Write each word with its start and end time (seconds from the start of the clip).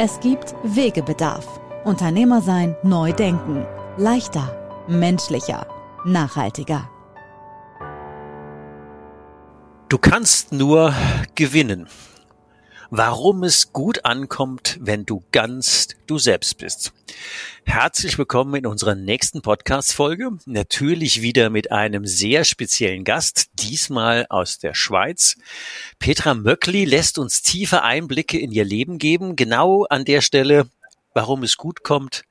Es 0.00 0.20
gibt 0.20 0.54
Wegebedarf. 0.62 1.44
Unternehmer 1.84 2.40
sein, 2.40 2.76
neu 2.84 3.12
denken. 3.12 3.66
Leichter, 3.96 4.84
menschlicher, 4.86 5.66
nachhaltiger. 6.04 6.88
Du 9.88 9.98
kannst 9.98 10.52
nur 10.52 10.94
gewinnen 11.34 11.88
warum 12.90 13.44
es 13.44 13.72
gut 13.72 14.04
ankommt, 14.04 14.78
wenn 14.80 15.04
du 15.04 15.22
ganz 15.30 15.88
du 16.06 16.18
selbst 16.18 16.58
bist. 16.58 16.92
Herzlich 17.64 18.16
willkommen 18.16 18.54
in 18.54 18.66
unserer 18.66 18.94
nächsten 18.94 19.42
Podcast-Folge. 19.42 20.30
Natürlich 20.46 21.20
wieder 21.20 21.50
mit 21.50 21.70
einem 21.70 22.06
sehr 22.06 22.44
speziellen 22.44 23.04
Gast, 23.04 23.50
diesmal 23.54 24.26
aus 24.30 24.58
der 24.58 24.74
Schweiz. 24.74 25.36
Petra 25.98 26.34
Möckli 26.34 26.86
lässt 26.86 27.18
uns 27.18 27.42
tiefe 27.42 27.82
Einblicke 27.82 28.38
in 28.38 28.52
ihr 28.52 28.64
Leben 28.64 28.98
geben, 28.98 29.36
genau 29.36 29.84
an 29.84 30.04
der 30.04 30.22
Stelle, 30.22 30.68
warum 31.12 31.42
es 31.42 31.56
gut 31.56 31.82
kommt, 31.82 32.22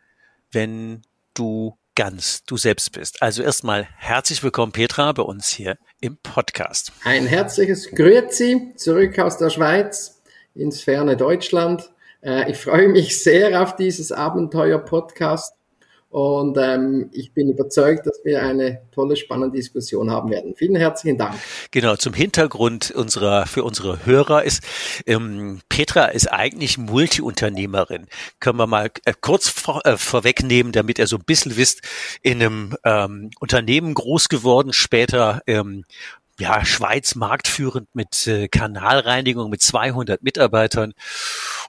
wenn 0.52 1.04
du 1.36 1.78
ganz 1.94 2.44
du 2.46 2.58
selbst 2.58 2.92
bist. 2.92 3.22
Also 3.22 3.44
erstmal 3.44 3.88
herzlich 3.98 4.42
willkommen, 4.44 4.72
Petra, 4.72 5.12
bei 5.12 5.24
uns 5.24 5.50
hier 5.50 5.78
im 6.00 6.18
Podcast. 6.18 6.92
Ein 7.04 7.28
herzliches 7.28 7.90
Grüezi 7.92 8.74
zurück 8.76 9.18
aus 9.20 9.38
der 9.38 9.50
Schweiz 9.50 10.17
ins 10.58 10.82
ferne 10.82 11.18
Deutschland. 11.18 11.90
Äh, 12.22 12.52
ich 12.52 12.58
freue 12.58 12.90
mich 12.90 13.22
sehr 13.22 13.62
auf 13.62 13.76
dieses 13.76 14.12
Abenteuer-Podcast 14.12 15.58
und 16.10 16.58
ähm, 16.58 17.10
ich 17.12 17.34
bin 17.34 17.50
überzeugt, 17.50 18.08
dass 18.08 18.22
wir 18.24 18.42
eine 18.42 18.82
tolle, 18.94 19.18
spannende 19.18 19.58
Diskussion 19.58 20.10
haben 20.10 20.30
werden. 20.30 20.56
Vielen 20.56 20.78
herzlichen 20.78 21.18
Dank. 21.18 21.36
Genau, 21.72 21.98
zum 21.98 22.14
Hintergrund 22.14 22.92
unserer, 22.92 23.46
für 23.46 23.64
unsere 23.66 24.06
Hörer 24.06 24.44
ist, 24.44 24.64
ähm, 25.06 25.60
Petra 25.68 26.06
ist 26.06 26.32
eigentlich 26.32 26.78
Multiunternehmerin. 26.78 28.08
Können 28.40 28.58
wir 28.58 28.68
mal 28.68 28.90
äh, 29.04 29.14
kurz 29.20 29.50
vor, 29.50 29.86
äh, 29.86 29.98
vorwegnehmen, 29.98 30.72
damit 30.72 30.98
ihr 30.98 31.08
so 31.08 31.18
ein 31.18 31.26
bisschen 31.26 31.58
wisst, 31.58 31.82
in 32.22 32.42
einem 32.42 32.78
ähm, 32.86 33.30
Unternehmen 33.42 33.94
groß 33.94 34.30
geworden, 34.30 34.72
später 34.72 35.42
ähm, 35.46 35.84
ja, 36.40 36.64
Schweiz 36.66 37.16
marktführend 37.16 37.94
mit 37.94 38.28
äh, 38.28 38.48
Kanalreinigung 38.48 39.50
mit 39.50 39.62
200 39.62 40.22
Mitarbeitern 40.22 40.94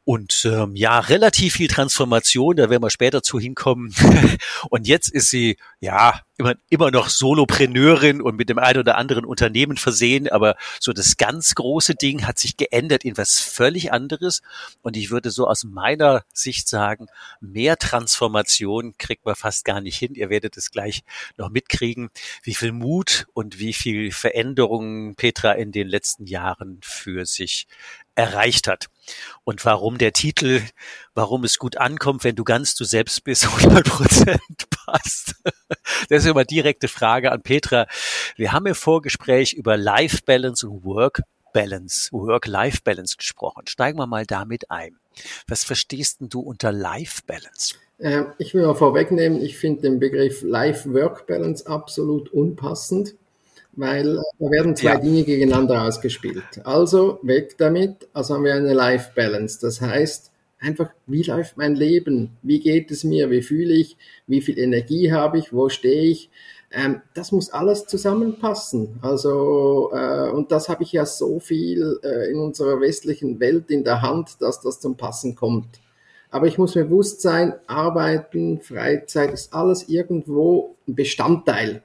und 0.08 0.46
ähm, 0.46 0.74
ja, 0.74 1.00
relativ 1.00 1.56
viel 1.56 1.68
Transformation, 1.68 2.56
da 2.56 2.70
werden 2.70 2.82
wir 2.82 2.88
später 2.88 3.22
zu 3.22 3.38
hinkommen. 3.38 3.94
und 4.70 4.88
jetzt 4.88 5.10
ist 5.10 5.28
sie 5.28 5.58
ja 5.80 6.22
immer, 6.38 6.54
immer 6.70 6.90
noch 6.90 7.10
Solopreneurin 7.10 8.22
und 8.22 8.36
mit 8.36 8.48
dem 8.48 8.58
einen 8.58 8.78
oder 8.78 8.96
anderen 8.96 9.26
Unternehmen 9.26 9.76
versehen, 9.76 10.26
aber 10.26 10.56
so 10.80 10.94
das 10.94 11.18
ganz 11.18 11.54
große 11.54 11.94
Ding 11.94 12.26
hat 12.26 12.38
sich 12.38 12.56
geändert 12.56 13.04
in 13.04 13.18
was 13.18 13.38
völlig 13.38 13.92
anderes. 13.92 14.40
Und 14.80 14.96
ich 14.96 15.10
würde 15.10 15.30
so 15.30 15.46
aus 15.46 15.64
meiner 15.64 16.24
Sicht 16.32 16.70
sagen, 16.70 17.08
mehr 17.42 17.76
Transformation 17.76 18.94
kriegt 18.96 19.26
man 19.26 19.34
fast 19.34 19.66
gar 19.66 19.82
nicht 19.82 19.98
hin. 19.98 20.14
Ihr 20.14 20.30
werdet 20.30 20.56
es 20.56 20.70
gleich 20.70 21.02
noch 21.36 21.50
mitkriegen, 21.50 22.08
wie 22.42 22.54
viel 22.54 22.72
Mut 22.72 23.26
und 23.34 23.58
wie 23.58 23.74
viel 23.74 24.10
Veränderungen 24.10 25.16
Petra 25.16 25.52
in 25.52 25.70
den 25.70 25.86
letzten 25.86 26.24
Jahren 26.24 26.80
für 26.82 27.26
sich 27.26 27.66
erreicht 28.14 28.68
hat. 28.68 28.88
Und 29.44 29.64
warum 29.64 29.98
der 29.98 30.12
Titel, 30.12 30.62
warum 31.14 31.44
es 31.44 31.58
gut 31.58 31.76
ankommt, 31.76 32.24
wenn 32.24 32.36
du 32.36 32.44
ganz 32.44 32.74
du 32.74 32.84
selbst 32.84 33.24
bist, 33.24 33.46
100 33.58 33.86
Prozent 33.86 34.70
passt. 34.86 35.34
Das 36.08 36.24
ist 36.24 36.26
immer 36.26 36.44
direkte 36.44 36.88
Frage 36.88 37.32
an 37.32 37.42
Petra. 37.42 37.86
Wir 38.36 38.52
haben 38.52 38.66
im 38.66 38.74
Vorgespräch 38.74 39.52
über 39.52 39.76
Life 39.76 40.20
Balance 40.24 40.68
und 40.68 40.84
Work 40.84 41.22
Balance, 41.52 42.12
Work-Life 42.12 42.80
Balance 42.84 43.16
gesprochen. 43.16 43.66
Steigen 43.66 43.98
wir 43.98 44.06
mal 44.06 44.26
damit 44.26 44.70
ein. 44.70 44.96
Was 45.46 45.64
verstehst 45.64 46.20
denn 46.20 46.28
du 46.28 46.40
unter 46.40 46.72
Life 46.72 47.22
Balance? 47.26 47.74
Äh, 47.98 48.24
ich 48.38 48.54
will 48.54 48.64
mal 48.64 48.74
vorwegnehmen, 48.74 49.40
ich 49.42 49.58
finde 49.58 49.82
den 49.82 49.98
Begriff 49.98 50.42
Life-Work 50.42 51.26
Balance 51.26 51.66
absolut 51.66 52.28
unpassend 52.30 53.14
weil 53.78 54.16
da 54.38 54.50
werden 54.50 54.74
zwei 54.74 54.94
ja. 54.94 54.98
Dinge 54.98 55.22
gegeneinander 55.22 55.84
ausgespielt. 55.84 56.42
Also 56.64 57.20
weg 57.22 57.56
damit, 57.58 58.08
also 58.12 58.34
haben 58.34 58.44
wir 58.44 58.54
eine 58.54 58.74
Life 58.74 59.12
Balance. 59.14 59.60
Das 59.62 59.80
heißt, 59.80 60.32
einfach, 60.58 60.90
wie 61.06 61.22
läuft 61.22 61.56
mein 61.56 61.76
Leben? 61.76 62.36
Wie 62.42 62.58
geht 62.58 62.90
es 62.90 63.04
mir? 63.04 63.30
Wie 63.30 63.42
fühle 63.42 63.74
ich? 63.74 63.96
Wie 64.26 64.40
viel 64.40 64.58
Energie 64.58 65.12
habe 65.12 65.38
ich? 65.38 65.52
Wo 65.52 65.68
stehe 65.68 66.10
ich? 66.10 66.28
Ähm, 66.72 67.02
das 67.14 67.30
muss 67.30 67.50
alles 67.50 67.86
zusammenpassen. 67.86 68.98
Also, 69.00 69.90
äh, 69.94 70.30
und 70.30 70.50
das 70.50 70.68
habe 70.68 70.82
ich 70.82 70.92
ja 70.92 71.06
so 71.06 71.38
viel 71.38 72.00
äh, 72.02 72.30
in 72.32 72.40
unserer 72.40 72.80
westlichen 72.80 73.38
Welt 73.38 73.70
in 73.70 73.84
der 73.84 74.02
Hand, 74.02 74.42
dass 74.42 74.60
das 74.60 74.80
zum 74.80 74.96
Passen 74.96 75.36
kommt. 75.36 75.80
Aber 76.30 76.46
ich 76.46 76.58
muss 76.58 76.74
mir 76.74 76.84
bewusst 76.84 77.22
sein, 77.22 77.54
Arbeiten, 77.68 78.60
Freizeit 78.60 79.32
ist 79.32 79.54
alles 79.54 79.88
irgendwo 79.88 80.76
ein 80.86 80.94
Bestandteil 80.94 81.82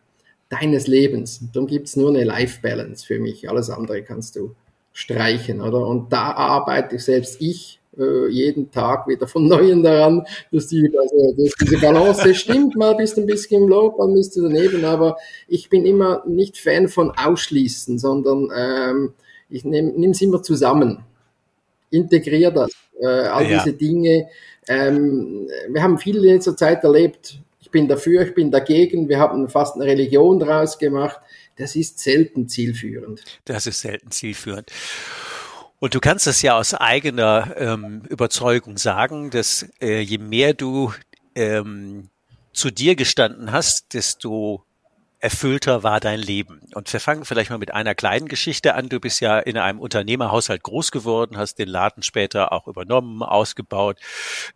deines 0.54 0.88
Lebens. 0.88 1.42
Darum 1.54 1.68
gibt's 1.68 1.96
nur 1.96 2.10
eine 2.10 2.24
Life 2.24 2.62
Balance 2.62 3.06
für 3.06 3.20
mich. 3.20 3.50
Alles 3.50 3.70
andere 3.70 4.04
kannst 4.04 4.36
du 4.36 4.56
streichen, 4.94 5.62
oder? 5.62 5.88
Und 5.88 6.14
da 6.14 6.32
arbeite 6.32 6.96
ich 6.96 7.04
selbst 7.04 7.42
ich 7.42 7.80
äh, 7.98 8.28
jeden 8.30 8.72
Tag 8.72 9.08
wieder 9.08 9.28
von 9.28 9.48
Neuem 9.48 9.84
daran, 9.84 10.26
dass, 10.52 10.68
die, 10.68 10.92
also, 10.98 11.34
dass 11.38 11.54
diese 11.62 11.78
Balance 11.78 12.34
stimmt. 12.36 12.76
Mal 12.76 12.96
bist 12.96 13.18
du 13.18 13.22
ein 13.22 13.28
bisschen 13.28 13.64
im 13.64 13.70
Lob, 13.70 13.98
mal 13.98 14.12
bist 14.14 14.36
du 14.36 14.42
daneben, 14.42 14.84
aber 14.86 15.18
ich 15.48 15.70
bin 15.70 15.86
immer 15.86 16.24
nicht 16.28 16.58
Fan 16.58 16.88
von 16.88 17.12
Ausschließen, 17.12 18.00
sondern 18.00 18.50
ähm, 18.56 19.14
ich 19.50 19.66
nehme 19.66 20.12
es 20.12 20.22
immer 20.22 20.42
zusammen. 20.42 21.00
Integriere 21.90 22.52
das, 22.52 22.72
äh, 23.00 23.06
all 23.06 23.50
ja. 23.50 23.64
diese 23.64 23.76
Dinge. 23.76 24.28
Ähm, 24.68 25.48
wir 25.70 25.84
haben 25.84 25.98
viel 26.00 26.18
in 26.18 26.24
letzter 26.24 26.58
Zeit 26.58 26.84
erlebt, 26.84 27.40
bin 27.74 27.90
dafür, 27.90 28.22
ich 28.22 28.34
bin 28.34 28.52
dagegen, 28.52 29.10
wir 29.10 29.20
haben 29.20 29.50
fast 29.50 29.76
eine 29.76 29.84
Religion 29.84 30.40
draus 30.40 30.78
gemacht. 30.78 31.20
Das 31.58 31.76
ist 31.76 32.00
selten 32.00 32.48
zielführend. 32.48 33.22
Das 33.44 33.68
ist 33.68 33.82
selten 33.82 34.12
zielführend. 34.12 34.72
Und 35.80 35.94
du 35.94 36.00
kannst 36.00 36.28
das 36.28 36.42
ja 36.42 36.58
aus 36.58 36.74
eigener 36.74 37.54
ähm, 37.58 38.04
Überzeugung 38.08 38.78
sagen, 38.78 39.30
dass 39.30 39.68
äh, 39.82 40.00
je 40.00 40.18
mehr 40.18 40.54
du 40.54 40.94
ähm, 41.36 42.08
zu 42.54 42.72
dir 42.72 42.96
gestanden 42.96 43.52
hast, 43.52 43.94
desto 43.94 44.64
erfüllter 45.24 45.84
war 45.84 46.02
dein 46.02 46.20
Leben. 46.20 46.60
Und 46.76 46.92
wir 46.92 47.00
fangen 47.00 47.24
vielleicht 47.24 47.50
mal 47.50 47.58
mit 47.58 47.74
einer 47.74 47.96
kleinen 47.96 48.28
Geschichte 48.28 48.76
an. 48.76 48.90
Du 48.90 49.00
bist 49.00 49.22
ja 49.22 49.40
in 49.40 49.58
einem 49.58 49.80
Unternehmerhaushalt 49.80 50.64
groß 50.64 50.92
geworden, 50.92 51.38
hast 51.38 51.60
den 51.60 51.70
Laden 51.70 52.04
später 52.04 52.52
auch 52.52 52.68
übernommen, 52.68 53.24
ausgebaut, 53.24 54.00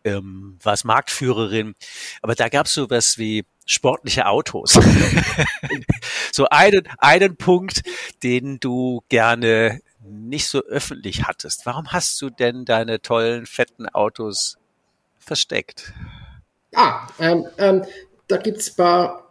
ähm, 0.03 0.59
warst 0.61 0.83
Marktführerin. 0.83 1.75
Aber 2.21 2.35
da 2.35 2.49
gab 2.49 2.65
es 2.65 2.73
sowas 2.73 3.17
wie 3.17 3.45
sportliche 3.65 4.27
Autos. 4.27 4.73
so 6.33 6.47
einen, 6.49 6.89
einen 6.97 7.37
Punkt, 7.37 7.83
den 8.21 8.59
du 8.59 9.03
gerne 9.07 9.79
nicht 10.01 10.47
so 10.49 10.59
öffentlich 10.63 11.23
hattest. 11.23 11.65
Warum 11.65 11.93
hast 11.93 12.21
du 12.21 12.29
denn 12.29 12.65
deine 12.65 13.01
tollen, 13.01 13.45
fetten 13.45 13.87
Autos 13.87 14.57
versteckt? 15.17 15.93
Ah, 16.75 17.07
ähm, 17.19 17.45
ähm, 17.57 17.85
da 18.27 18.35
gibt's 18.35 18.75
paar 18.75 19.26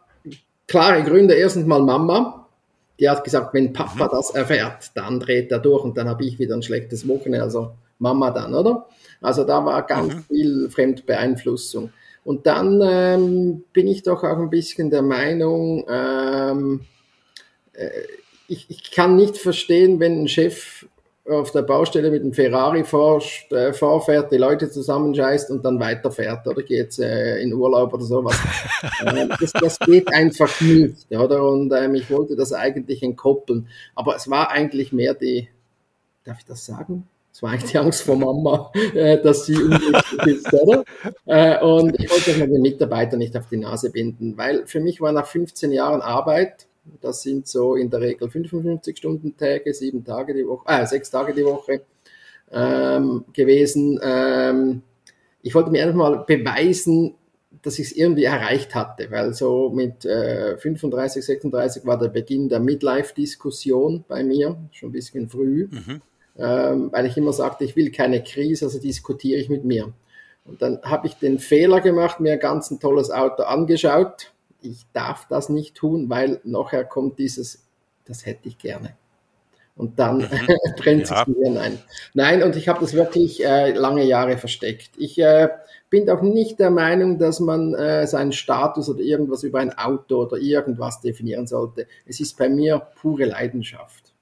klare 0.67 1.03
Gründe. 1.03 1.35
Erstens 1.35 1.67
mal 1.67 1.81
Mama. 1.81 2.49
Die 2.99 3.09
hat 3.09 3.25
gesagt, 3.25 3.53
wenn 3.53 3.73
Papa 3.73 4.07
mhm. 4.07 4.11
das 4.11 4.31
erfährt, 4.31 4.91
dann 4.95 5.21
dreht 5.21 5.53
er 5.53 5.59
durch 5.59 5.85
und 5.85 5.99
dann 5.99 6.09
habe 6.09 6.25
ich 6.25 6.39
wieder 6.39 6.55
ein 6.55 6.63
schlechtes 6.63 7.07
Wochenende. 7.07 7.43
Also 7.43 7.73
Mama 7.99 8.31
dann, 8.31 8.55
oder? 8.55 8.87
Also 9.21 9.45
da 9.45 9.65
war 9.65 9.83
ganz 9.87 10.15
mhm. 10.15 10.25
viel 10.25 10.71
Fremdbeeinflussung. 10.71 11.91
Und 12.25 12.47
dann 12.47 12.81
ähm, 12.83 13.65
bin 13.73 13.87
ich 13.87 14.03
doch 14.03 14.25
auch 14.25 14.39
ein 14.39 14.51
bisschen 14.51 14.91
der 14.91 15.03
Meinung, 15.03 15.85
ähm, 15.89 16.81
äh, 17.73 17.91
ich, 18.49 18.67
ich 18.69 18.91
kann 18.91 19.17
nicht 19.17 19.39
verstehen, 19.39 20.01
wenn 20.01 20.23
ein 20.23 20.29
Chef 20.29 20.87
auf 21.29 21.51
der 21.51 21.63
Baustelle 21.63 22.11
mit 22.11 22.23
dem 22.23 22.33
Ferrari 22.33 22.85
forscht, 22.85 23.53
äh, 23.53 23.73
vorfährt, 23.73 24.31
die 24.33 24.37
Leute 24.37 24.71
zusammenscheißt 24.71 25.51
und 25.51 25.65
dann 25.65 25.81
weiterfährt 25.81 26.47
oder 26.47 26.63
geht 26.63 26.99
äh, 26.99 27.41
in 27.41 27.53
Urlaub 27.53 27.93
oder 27.95 28.05
sowas. 28.05 28.39
äh, 29.05 29.27
das, 29.41 29.53
das 29.53 29.79
geht 29.81 30.13
einfach 30.13 30.61
nicht, 30.61 31.11
oder? 31.11 31.43
Und 31.49 31.73
ähm, 31.73 31.95
ich 31.95 32.11
wollte 32.11 32.37
das 32.37 32.53
eigentlich 32.53 33.03
entkoppeln. 33.03 33.69
Aber 33.95 34.17
es 34.17 34.31
war 34.31 34.51
eigentlich 34.51 34.93
mehr 34.93 35.15
die, 35.15 35.49
darf 36.25 36.39
ich 36.39 36.45
das 36.45 36.65
sagen? 36.65 37.09
Es 37.33 37.43
war 37.43 37.51
eigentlich 37.51 37.73
die 37.73 37.79
Angst 37.79 38.03
vor 38.03 38.17
Mama, 38.17 38.73
äh, 38.95 39.21
dass 39.21 39.45
sie 39.45 39.57
unglücklich 39.57 40.39
ist, 40.39 40.53
oder? 40.55 40.85
Äh, 41.27 41.63
und 41.63 42.01
ich 42.01 42.11
wollte 42.11 42.33
den 42.33 42.63
Mitarbeiter 42.63 43.17
nicht 43.17 43.37
auf 43.37 43.47
die 43.49 43.59
Nase 43.59 43.91
binden, 43.91 44.39
weil 44.39 44.67
für 44.67 44.81
mich 44.81 45.01
war 45.01 45.13
nach 45.13 45.27
15 45.27 45.71
Jahren 45.73 46.01
Arbeit, 46.01 46.67
das 47.01 47.23
sind 47.23 47.47
so 47.47 47.75
in 47.75 47.91
der 47.91 48.01
Regel 48.01 48.29
55 48.29 48.97
Stunden 48.97 49.37
Tage, 49.37 49.73
sieben 49.75 50.05
Tage 50.05 50.35
die 50.35 50.47
Woche, 50.47 50.65
äh, 50.69 50.87
sechs 50.87 51.11
Tage 51.11 51.33
die 51.35 51.45
Woche 51.45 51.83
ähm, 52.51 53.25
gewesen. 53.33 53.99
Ähm, 54.03 54.83
ich 55.43 55.55
wollte 55.55 55.71
mir 55.71 55.83
einfach 55.83 55.97
mal 55.97 56.25
beweisen, 56.27 57.15
dass 57.63 57.79
ich 57.79 57.87
es 57.87 57.97
irgendwie 57.97 58.25
erreicht 58.25 58.75
hatte, 58.75 59.11
weil 59.11 59.35
so 59.35 59.71
mit 59.71 60.05
äh, 60.05 60.57
35, 60.57 61.25
36 61.25 61.87
war 61.87 61.99
der 61.99 62.09
Beginn 62.09 62.49
der 62.49 62.61
Midlife-Diskussion 62.61 64.05
bei 64.07 64.23
mir, 64.23 64.57
schon 64.73 64.91
ein 64.91 64.93
bisschen 64.93 65.29
früh, 65.29 65.69
mhm. 65.71 66.03
ähm, 66.39 66.93
weil 66.93 67.07
ich 67.07 67.17
immer 67.17 67.33
sagte, 67.33 67.65
ich 67.65 67.77
will 67.77 67.91
keine 67.91 68.23
Krise, 68.23 68.67
also 68.67 68.79
diskutiere 68.79 69.41
ich 69.41 69.49
mit 69.49 69.65
mir. 69.65 69.93
Und 70.45 70.63
dann 70.63 70.81
habe 70.83 71.09
ich 71.09 71.15
den 71.15 71.39
Fehler 71.39 71.81
gemacht, 71.81 72.21
mir 72.21 72.37
ganz 72.37 72.71
ein 72.71 72.79
tolles 72.79 73.11
Auto 73.11 73.43
angeschaut, 73.43 74.33
ich 74.67 74.87
darf 74.93 75.27
das 75.29 75.49
nicht 75.49 75.75
tun, 75.75 76.11
weil 76.11 76.41
nachher 76.45 76.85
kommt 76.85 77.19
dieses, 77.19 77.65
das 78.05 78.27
hätte 78.27 78.49
ich 78.49 78.59
gerne. 78.59 78.97
Und 79.77 79.99
dann 79.99 80.19
mhm. 80.19 80.29
brennt 80.77 81.09
ja. 81.09 81.25
sich 81.25 81.37
mir 81.37 81.51
nein. 81.51 81.79
Nein, 82.15 82.43
und 82.43 82.57
ich 82.57 82.69
habe 82.69 82.81
das 82.81 82.95
wirklich 82.95 83.45
äh, 83.45 83.73
lange 83.73 84.05
Jahre 84.05 84.39
versteckt. 84.39 84.91
Ich 84.97 85.19
äh, 85.19 85.49
bin 85.91 86.09
auch 86.09 86.23
nicht 86.23 86.59
der 86.59 86.71
Meinung, 86.71 87.19
dass 87.19 87.41
man 87.41 87.75
äh, 87.75 88.07
seinen 88.07 88.33
Status 88.33 88.89
oder 88.89 89.01
irgendwas 89.01 89.43
über 89.43 89.61
ein 89.61 89.77
Auto 89.77 90.23
oder 90.23 90.39
irgendwas 90.39 91.01
definieren 91.01 91.47
sollte. 91.47 91.87
Es 92.07 92.21
ist 92.21 92.39
bei 92.39 92.49
mir 92.49 92.79
pure 93.01 93.27
Leidenschaft. 93.27 94.15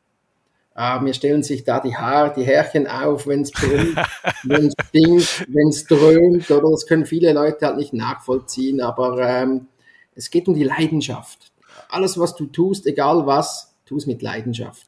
Ah, 0.76 0.98
mir 0.98 1.14
stellen 1.14 1.44
sich 1.44 1.62
da 1.62 1.78
die 1.78 1.96
Haare, 1.96 2.34
die 2.36 2.42
Härchen 2.42 2.88
auf, 2.88 3.28
wenn 3.28 3.42
es 3.42 3.52
brummt, 3.52 3.96
wenn 4.42 4.66
es 4.66 4.74
stinkt, 4.88 5.46
wenn 5.54 5.68
es 5.68 5.86
dröhnt, 5.86 6.50
oder 6.50 6.68
das 6.68 6.86
können 6.86 7.06
viele 7.06 7.32
Leute 7.32 7.64
halt 7.64 7.76
nicht 7.76 7.92
nachvollziehen, 7.92 8.80
aber 8.80 9.20
ähm, 9.20 9.68
es 10.14 10.30
geht 10.30 10.48
um 10.48 10.54
die 10.54 10.64
Leidenschaft. 10.64 11.52
Alles, 11.88 12.18
was 12.18 12.34
du 12.34 12.46
tust, 12.46 12.86
egal 12.86 13.26
was, 13.26 13.74
tu 13.84 13.96
es 13.96 14.06
mit 14.06 14.22
Leidenschaft. 14.22 14.86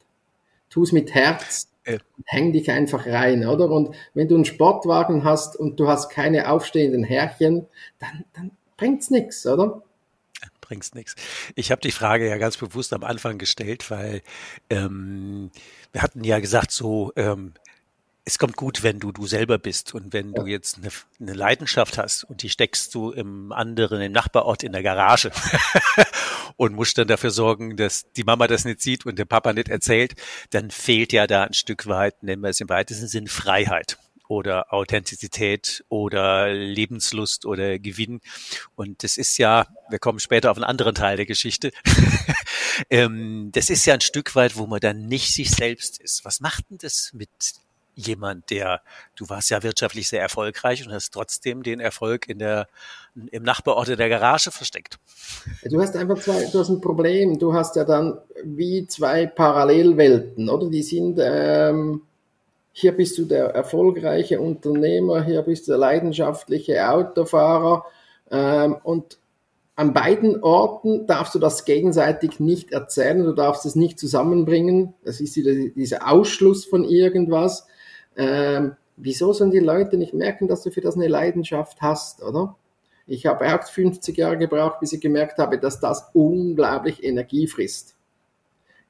Tu 0.70 0.82
es 0.82 0.93
mit 0.93 1.14
Herz. 1.14 1.69
Äh. 1.84 1.99
Häng 2.25 2.52
dich 2.52 2.70
einfach 2.70 3.06
rein, 3.06 3.46
oder? 3.46 3.70
Und 3.70 3.94
wenn 4.14 4.28
du 4.28 4.34
einen 4.34 4.44
Sportwagen 4.44 5.25
hast 5.25 5.56
und 5.56 5.78
du 5.78 5.88
hast 5.88 6.11
keine 6.11 6.50
aufstehenden 6.50 7.05
Härchen, 7.05 7.67
dann, 7.99 8.25
dann 8.34 8.50
bringt's 8.76 9.11
nichts, 9.11 9.46
oder? 9.46 9.82
bringt's 10.67 10.94
nichts. 10.94 11.14
Ich 11.55 11.70
habe 11.70 11.81
die 11.81 11.93
Frage 11.93 12.28
ja 12.28 12.38
ganz 12.38 12.56
bewusst 12.56 12.93
am 12.93 13.05
Anfang 13.05 13.38
gestellt, 13.38 13.90
weil 13.90 14.23
ähm, 14.69 15.50
wir 15.93 16.02
hatten 16.02 16.25
ja 16.25 16.40
gesagt, 16.40 16.73
so 16.73 17.12
ähm, 17.17 17.55
es 18.28 18.38
kommt 18.38 18.56
gut, 18.56 18.82
wenn 18.82 18.99
du 18.99 19.12
du 19.12 19.25
selber 19.28 19.56
bist 19.56 19.94
und 19.94 20.12
wenn 20.12 20.34
du 20.34 20.46
jetzt 20.46 20.78
eine, 20.78 20.88
eine, 21.20 21.32
Leidenschaft 21.32 21.96
hast 21.96 22.25
und 22.25 22.43
die 22.43 22.50
steckst 22.50 22.93
du 22.93 23.12
im 23.12 23.52
anderen, 23.52 24.02
im 24.02 24.11
Nachbarort 24.11 24.64
in 24.64 24.73
der 24.73 24.82
Garage 24.82 25.31
und 26.56 26.75
musst 26.75 26.99
dann 26.99 27.06
dafür 27.06 27.31
sorgen, 27.31 27.76
dass 27.76 28.11
die 28.14 28.25
Mama 28.25 28.49
das 28.49 28.64
nicht 28.64 28.82
sieht 28.82 29.06
und 29.06 29.17
der 29.17 29.26
Papa 29.26 29.52
nicht 29.52 29.69
erzählt, 29.69 30.14
dann 30.50 30.73
fehlt 30.73 31.12
ja 31.12 31.28
da 31.28 31.44
ein 31.44 31.55
Stück 31.55 31.87
weit, 31.87 32.25
nennen 32.25 32.43
wir 32.43 32.50
es 32.50 32.61
im 32.61 32.69
weitesten 32.69 33.06
Sinn, 33.06 33.28
Freiheit 33.28 33.96
oder 34.26 34.73
Authentizität 34.75 35.84
oder 35.88 36.52
Lebenslust 36.52 37.46
oder 37.46 37.78
Gewinn. 37.78 38.20
Und 38.75 39.05
das 39.05 39.19
ist 39.19 39.38
ja, 39.38 39.69
wir 39.88 40.00
kommen 40.00 40.19
später 40.19 40.50
auf 40.50 40.56
einen 40.56 40.64
anderen 40.64 40.96
Teil 40.96 41.17
der 41.17 41.26
Geschichte. 41.26 41.70
ähm, 42.90 43.50
das 43.52 43.70
ist 43.70 43.87
ja 43.87 43.94
ein 43.94 44.00
Stück 44.00 44.34
weit, 44.34 44.56
wo 44.56 44.67
man 44.67 44.81
dann 44.81 45.06
nicht 45.06 45.32
sich 45.32 45.52
selbst 45.52 46.00
ist. 46.00 46.25
Was 46.25 46.40
macht 46.40 46.69
denn 46.70 46.78
das 46.78 47.12
mit 47.12 47.31
jemand, 47.96 48.50
der, 48.50 48.82
du 49.16 49.28
warst 49.28 49.50
ja 49.50 49.62
wirtschaftlich 49.62 50.08
sehr 50.08 50.20
erfolgreich 50.20 50.87
und 50.87 50.93
hast 50.93 51.12
trotzdem 51.12 51.62
den 51.62 51.81
Erfolg 51.81 52.28
in 52.28 52.38
der, 52.38 52.69
im 53.31 53.43
Nachbarort 53.43 53.88
der 53.88 54.08
Garage 54.08 54.50
versteckt. 54.52 54.98
Du 55.64 55.81
hast 55.81 55.96
einfach 55.96 56.19
zwei, 56.19 56.44
du 56.44 56.58
hast 56.58 56.69
ein 56.69 56.81
Problem. 56.81 57.38
Du 57.38 57.54
hast 57.54 57.75
ja 57.75 57.84
dann 57.84 58.19
wie 58.44 58.87
zwei 58.87 59.26
Parallelwelten, 59.26 60.48
oder? 60.48 60.69
Die 60.69 60.82
sind, 60.82 61.19
ähm, 61.20 62.02
hier 62.72 62.93
bist 62.93 63.16
du 63.16 63.25
der 63.25 63.46
erfolgreiche 63.46 64.40
Unternehmer, 64.40 65.25
hier 65.25 65.42
bist 65.42 65.66
du 65.66 65.72
der 65.72 65.78
leidenschaftliche 65.78 66.88
Autofahrer 66.90 67.87
ähm, 68.31 68.76
und 68.82 69.19
an 69.78 69.92
beiden 69.92 70.42
Orten 70.42 71.06
darfst 71.06 71.34
du 71.34 71.38
das 71.38 71.66
gegenseitig 71.66 72.40
nicht 72.40 72.72
erzählen, 72.72 73.25
du 73.25 73.32
darfst 73.32 73.66
es 73.66 73.76
nicht 73.76 73.99
zusammenbringen. 73.99 74.94
Das 75.04 75.20
ist 75.20 75.37
dieser 75.37 76.10
Ausschluss 76.10 76.64
von 76.64 76.82
irgendwas. 76.82 77.66
Ähm, 78.16 78.76
wieso 78.96 79.32
sollen 79.32 79.50
die 79.50 79.58
Leute 79.58 79.96
nicht 79.96 80.14
merken, 80.14 80.48
dass 80.48 80.62
du 80.62 80.70
für 80.70 80.80
das 80.80 80.96
eine 80.96 81.08
Leidenschaft 81.08 81.80
hast, 81.82 82.22
oder? 82.22 82.56
Ich 83.06 83.26
habe 83.26 83.46
auch 83.54 83.64
50 83.64 84.16
Jahre 84.16 84.36
gebraucht, 84.36 84.80
bis 84.80 84.92
ich 84.92 85.00
gemerkt 85.00 85.38
habe, 85.38 85.58
dass 85.58 85.78
das 85.78 86.10
unglaublich 86.12 87.04
Energie 87.04 87.46
frisst. 87.46 87.94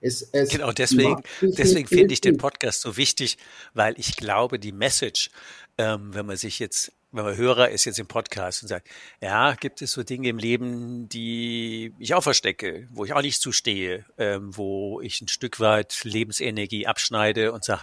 Es, 0.01 0.23
es 0.33 0.51
genau, 0.51 0.73
deswegen, 0.73 1.23
deswegen 1.43 1.89
finde 1.89 2.13
ich 2.13 2.21
den 2.21 2.37
Podcast 2.37 2.83
so 2.83 2.97
wichtig, 2.97 3.39
weil 3.75 3.95
ich 3.99 4.17
glaube, 4.17 4.59
die 4.59 4.73
Message, 4.73 5.31
ähm, 5.79 6.15
wenn 6.15 6.27
man 6.27 6.37
sich 6.37 6.59
jetzt 6.59 6.93
wenn 7.17 7.25
man 7.25 7.37
Hörer 7.37 7.71
ist 7.71 7.85
jetzt 7.87 7.99
im 7.99 8.07
Podcast 8.07 8.63
und 8.63 8.69
sagt, 8.69 8.89
ja, 9.21 9.55
gibt 9.55 9.81
es 9.83 9.93
so 9.93 10.03
Dinge 10.03 10.29
im 10.29 10.39
Leben, 10.39 11.09
die 11.09 11.95
ich 11.99 12.15
auch 12.15 12.23
verstecke, 12.23 12.89
wo 12.91 13.05
ich 13.05 13.15
auch 13.15 13.23
nicht 13.23 13.41
zustehe, 13.41 14.05
ähm, 14.19 14.57
wo 14.57 15.01
ich 15.01 15.21
ein 15.21 15.29
Stück 15.29 15.59
weit 15.59 16.05
Lebensenergie 16.05 16.87
abschneide 16.87 17.53
und 17.53 17.65
sage, 17.65 17.83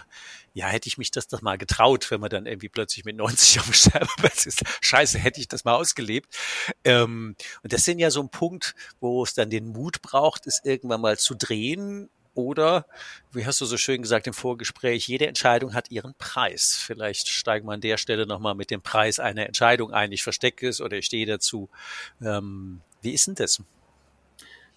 ja, 0.52 0.66
hätte 0.66 0.86
ich 0.86 0.98
mich 0.98 1.10
das 1.10 1.26
doch 1.26 1.42
mal 1.42 1.58
getraut, 1.58 2.10
wenn 2.10 2.20
man 2.20 2.30
dann 2.30 2.46
irgendwie 2.46 2.68
plötzlich 2.68 3.04
mit 3.04 3.16
90 3.16 3.58
am 3.60 3.72
Sterbebett 3.72 4.46
ist. 4.46 4.62
Scheiße, 4.80 5.18
hätte 5.18 5.40
ich 5.40 5.48
das 5.48 5.64
mal 5.64 5.74
ausgelebt. 5.74 6.34
Ähm, 6.84 7.34
und 7.62 7.72
das 7.72 7.84
sind 7.84 7.98
ja 7.98 8.10
so 8.10 8.22
ein 8.22 8.30
Punkt, 8.30 8.76
wo 9.00 9.24
es 9.24 9.34
dann 9.34 9.50
den 9.50 9.66
Mut 9.66 10.00
braucht, 10.00 10.46
es 10.46 10.60
irgendwann 10.64 11.00
mal 11.00 11.18
zu 11.18 11.34
drehen 11.34 12.08
oder, 12.34 12.86
wie 13.32 13.46
hast 13.46 13.60
du 13.60 13.64
so 13.64 13.76
schön 13.76 14.02
gesagt 14.02 14.26
im 14.26 14.32
Vorgespräch, 14.32 15.06
jede 15.08 15.26
Entscheidung 15.26 15.74
hat 15.74 15.90
ihren 15.90 16.14
Preis. 16.18 16.76
Vielleicht 16.78 17.28
steigen 17.28 17.66
wir 17.66 17.72
an 17.72 17.80
der 17.80 17.96
Stelle 17.96 18.26
nochmal 18.26 18.54
mit 18.54 18.70
dem 18.70 18.82
Preis 18.82 19.18
einer 19.20 19.46
Entscheidung 19.46 19.92
ein. 19.92 20.12
Ich 20.12 20.22
verstecke 20.22 20.68
es 20.68 20.80
oder 20.80 20.96
ich 20.96 21.06
stehe 21.06 21.26
dazu. 21.26 21.68
Ähm, 22.22 22.80
wie 23.02 23.12
ist 23.12 23.26
denn 23.26 23.34
das? 23.34 23.60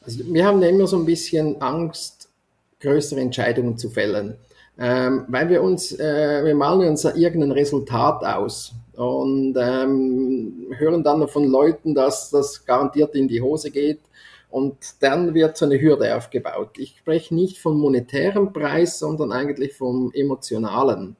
Also 0.01 0.23
wir 0.25 0.45
haben 0.45 0.61
immer 0.61 0.87
so 0.87 0.97
ein 0.97 1.05
bisschen 1.05 1.61
Angst, 1.61 2.29
größere 2.79 3.19
Entscheidungen 3.19 3.77
zu 3.77 3.89
fällen. 3.89 4.37
Ähm, 4.79 5.25
weil 5.27 5.49
wir 5.49 5.63
uns, 5.63 5.91
äh, 5.99 6.45
wir 6.45 6.53
malen 6.53 6.87
uns 6.87 7.03
irgendein 7.03 7.51
Resultat 7.51 8.23
aus 8.23 8.73
und 8.95 9.55
ähm, 9.59 10.67
hören 10.77 11.03
dann 11.03 11.27
von 11.27 11.45
Leuten, 11.45 11.95
dass 11.95 12.29
das 12.29 12.63
garantiert 12.63 13.15
in 13.15 13.27
die 13.27 13.41
Hose 13.41 13.71
geht 13.71 13.99
und 14.49 14.77
dann 15.01 15.33
wird 15.33 15.57
so 15.57 15.65
eine 15.65 15.79
Hürde 15.79 16.15
aufgebaut. 16.15 16.77
Ich 16.77 16.97
spreche 16.97 17.35
nicht 17.35 17.59
vom 17.59 17.79
monetären 17.79 18.53
Preis, 18.53 18.99
sondern 18.99 19.31
eigentlich 19.31 19.73
vom 19.73 20.11
emotionalen. 20.13 21.15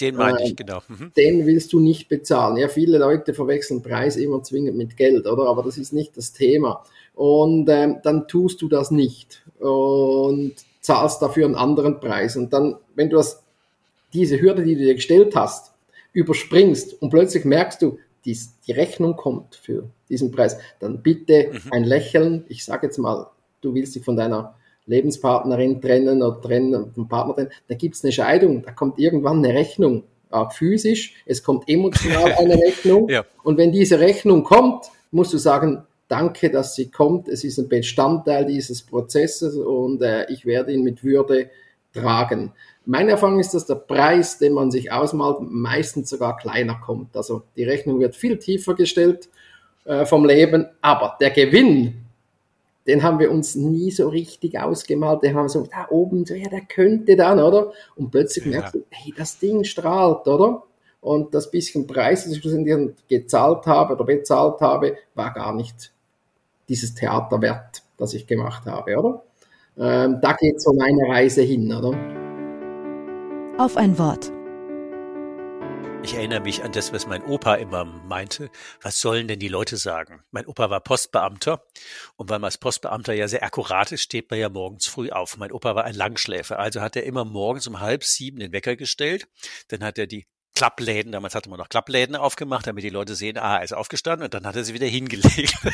Den 0.00 0.16
meine 0.16 0.42
ich, 0.42 0.50
äh, 0.50 0.54
genau. 0.54 0.80
Mhm. 0.88 1.12
Den 1.16 1.46
willst 1.46 1.72
du 1.72 1.80
nicht 1.80 2.08
bezahlen. 2.08 2.56
Ja, 2.56 2.68
viele 2.68 2.98
Leute 2.98 3.32
verwechseln 3.32 3.82
Preis 3.82 4.16
immer 4.16 4.42
zwingend 4.42 4.76
mit 4.76 4.96
Geld, 4.96 5.26
oder? 5.26 5.46
Aber 5.46 5.62
das 5.62 5.78
ist 5.78 5.92
nicht 5.92 6.16
das 6.16 6.32
Thema. 6.32 6.84
Und 7.14 7.68
ähm, 7.68 7.98
dann 8.02 8.26
tust 8.26 8.60
du 8.60 8.68
das 8.68 8.90
nicht 8.90 9.44
und 9.60 10.54
zahlst 10.80 11.22
dafür 11.22 11.46
einen 11.46 11.54
anderen 11.54 12.00
Preis. 12.00 12.36
Und 12.36 12.52
dann, 12.52 12.76
wenn 12.94 13.08
du 13.08 13.16
das, 13.16 13.42
diese 14.12 14.40
Hürde, 14.40 14.64
die 14.64 14.74
du 14.74 14.82
dir 14.82 14.94
gestellt 14.94 15.36
hast, 15.36 15.72
überspringst 16.12 17.00
und 17.00 17.10
plötzlich 17.10 17.44
merkst 17.44 17.82
du, 17.82 17.98
die, 18.24 18.38
die 18.66 18.72
Rechnung 18.72 19.16
kommt 19.16 19.56
für 19.56 19.90
diesen 20.08 20.30
Preis, 20.30 20.58
dann 20.80 21.02
bitte 21.02 21.50
mhm. 21.52 21.60
ein 21.72 21.84
Lächeln. 21.84 22.44
Ich 22.48 22.64
sage 22.64 22.86
jetzt 22.86 22.98
mal, 22.98 23.28
du 23.60 23.74
willst 23.74 23.94
dich 23.94 24.04
von 24.04 24.16
deiner 24.16 24.54
Lebenspartnerin 24.86 25.80
trennen 25.80 26.22
oder 26.22 26.40
trennen 26.40 26.92
vom 26.94 27.08
Partner 27.08 27.34
trennen, 27.34 27.50
da 27.68 27.74
gibt 27.74 27.94
es 27.94 28.04
eine 28.04 28.12
Scheidung, 28.12 28.62
da 28.62 28.72
kommt 28.72 28.98
irgendwann 28.98 29.44
eine 29.44 29.54
Rechnung, 29.54 30.04
auch 30.30 30.52
physisch, 30.52 31.14
es 31.26 31.42
kommt 31.42 31.68
emotional 31.68 32.32
eine 32.38 32.54
Rechnung. 32.54 33.08
ja. 33.08 33.24
Und 33.42 33.56
wenn 33.56 33.72
diese 33.72 34.00
Rechnung 34.00 34.44
kommt, 34.44 34.86
musst 35.10 35.32
du 35.32 35.38
sagen, 35.38 35.84
danke, 36.08 36.50
dass 36.50 36.74
sie 36.74 36.90
kommt, 36.90 37.28
es 37.28 37.44
ist 37.44 37.58
ein 37.58 37.68
Bestandteil 37.68 38.44
dieses 38.44 38.82
Prozesses 38.82 39.56
und 39.56 40.02
äh, 40.02 40.30
ich 40.30 40.44
werde 40.44 40.72
ihn 40.72 40.82
mit 40.82 41.02
Würde 41.02 41.50
tragen. 41.94 42.52
Meine 42.84 43.12
Erfahrung 43.12 43.40
ist, 43.40 43.54
dass 43.54 43.66
der 43.66 43.76
Preis, 43.76 44.38
den 44.38 44.52
man 44.52 44.70
sich 44.70 44.92
ausmalt, 44.92 45.38
meistens 45.40 46.10
sogar 46.10 46.36
kleiner 46.36 46.74
kommt. 46.84 47.16
Also 47.16 47.42
die 47.56 47.64
Rechnung 47.64 48.00
wird 48.00 48.14
viel 48.14 48.38
tiefer 48.38 48.74
gestellt 48.74 49.28
äh, 49.84 50.04
vom 50.04 50.26
Leben, 50.26 50.66
aber 50.82 51.16
der 51.20 51.30
Gewinn, 51.30 52.04
den 52.86 53.02
haben 53.02 53.18
wir 53.18 53.30
uns 53.30 53.54
nie 53.54 53.90
so 53.90 54.08
richtig 54.08 54.58
ausgemalt. 54.58 55.22
Den 55.22 55.34
haben 55.34 55.46
wir 55.46 55.48
so 55.48 55.66
da 55.66 55.86
oben, 55.88 56.26
so, 56.26 56.34
ja, 56.34 56.50
der 56.50 56.62
könnte 56.62 57.16
dann, 57.16 57.40
oder? 57.40 57.72
Und 57.96 58.10
plötzlich 58.10 58.44
ja. 58.44 58.50
merkst 58.50 58.74
du, 58.74 58.84
hey, 58.90 59.14
das 59.16 59.38
Ding 59.38 59.64
strahlt, 59.64 60.26
oder? 60.26 60.64
Und 61.00 61.34
das 61.34 61.50
bisschen 61.50 61.86
Preis, 61.86 62.24
das 62.24 62.32
ich 62.34 62.98
gezahlt 63.08 63.66
habe 63.66 63.94
oder 63.94 64.04
bezahlt 64.04 64.60
habe, 64.60 64.96
war 65.14 65.32
gar 65.32 65.54
nicht 65.54 65.92
dieses 66.68 66.94
Theater 66.94 67.40
wert, 67.42 67.82
das 67.98 68.14
ich 68.14 68.26
gemacht 68.26 68.66
habe, 68.66 68.96
oder? 68.96 69.22
Ähm, 69.76 70.18
da 70.20 70.32
geht 70.34 70.60
so 70.60 70.72
meine 70.72 71.08
Reise 71.08 71.42
hin, 71.42 71.72
oder? 71.72 71.96
Auf 73.58 73.76
ein 73.76 73.98
Wort. 73.98 74.32
Ich 76.04 76.12
erinnere 76.14 76.40
mich 76.40 76.62
an 76.62 76.70
das, 76.70 76.92
was 76.92 77.06
mein 77.06 77.24
Opa 77.24 77.54
immer 77.54 77.86
meinte. 77.86 78.50
Was 78.82 79.00
sollen 79.00 79.26
denn 79.26 79.38
die 79.38 79.48
Leute 79.48 79.78
sagen? 79.78 80.22
Mein 80.32 80.44
Opa 80.44 80.68
war 80.68 80.80
Postbeamter 80.80 81.64
und 82.16 82.28
weil 82.28 82.40
man 82.40 82.48
als 82.48 82.58
Postbeamter 82.58 83.14
ja 83.14 83.26
sehr 83.26 83.42
akkurat 83.42 83.90
ist, 83.90 84.02
steht 84.02 84.30
man 84.30 84.38
ja 84.38 84.50
morgens 84.50 84.86
früh 84.86 85.10
auf. 85.10 85.38
Mein 85.38 85.50
Opa 85.50 85.74
war 85.74 85.84
ein 85.84 85.94
Langschläfer, 85.94 86.58
also 86.58 86.82
hat 86.82 86.94
er 86.96 87.04
immer 87.04 87.24
morgens 87.24 87.66
um 87.66 87.80
halb 87.80 88.04
sieben 88.04 88.38
den 88.38 88.52
Wecker 88.52 88.76
gestellt. 88.76 89.28
Dann 89.68 89.82
hat 89.82 89.96
er 89.96 90.06
die 90.06 90.26
Klappläden, 90.54 91.12
damals 91.12 91.34
hatte 91.34 91.50
man 91.50 91.58
noch 91.58 91.68
Klappläden 91.68 92.14
aufgemacht, 92.14 92.66
damit 92.66 92.84
die 92.84 92.90
Leute 92.90 93.14
sehen, 93.14 93.38
ah, 93.38 93.58
er 93.58 93.64
ist 93.64 93.74
aufgestanden 93.74 94.26
und 94.26 94.34
dann 94.34 94.46
hat 94.46 94.54
er 94.54 94.64
sie 94.64 94.74
wieder 94.74 94.86
hingelegt. 94.86 95.56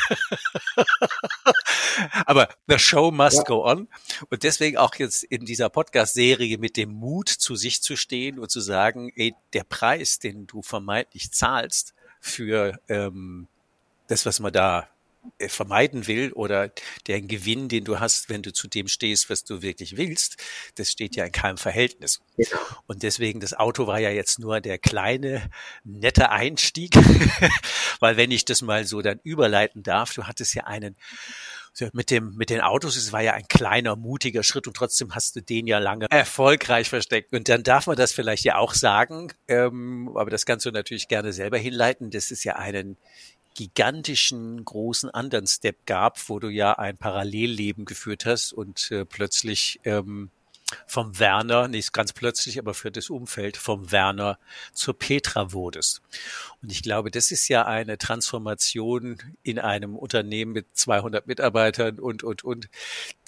Aber 2.26 2.48
the 2.66 2.78
show 2.78 3.10
must 3.10 3.38
ja. 3.38 3.42
go 3.44 3.64
on. 3.64 3.88
Und 4.30 4.42
deswegen 4.42 4.78
auch 4.78 4.94
jetzt 4.94 5.22
in 5.22 5.44
dieser 5.44 5.68
Podcast-Serie 5.68 6.58
mit 6.58 6.76
dem 6.76 6.92
Mut 6.92 7.28
zu 7.28 7.56
sich 7.56 7.82
zu 7.82 7.96
stehen 7.96 8.38
und 8.38 8.50
zu 8.50 8.60
sagen, 8.60 9.12
ey, 9.16 9.34
der 9.52 9.64
Preis, 9.64 10.18
den 10.18 10.46
du 10.46 10.62
vermeintlich 10.62 11.30
zahlst 11.30 11.94
für 12.20 12.78
ähm, 12.88 13.48
das, 14.08 14.24
was 14.24 14.40
man 14.40 14.52
da 14.52 14.88
vermeiden 15.48 16.06
will 16.06 16.32
oder 16.32 16.70
der 17.06 17.20
Gewinn, 17.20 17.68
den 17.68 17.84
du 17.84 18.00
hast, 18.00 18.28
wenn 18.28 18.42
du 18.42 18.52
zu 18.52 18.68
dem 18.68 18.88
stehst, 18.88 19.30
was 19.30 19.44
du 19.44 19.62
wirklich 19.62 19.96
willst, 19.96 20.36
das 20.76 20.90
steht 20.90 21.16
ja 21.16 21.24
in 21.24 21.32
keinem 21.32 21.58
Verhältnis. 21.58 22.20
Genau. 22.36 22.60
Und 22.86 23.02
deswegen, 23.02 23.40
das 23.40 23.54
Auto 23.54 23.86
war 23.86 23.98
ja 23.98 24.10
jetzt 24.10 24.38
nur 24.38 24.60
der 24.60 24.78
kleine, 24.78 25.50
nette 25.84 26.30
Einstieg, 26.30 26.94
weil 28.00 28.16
wenn 28.16 28.30
ich 28.30 28.44
das 28.44 28.62
mal 28.62 28.86
so 28.86 29.02
dann 29.02 29.20
überleiten 29.22 29.82
darf, 29.82 30.14
du 30.14 30.24
hattest 30.24 30.54
ja 30.54 30.64
einen 30.64 30.96
mit 31.92 32.10
dem 32.10 32.34
mit 32.36 32.50
den 32.50 32.60
Autos, 32.60 32.96
es 32.96 33.12
war 33.12 33.22
ja 33.22 33.32
ein 33.32 33.46
kleiner 33.48 33.96
mutiger 33.96 34.42
Schritt 34.42 34.66
und 34.66 34.76
trotzdem 34.76 35.14
hast 35.14 35.36
du 35.36 35.40
den 35.40 35.66
ja 35.66 35.78
lange 35.78 36.06
erfolgreich 36.10 36.88
versteckt. 36.88 37.32
Und 37.32 37.48
dann 37.48 37.62
darf 37.62 37.86
man 37.86 37.96
das 37.96 38.12
vielleicht 38.12 38.44
ja 38.44 38.56
auch 38.56 38.74
sagen, 38.74 39.32
ähm, 39.48 40.10
aber 40.14 40.30
das 40.30 40.46
kannst 40.46 40.66
du 40.66 40.70
natürlich 40.70 41.08
gerne 41.08 41.32
selber 41.32 41.58
hinleiten. 41.58 42.10
Das 42.10 42.30
ist 42.30 42.44
ja 42.44 42.56
einen 42.56 42.96
gigantischen 43.54 44.64
großen 44.64 45.10
anderen 45.10 45.46
Step 45.46 45.86
gab, 45.86 46.28
wo 46.28 46.38
du 46.38 46.48
ja 46.48 46.78
ein 46.78 46.96
Parallelleben 46.96 47.84
geführt 47.84 48.26
hast 48.26 48.52
und 48.52 48.90
äh, 48.90 49.04
plötzlich 49.04 49.80
ähm, 49.84 50.30
vom 50.86 51.18
Werner, 51.18 51.68
nicht 51.68 51.92
ganz 51.92 52.12
plötzlich, 52.12 52.58
aber 52.58 52.74
für 52.74 52.90
das 52.90 53.10
Umfeld 53.10 53.56
vom 53.56 53.90
Werner 53.90 54.38
zur 54.72 54.98
Petra 54.98 55.52
wurdest. 55.52 56.00
Und 56.62 56.70
ich 56.70 56.82
glaube, 56.82 57.10
das 57.10 57.30
ist 57.30 57.48
ja 57.48 57.66
eine 57.66 57.98
Transformation 57.98 59.18
in 59.42 59.58
einem 59.58 59.96
Unternehmen 59.96 60.52
mit 60.52 60.66
200 60.74 61.26
Mitarbeitern 61.26 61.98
und, 61.98 62.22
und, 62.22 62.44
und. 62.44 62.68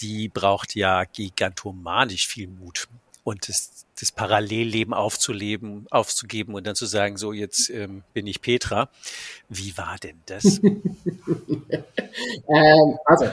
Die 0.00 0.28
braucht 0.28 0.74
ja 0.74 1.04
gigantomanisch 1.04 2.26
viel 2.26 2.48
Mut 2.48 2.88
und 3.24 3.48
das, 3.48 3.86
das 4.02 4.10
Parallelleben 4.10 4.92
aufzuleben, 4.92 5.86
aufzugeben 5.88 6.54
und 6.54 6.66
dann 6.66 6.74
zu 6.74 6.86
sagen, 6.86 7.16
so 7.16 7.32
jetzt 7.32 7.70
ähm, 7.70 8.02
bin 8.12 8.26
ich 8.26 8.40
Petra. 8.40 8.90
Wie 9.48 9.78
war 9.78 9.96
denn 9.98 10.20
das? 10.26 10.58
ähm, 10.64 10.82
also. 13.04 13.30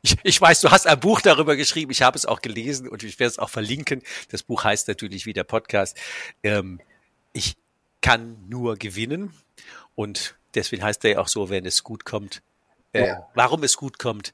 Ich, 0.00 0.16
ich, 0.22 0.40
weiß, 0.40 0.62
du 0.62 0.70
hast 0.70 0.86
ein 0.86 0.98
Buch 0.98 1.20
darüber 1.20 1.56
geschrieben, 1.56 1.90
ich 1.90 2.00
habe 2.00 2.16
es 2.16 2.24
auch 2.24 2.40
gelesen 2.40 2.88
und 2.88 3.02
ich 3.02 3.20
werde 3.20 3.32
es 3.32 3.38
auch 3.38 3.50
verlinken. 3.50 4.02
Das 4.30 4.42
Buch 4.42 4.64
heißt 4.64 4.88
natürlich 4.88 5.26
wie 5.26 5.34
der 5.34 5.44
Podcast. 5.44 5.94
Ähm, 6.42 6.80
ich 7.34 7.58
kann 8.00 8.38
nur 8.48 8.76
gewinnen 8.76 9.34
und 9.94 10.36
deswegen 10.54 10.84
heißt 10.84 11.04
er 11.04 11.10
ja 11.10 11.18
auch 11.18 11.28
so, 11.28 11.50
wenn 11.50 11.66
es 11.66 11.84
gut 11.84 12.06
kommt. 12.06 12.40
Äh, 12.94 13.08
ja. 13.08 13.28
Warum 13.34 13.62
es 13.62 13.76
gut 13.76 13.98
kommt, 13.98 14.32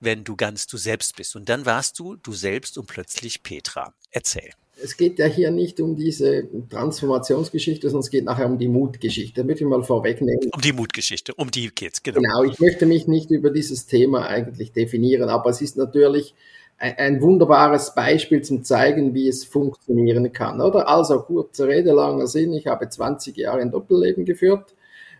wenn 0.00 0.24
du 0.24 0.34
ganz 0.34 0.66
du 0.66 0.76
selbst 0.76 1.14
bist. 1.14 1.36
Und 1.36 1.48
dann 1.48 1.66
warst 1.66 2.00
du 2.00 2.16
du 2.16 2.32
selbst 2.32 2.78
und 2.78 2.86
plötzlich 2.86 3.44
Petra. 3.44 3.94
Erzähl. 4.10 4.50
Es 4.82 4.96
geht 4.96 5.18
ja 5.18 5.26
hier 5.26 5.50
nicht 5.50 5.80
um 5.80 5.96
diese 5.96 6.48
Transformationsgeschichte, 6.68 7.88
sondern 7.88 8.04
es 8.04 8.10
geht 8.10 8.24
nachher 8.24 8.46
um 8.46 8.58
die 8.58 8.68
Mutgeschichte. 8.68 9.40
Da 9.40 9.46
möchte 9.46 9.64
ich 9.64 9.70
mal 9.70 9.82
vorwegnehmen. 9.82 10.50
Um 10.52 10.60
die 10.60 10.72
Mutgeschichte, 10.72 11.32
um 11.34 11.50
die 11.50 11.70
geht's, 11.74 12.02
genau. 12.02 12.20
Genau, 12.20 12.42
ich 12.44 12.58
möchte 12.58 12.86
mich 12.86 13.06
nicht 13.06 13.30
über 13.30 13.50
dieses 13.50 13.86
Thema 13.86 14.26
eigentlich 14.26 14.72
definieren, 14.72 15.28
aber 15.28 15.50
es 15.50 15.60
ist 15.60 15.76
natürlich 15.76 16.34
ein, 16.78 17.22
wunderbares 17.22 17.94
Beispiel 17.94 18.42
zum 18.42 18.64
zeigen, 18.64 19.14
wie 19.14 19.28
es 19.28 19.44
funktionieren 19.44 20.32
kann, 20.32 20.60
oder? 20.60 20.88
Also, 20.88 21.20
kurze 21.20 21.68
Rede, 21.68 21.92
langer 21.92 22.26
Sinn. 22.26 22.52
Ich 22.52 22.66
habe 22.66 22.88
20 22.88 23.36
Jahre 23.36 23.60
ein 23.60 23.70
Doppelleben 23.70 24.24
geführt, 24.24 24.74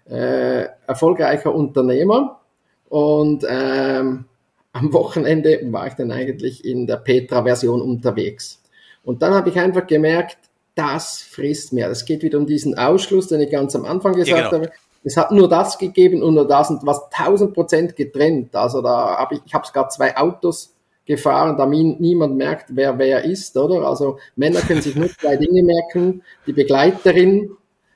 äh, 0.07 0.67
erfolgreicher 0.87 1.55
Unternehmer 1.55 2.41
und 2.89 3.47
ähm, 3.49 4.27
am 4.73 4.93
Wochenende 4.93 5.61
war 5.71 5.87
ich 5.87 5.95
dann 5.95 6.11
eigentlich 6.11 6.65
in 6.65 6.87
der 6.87 6.97
Petra-Version 6.97 7.81
unterwegs. 7.81 8.61
Und 9.05 9.23
dann 9.23 9.35
habe 9.35 9.51
ich 9.51 9.59
einfach 9.59 9.87
gemerkt, 9.87 10.39
das 10.75 11.23
frisst 11.23 11.73
mir. 11.73 11.89
Es 11.89 12.05
geht 12.05 12.23
wieder 12.23 12.39
um 12.39 12.47
diesen 12.47 12.77
Ausschluss, 12.77 13.29
den 13.29 13.41
ich 13.41 13.51
ganz 13.51 13.77
am 13.77 13.85
Anfang 13.85 14.15
gesagt 14.15 14.29
ja, 14.29 14.51
genau. 14.51 14.65
habe. 14.65 14.73
Es 15.05 15.17
hat 15.17 15.31
nur 15.31 15.49
das 15.49 15.79
gegeben 15.79 16.23
und 16.23 16.35
nur 16.35 16.49
das 16.49 16.71
und 16.71 16.85
was 16.87 17.01
1000 17.13 17.53
Prozent 17.53 17.97
getrennt. 17.97 18.57
Also 18.57 18.81
da 18.81 19.19
habe 19.19 19.35
ich, 19.37 19.41
ich 19.45 19.55
habe 19.55 19.67
sogar 19.67 19.89
zwei 19.91 20.17
Autos 20.17 20.75
gefahren, 21.05 21.59
damit 21.59 22.01
niemand 22.01 22.37
merkt, 22.37 22.71
wer 22.71 22.99
wer 22.99 23.25
ist, 23.25 23.57
oder? 23.57 23.87
Also 23.87 24.19
Männer 24.37 24.61
können 24.61 24.81
sich 24.81 24.97
nur 24.97 25.11
zwei 25.11 25.37
Dinge 25.37 25.63
merken: 25.63 26.23
die 26.47 26.55
Begleiterin 26.55 27.51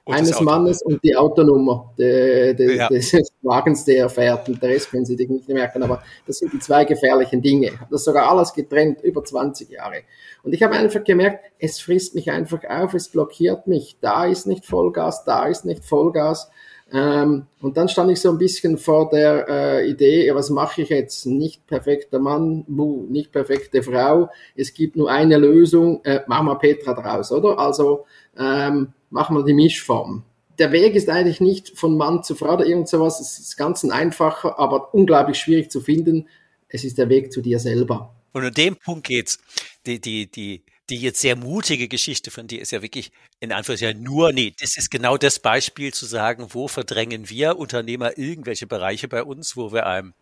und 0.08 0.14
eines 0.14 0.40
Mannes 0.40 0.80
und 0.80 1.04
die 1.04 1.14
Autonummer 1.14 1.92
de, 1.98 2.54
de, 2.54 2.76
ja. 2.76 2.88
des 2.88 3.12
Wagens, 3.42 3.84
der 3.84 3.98
er 3.98 4.08
fährt. 4.08 4.48
Und 4.48 4.62
der 4.62 4.70
Rest 4.70 4.90
können 4.90 5.04
Sie 5.04 5.16
sich 5.16 5.28
nicht 5.28 5.46
merken. 5.50 5.82
Aber 5.82 6.02
das 6.26 6.38
sind 6.38 6.50
die 6.50 6.58
zwei 6.60 6.86
gefährlichen 6.86 7.42
Dinge. 7.42 7.72
Das 7.90 8.00
ist 8.00 8.04
sogar 8.06 8.30
alles 8.30 8.54
getrennt, 8.54 9.02
über 9.02 9.22
20 9.22 9.68
Jahre. 9.68 10.04
Und 10.42 10.54
ich 10.54 10.62
habe 10.62 10.74
einfach 10.74 11.04
gemerkt, 11.04 11.44
es 11.58 11.78
frisst 11.78 12.14
mich 12.14 12.30
einfach 12.30 12.60
auf, 12.70 12.94
es 12.94 13.10
blockiert 13.10 13.66
mich. 13.66 13.98
Da 14.00 14.24
ist 14.24 14.46
nicht 14.46 14.64
Vollgas, 14.64 15.24
da 15.24 15.46
ist 15.46 15.66
nicht 15.66 15.84
Vollgas. 15.84 16.48
Ähm, 16.90 17.46
und 17.60 17.76
dann 17.76 17.90
stand 17.90 18.10
ich 18.10 18.20
so 18.22 18.30
ein 18.30 18.38
bisschen 18.38 18.78
vor 18.78 19.10
der 19.10 19.46
äh, 19.46 19.90
Idee, 19.90 20.34
was 20.34 20.48
mache 20.48 20.80
ich 20.80 20.88
jetzt? 20.88 21.26
Nicht 21.26 21.66
perfekter 21.66 22.18
Mann, 22.18 22.64
buh, 22.66 23.04
nicht 23.10 23.30
perfekte 23.30 23.82
Frau. 23.82 24.30
Es 24.56 24.72
gibt 24.72 24.96
nur 24.96 25.10
eine 25.10 25.36
Lösung, 25.36 26.02
äh, 26.04 26.20
machen 26.28 26.46
wir 26.46 26.54
Petra 26.56 26.94
draus, 26.94 27.30
oder? 27.30 27.58
Also 27.58 28.06
ähm, 28.38 28.94
machen 29.10 29.36
wir 29.36 29.44
die 29.44 29.54
Mischform. 29.54 30.24
Der 30.58 30.72
Weg 30.72 30.94
ist 30.94 31.08
eigentlich 31.08 31.40
nicht 31.40 31.78
von 31.78 31.96
Mann 31.96 32.24
zu 32.24 32.34
Frau 32.34 32.54
oder 32.54 32.66
irgend 32.66 32.88
sowas. 32.88 33.20
Es 33.20 33.38
ist 33.38 33.56
ganz 33.56 33.84
ein 33.84 33.92
einfacher, 33.92 34.58
aber 34.58 34.92
unglaublich 34.92 35.38
schwierig 35.38 35.70
zu 35.70 35.80
finden. 35.80 36.28
Es 36.68 36.84
ist 36.84 36.98
der 36.98 37.08
Weg 37.08 37.32
zu 37.32 37.40
dir 37.40 37.60
selber. 37.60 38.14
Und 38.32 38.44
an 38.44 38.54
dem 38.54 38.76
Punkt 38.76 39.06
geht's. 39.06 39.38
Die, 39.86 40.00
die, 40.00 40.30
die, 40.30 40.62
die 40.90 40.96
jetzt 40.96 41.20
sehr 41.20 41.36
mutige 41.36 41.88
Geschichte 41.88 42.30
von 42.30 42.46
dir 42.46 42.60
ist 42.60 42.72
ja 42.72 42.82
wirklich 42.82 43.12
in 43.40 43.52
Anführungszeichen 43.52 44.02
nur, 44.02 44.32
nee, 44.32 44.54
das 44.58 44.76
ist 44.76 44.90
genau 44.90 45.16
das 45.16 45.38
Beispiel 45.38 45.92
zu 45.92 46.06
sagen, 46.06 46.48
wo 46.50 46.68
verdrängen 46.68 47.28
wir 47.30 47.58
Unternehmer 47.58 48.18
irgendwelche 48.18 48.66
Bereiche 48.66 49.08
bei 49.08 49.22
uns, 49.22 49.56
wo 49.56 49.72
wir 49.72 49.86
einem 49.86 50.14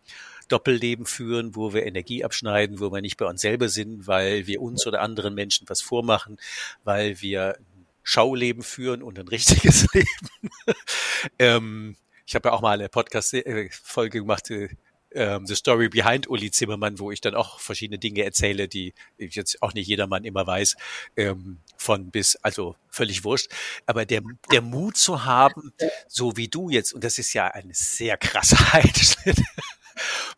Doppelleben 0.47 1.05
führen, 1.05 1.55
wo 1.55 1.73
wir 1.73 1.85
Energie 1.85 2.23
abschneiden, 2.23 2.79
wo 2.79 2.91
wir 2.91 3.01
nicht 3.01 3.17
bei 3.17 3.25
uns 3.25 3.41
selber 3.41 3.69
sind, 3.69 4.07
weil 4.07 4.47
wir 4.47 4.61
uns 4.61 4.85
oder 4.87 5.01
anderen 5.01 5.33
Menschen 5.33 5.67
was 5.69 5.81
vormachen, 5.81 6.37
weil 6.83 7.21
wir 7.21 7.57
Schauleben 8.07 8.63
führen 8.63 9.03
und 9.03 9.19
ein 9.19 9.27
richtiges 9.27 9.85
Leben. 9.93 10.49
ähm, 11.39 11.97
ich 12.25 12.35
habe 12.35 12.47
ja 12.47 12.53
auch 12.53 12.61
mal 12.61 12.79
eine 12.79 12.87
Podcast-Folge 12.87 14.19
gemacht, 14.21 14.49
äh, 14.49 14.69
ähm, 15.11 15.45
The 15.45 15.55
Story 15.55 15.89
Behind 15.89 16.29
Uli 16.29 16.49
Zimmermann, 16.49 16.99
wo 16.99 17.11
ich 17.11 17.19
dann 17.19 17.35
auch 17.35 17.59
verschiedene 17.59 17.99
Dinge 17.99 18.23
erzähle, 18.23 18.69
die 18.69 18.93
jetzt 19.17 19.61
auch 19.61 19.73
nicht 19.73 19.87
jedermann 19.87 20.23
immer 20.23 20.47
weiß, 20.47 20.77
ähm, 21.17 21.59
von 21.75 22.09
bis, 22.09 22.37
also 22.37 22.77
völlig 22.89 23.25
wurscht. 23.25 23.51
Aber 23.85 24.05
der, 24.05 24.21
der 24.53 24.61
Mut 24.61 24.95
zu 24.95 25.25
haben, 25.25 25.73
so 26.07 26.37
wie 26.37 26.47
du 26.47 26.69
jetzt, 26.69 26.93
und 26.93 27.03
das 27.03 27.17
ist 27.17 27.33
ja 27.33 27.47
ein 27.47 27.71
sehr 27.73 28.15
krasser 28.15 28.57
Einschnitt. 28.73 29.41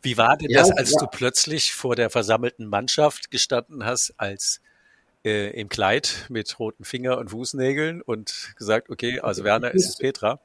Wie 0.02 0.16
war 0.16 0.36
denn 0.36 0.50
das, 0.52 0.72
als 0.72 0.90
ja. 0.90 0.98
du 0.98 1.06
plötzlich 1.06 1.72
vor 1.72 1.94
der 1.94 2.10
versammelten 2.10 2.66
Mannschaft 2.66 3.30
gestanden 3.30 3.84
hast, 3.84 4.14
als 4.16 4.60
äh, 5.24 5.50
im 5.58 5.68
Kleid 5.68 6.26
mit 6.28 6.58
roten 6.58 6.84
Finger 6.84 7.18
und 7.18 7.30
Fußnägeln 7.30 8.02
und 8.02 8.54
gesagt, 8.56 8.90
okay, 8.90 9.20
also 9.20 9.44
Werner 9.44 9.72
ist 9.72 9.88
es 9.88 9.96
Petra. 9.98 10.40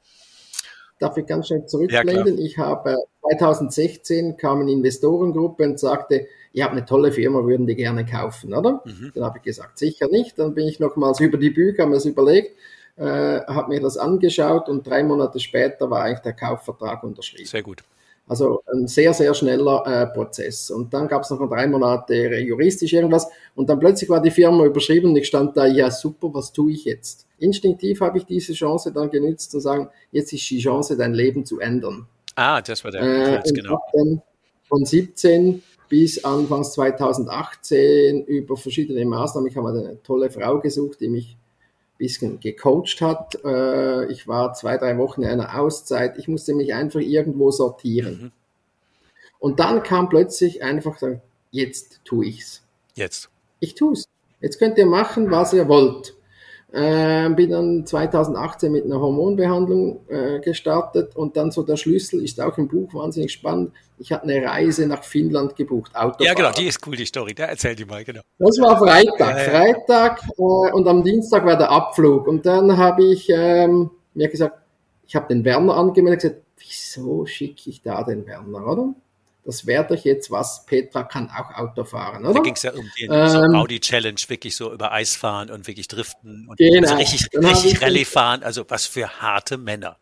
darf 0.98 1.16
ich 1.16 1.26
ganz 1.26 1.48
schnell 1.48 1.66
zurückblenden. 1.66 2.38
Ja, 2.38 2.44
ich 2.44 2.58
habe 2.58 2.96
2016 3.22 4.36
kam 4.36 4.60
eine 4.60 4.72
Investorengruppe 4.72 5.64
und 5.64 5.78
sagte, 5.78 6.26
ihr 6.52 6.64
habt 6.64 6.72
eine 6.72 6.84
tolle 6.84 7.12
Firma, 7.12 7.44
würden 7.44 7.66
die 7.66 7.74
gerne 7.74 8.04
kaufen, 8.04 8.54
oder? 8.54 8.82
Mhm. 8.84 9.12
Dann 9.14 9.24
habe 9.24 9.38
ich 9.38 9.44
gesagt, 9.44 9.78
sicher 9.78 10.08
nicht. 10.08 10.38
Dann 10.38 10.54
bin 10.54 10.66
ich 10.66 10.80
nochmals 10.80 11.20
über 11.20 11.38
die 11.38 11.50
Bücher, 11.50 11.82
habe 11.82 11.90
mir 11.90 11.96
das 11.96 12.06
überlegt, 12.06 12.56
äh, 12.96 13.02
habe 13.02 13.68
mir 13.68 13.80
das 13.80 13.96
angeschaut 13.98 14.68
und 14.68 14.86
drei 14.86 15.02
Monate 15.02 15.40
später 15.40 15.90
war 15.90 16.02
eigentlich 16.02 16.20
der 16.20 16.32
Kaufvertrag 16.32 17.02
unterschrieben. 17.02 17.46
Sehr 17.46 17.62
gut. 17.62 17.82
Also 18.28 18.62
ein 18.72 18.88
sehr, 18.88 19.14
sehr 19.14 19.32
schneller 19.34 19.84
äh, 19.86 20.06
Prozess. 20.06 20.70
Und 20.70 20.92
dann 20.92 21.06
gab 21.06 21.22
es 21.22 21.30
noch 21.30 21.48
drei 21.48 21.66
Monate 21.68 22.14
juristisch 22.40 22.92
irgendwas. 22.92 23.28
Und 23.54 23.68
dann 23.68 23.78
plötzlich 23.78 24.10
war 24.10 24.20
die 24.20 24.32
Firma 24.32 24.64
überschrieben 24.64 25.10
und 25.10 25.16
ich 25.16 25.28
stand 25.28 25.56
da, 25.56 25.66
ja 25.66 25.90
super, 25.90 26.30
was 26.32 26.52
tue 26.52 26.72
ich 26.72 26.84
jetzt? 26.84 27.26
Instinktiv 27.38 28.00
habe 28.00 28.18
ich 28.18 28.24
diese 28.24 28.52
Chance 28.52 28.92
dann 28.92 29.10
genützt 29.10 29.52
zu 29.52 29.60
sagen, 29.60 29.90
jetzt 30.10 30.32
ist 30.32 30.50
die 30.50 30.58
Chance, 30.58 30.96
dein 30.96 31.14
Leben 31.14 31.44
zu 31.44 31.60
ändern. 31.60 32.06
Ah, 32.34 32.60
das 32.60 32.82
war 32.82 32.90
der 32.90 33.44
äh, 33.44 33.52
genau. 33.52 33.80
Dann 33.92 34.22
von 34.68 34.84
17 34.84 35.62
bis 35.88 36.24
Anfangs 36.24 36.72
2018 36.72 38.24
über 38.24 38.56
verschiedene 38.56 39.04
Maßnahmen. 39.04 39.48
Ich 39.48 39.56
habe 39.56 39.68
eine 39.68 40.02
tolle 40.02 40.30
Frau 40.30 40.58
gesucht, 40.58 41.00
die 41.00 41.08
mich 41.08 41.36
bisschen 41.98 42.40
gecoacht 42.40 43.00
hat. 43.00 43.38
Äh, 43.44 44.10
ich 44.10 44.26
war 44.28 44.52
zwei, 44.54 44.76
drei 44.76 44.98
Wochen 44.98 45.22
in 45.22 45.28
einer 45.28 45.58
Auszeit. 45.58 46.18
Ich 46.18 46.28
musste 46.28 46.54
mich 46.54 46.74
einfach 46.74 47.00
irgendwo 47.00 47.50
sortieren. 47.50 48.22
Mhm. 48.22 48.32
Und 49.38 49.60
dann 49.60 49.82
kam 49.82 50.08
plötzlich 50.08 50.62
einfach, 50.62 51.00
jetzt 51.50 52.00
tue 52.04 52.26
ich's. 52.26 52.62
Jetzt. 52.94 53.30
Ich 53.60 53.74
tu's. 53.74 54.04
Jetzt 54.40 54.58
könnt 54.58 54.78
ihr 54.78 54.86
machen, 54.86 55.30
was 55.30 55.52
ihr 55.52 55.68
wollt. 55.68 56.15
Äh, 56.72 57.30
bin 57.30 57.50
dann 57.50 57.86
2018 57.86 58.72
mit 58.72 58.84
einer 58.84 59.00
Hormonbehandlung 59.00 60.00
äh, 60.08 60.40
gestartet 60.40 61.14
und 61.14 61.36
dann 61.36 61.52
so 61.52 61.62
der 61.62 61.76
Schlüssel 61.76 62.22
ist 62.24 62.40
auch 62.40 62.58
im 62.58 62.66
Buch 62.66 62.92
wahnsinnig 62.92 63.32
spannend. 63.32 63.72
Ich 63.98 64.12
habe 64.12 64.24
eine 64.24 64.44
Reise 64.44 64.86
nach 64.86 65.04
Finnland 65.04 65.54
gebucht, 65.54 65.94
Autofahrer. 65.94 66.24
Ja, 66.24 66.34
genau, 66.34 66.50
die 66.50 66.66
ist 66.66 66.84
cool, 66.86 66.96
die 66.96 67.06
Story. 67.06 67.34
Da 67.34 67.44
erzähl 67.44 67.76
die 67.76 67.84
mal, 67.84 68.04
genau. 68.04 68.20
Das 68.38 68.58
war 68.60 68.76
Freitag, 68.78 69.18
ja, 69.18 69.38
ja. 69.38 69.50
Freitag 69.50 70.22
äh, 70.36 70.72
und 70.72 70.88
am 70.88 71.04
Dienstag 71.04 71.46
war 71.46 71.56
der 71.56 71.70
Abflug 71.70 72.26
und 72.26 72.44
dann 72.44 72.76
habe 72.76 73.04
ich 73.04 73.28
ähm, 73.30 73.90
mir 74.14 74.28
gesagt, 74.28 74.58
ich 75.06 75.14
habe 75.14 75.28
den 75.28 75.44
Werner 75.44 75.76
angemeldet 75.76 76.24
und 76.24 76.30
gesagt, 76.30 76.46
wieso 76.58 77.26
schicke 77.26 77.70
ich 77.70 77.82
da 77.82 78.02
den 78.02 78.26
Werner, 78.26 78.66
oder? 78.66 78.94
Das 79.46 79.66
wäre 79.66 79.86
doch 79.86 80.04
jetzt 80.04 80.30
was, 80.30 80.66
Petra 80.66 81.04
kann 81.04 81.30
auch 81.30 81.56
Auto 81.56 81.84
fahren, 81.84 82.24
oder? 82.24 82.34
Da 82.34 82.40
ging 82.40 82.54
es 82.54 82.62
ja 82.62 82.72
um 82.72 82.84
den 83.00 83.12
ähm, 83.12 83.28
so 83.28 83.58
Audi 83.58 83.80
Challenge, 83.80 84.20
wirklich 84.26 84.56
so 84.56 84.72
über 84.72 84.92
Eis 84.92 85.14
fahren 85.14 85.50
und 85.50 85.66
wirklich 85.68 85.86
driften 85.86 86.48
und 86.48 86.58
genau. 86.58 86.82
also 86.82 86.96
richtig, 86.96 87.28
richtig 87.32 87.80
Rallye 87.80 88.04
fahren, 88.04 88.42
also 88.42 88.64
was 88.68 88.86
für 88.86 89.08
harte 89.20 89.56
Männer. 89.56 89.98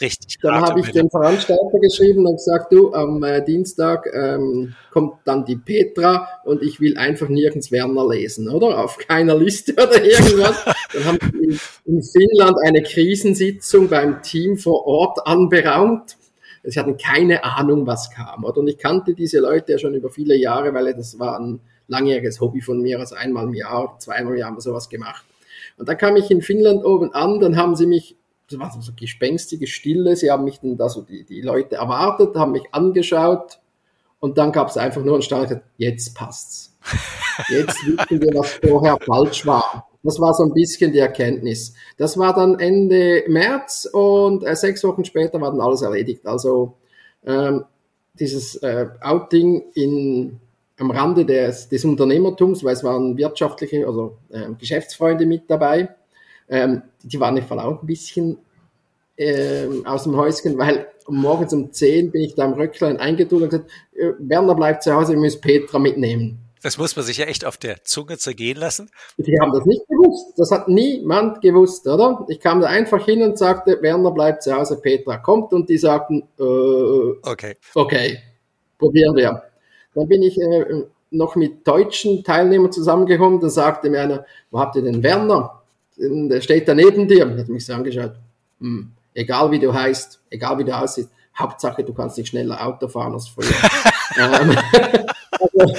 Richtig. 0.00 0.38
Dann 0.42 0.60
habe 0.62 0.80
ich 0.80 0.90
den 0.90 1.08
Veranstalter 1.10 1.78
geschrieben 1.80 2.26
und 2.26 2.36
gesagt, 2.36 2.72
du, 2.72 2.92
am 2.92 3.22
äh, 3.22 3.44
Dienstag 3.44 4.04
ähm, 4.12 4.74
kommt 4.90 5.18
dann 5.24 5.44
die 5.44 5.56
Petra 5.56 6.28
und 6.44 6.62
ich 6.62 6.80
will 6.80 6.96
einfach 6.98 7.28
nirgends 7.28 7.70
Werner 7.70 8.08
lesen, 8.08 8.48
oder? 8.48 8.82
Auf 8.82 8.98
keiner 8.98 9.36
Liste 9.36 9.74
oder 9.74 10.02
irgendwas. 10.02 10.56
dann 10.92 11.04
haben 11.04 11.18
wir 11.20 11.42
in, 11.42 11.60
in 11.84 12.02
Finnland 12.02 12.56
eine 12.64 12.82
Krisensitzung 12.82 13.88
beim 13.88 14.22
Team 14.22 14.56
vor 14.56 14.86
Ort 14.86 15.24
anberaumt 15.24 16.16
Sie 16.64 16.78
hatten 16.78 16.96
keine 16.96 17.42
Ahnung, 17.44 17.86
was 17.86 18.10
kam. 18.10 18.44
Oder? 18.44 18.58
Und 18.58 18.68
ich 18.68 18.78
kannte 18.78 19.14
diese 19.14 19.40
Leute 19.40 19.72
ja 19.72 19.78
schon 19.78 19.94
über 19.94 20.10
viele 20.10 20.36
Jahre, 20.36 20.72
weil 20.74 20.94
das 20.94 21.18
war 21.18 21.38
ein 21.38 21.60
langjähriges 21.88 22.40
Hobby 22.40 22.60
von 22.60 22.80
mir. 22.80 23.00
Also 23.00 23.16
einmal 23.16 23.46
im 23.46 23.54
Jahr, 23.54 23.96
zweimal 23.98 24.34
im 24.34 24.38
Jahr 24.38 24.48
haben 24.48 24.56
wir 24.56 24.62
sowas 24.62 24.88
gemacht. 24.88 25.24
Und 25.76 25.88
dann 25.88 25.98
kam 25.98 26.16
ich 26.16 26.30
in 26.30 26.42
Finnland 26.42 26.84
oben 26.84 27.12
an, 27.14 27.40
dann 27.40 27.56
haben 27.56 27.74
sie 27.74 27.86
mich, 27.86 28.16
das 28.48 28.58
war 28.58 28.70
so 28.80 28.92
gespenstige 28.94 29.66
Stille, 29.66 30.14
sie 30.16 30.30
haben 30.30 30.44
mich 30.44 30.60
dann 30.60 30.76
da 30.76 30.88
so 30.88 31.02
die, 31.02 31.24
die 31.24 31.40
Leute 31.40 31.76
erwartet, 31.76 32.36
haben 32.36 32.52
mich 32.52 32.72
angeschaut 32.72 33.58
und 34.20 34.38
dann 34.38 34.52
gab 34.52 34.68
es 34.68 34.76
einfach 34.76 35.02
nur 35.02 35.14
einen 35.14 35.22
Start, 35.22 35.60
jetzt 35.78 36.14
passt's. 36.14 36.76
Jetzt 37.48 37.76
wissen 37.86 38.20
wir, 38.20 38.34
was 38.34 38.52
vorher 38.52 38.98
falsch 39.04 39.46
war. 39.46 39.88
Das 40.02 40.18
war 40.18 40.34
so 40.34 40.42
ein 40.44 40.52
bisschen 40.52 40.92
die 40.92 40.98
Erkenntnis. 40.98 41.74
Das 41.96 42.18
war 42.18 42.34
dann 42.34 42.58
Ende 42.58 43.24
März 43.28 43.88
und 43.92 44.44
äh, 44.44 44.56
sechs 44.56 44.82
Wochen 44.84 45.04
später 45.04 45.40
war 45.40 45.50
dann 45.50 45.60
alles 45.60 45.82
erledigt. 45.82 46.26
Also 46.26 46.74
ähm, 47.24 47.64
dieses 48.14 48.56
äh, 48.56 48.86
Outing 49.00 49.62
in, 49.74 50.40
am 50.78 50.90
Rande 50.90 51.24
des, 51.24 51.68
des 51.68 51.84
Unternehmertums, 51.84 52.64
weil 52.64 52.74
es 52.74 52.82
waren 52.82 53.16
wirtschaftliche, 53.16 53.86
also 53.86 54.16
äh, 54.30 54.48
Geschäftsfreunde 54.58 55.24
mit 55.24 55.48
dabei. 55.48 55.88
Ähm, 56.48 56.82
die 57.02 57.20
waren 57.20 57.36
im 57.36 57.44
Fall 57.44 57.60
auch 57.60 57.80
ein 57.80 57.86
bisschen 57.86 58.38
ähm, 59.16 59.86
aus 59.86 60.04
dem 60.04 60.16
Häuschen, 60.16 60.58
weil 60.58 60.88
morgens 61.08 61.52
um 61.52 61.72
10 61.72 62.10
bin 62.10 62.22
ich 62.22 62.34
da 62.34 62.44
am 62.44 62.54
Röcklein 62.54 62.98
eingetun 62.98 63.44
und 63.44 63.50
gesagt, 63.50 63.70
äh, 63.94 64.12
Werner 64.18 64.54
bleibt 64.54 64.82
zu 64.82 64.92
Hause, 64.94 65.12
wir 65.12 65.20
müssen 65.20 65.40
Petra 65.40 65.78
mitnehmen. 65.78 66.38
Das 66.62 66.78
muss 66.78 66.94
man 66.94 67.04
sich 67.04 67.18
ja 67.18 67.26
echt 67.26 67.44
auf 67.44 67.56
der 67.56 67.82
Zunge 67.84 68.18
zergehen 68.18 68.56
lassen. 68.56 68.88
Die 69.16 69.38
haben 69.40 69.52
das 69.52 69.64
nicht 69.66 69.86
gewusst. 69.88 70.34
Das 70.36 70.50
hat 70.52 70.68
niemand 70.68 71.40
gewusst, 71.40 71.86
oder? 71.88 72.24
Ich 72.28 72.40
kam 72.40 72.60
da 72.60 72.68
einfach 72.68 73.04
hin 73.04 73.22
und 73.22 73.36
sagte, 73.36 73.82
Werner 73.82 74.12
bleibt 74.12 74.44
zu 74.44 74.54
Hause, 74.54 74.80
Petra 74.80 75.18
kommt 75.18 75.52
und 75.52 75.68
die 75.68 75.78
sagten, 75.78 76.22
äh, 76.38 76.42
okay. 77.22 77.56
okay, 77.74 78.18
probieren 78.78 79.16
wir. 79.16 79.42
Dann 79.94 80.08
bin 80.08 80.22
ich 80.22 80.40
äh, 80.40 80.84
noch 81.10 81.34
mit 81.36 81.66
deutschen 81.66 82.22
Teilnehmern 82.24 82.72
zusammengekommen, 82.72 83.40
dann 83.40 83.50
sagte 83.50 83.90
mir 83.90 84.00
einer, 84.00 84.26
wo 84.50 84.60
habt 84.60 84.76
ihr 84.76 84.82
den 84.82 85.02
Werner? 85.02 85.62
Der 85.96 86.40
steht 86.40 86.68
da 86.68 86.74
neben 86.74 87.06
dir. 87.06 87.28
Hat 87.36 87.48
mich 87.48 87.66
so 87.66 87.74
angeschaut, 87.74 88.12
hm, 88.60 88.92
egal 89.14 89.50
wie 89.50 89.58
du 89.58 89.74
heißt, 89.74 90.20
egal 90.30 90.58
wie 90.58 90.64
du 90.64 90.76
aussiehst, 90.76 91.10
Hauptsache 91.36 91.82
du 91.82 91.92
kannst 91.92 92.18
nicht 92.18 92.28
schneller 92.28 92.64
Auto 92.64 92.88
fahren 92.88 93.14
als 93.14 93.28
früher. 93.28 93.48
ähm, 94.18 94.56
also, 95.32 95.74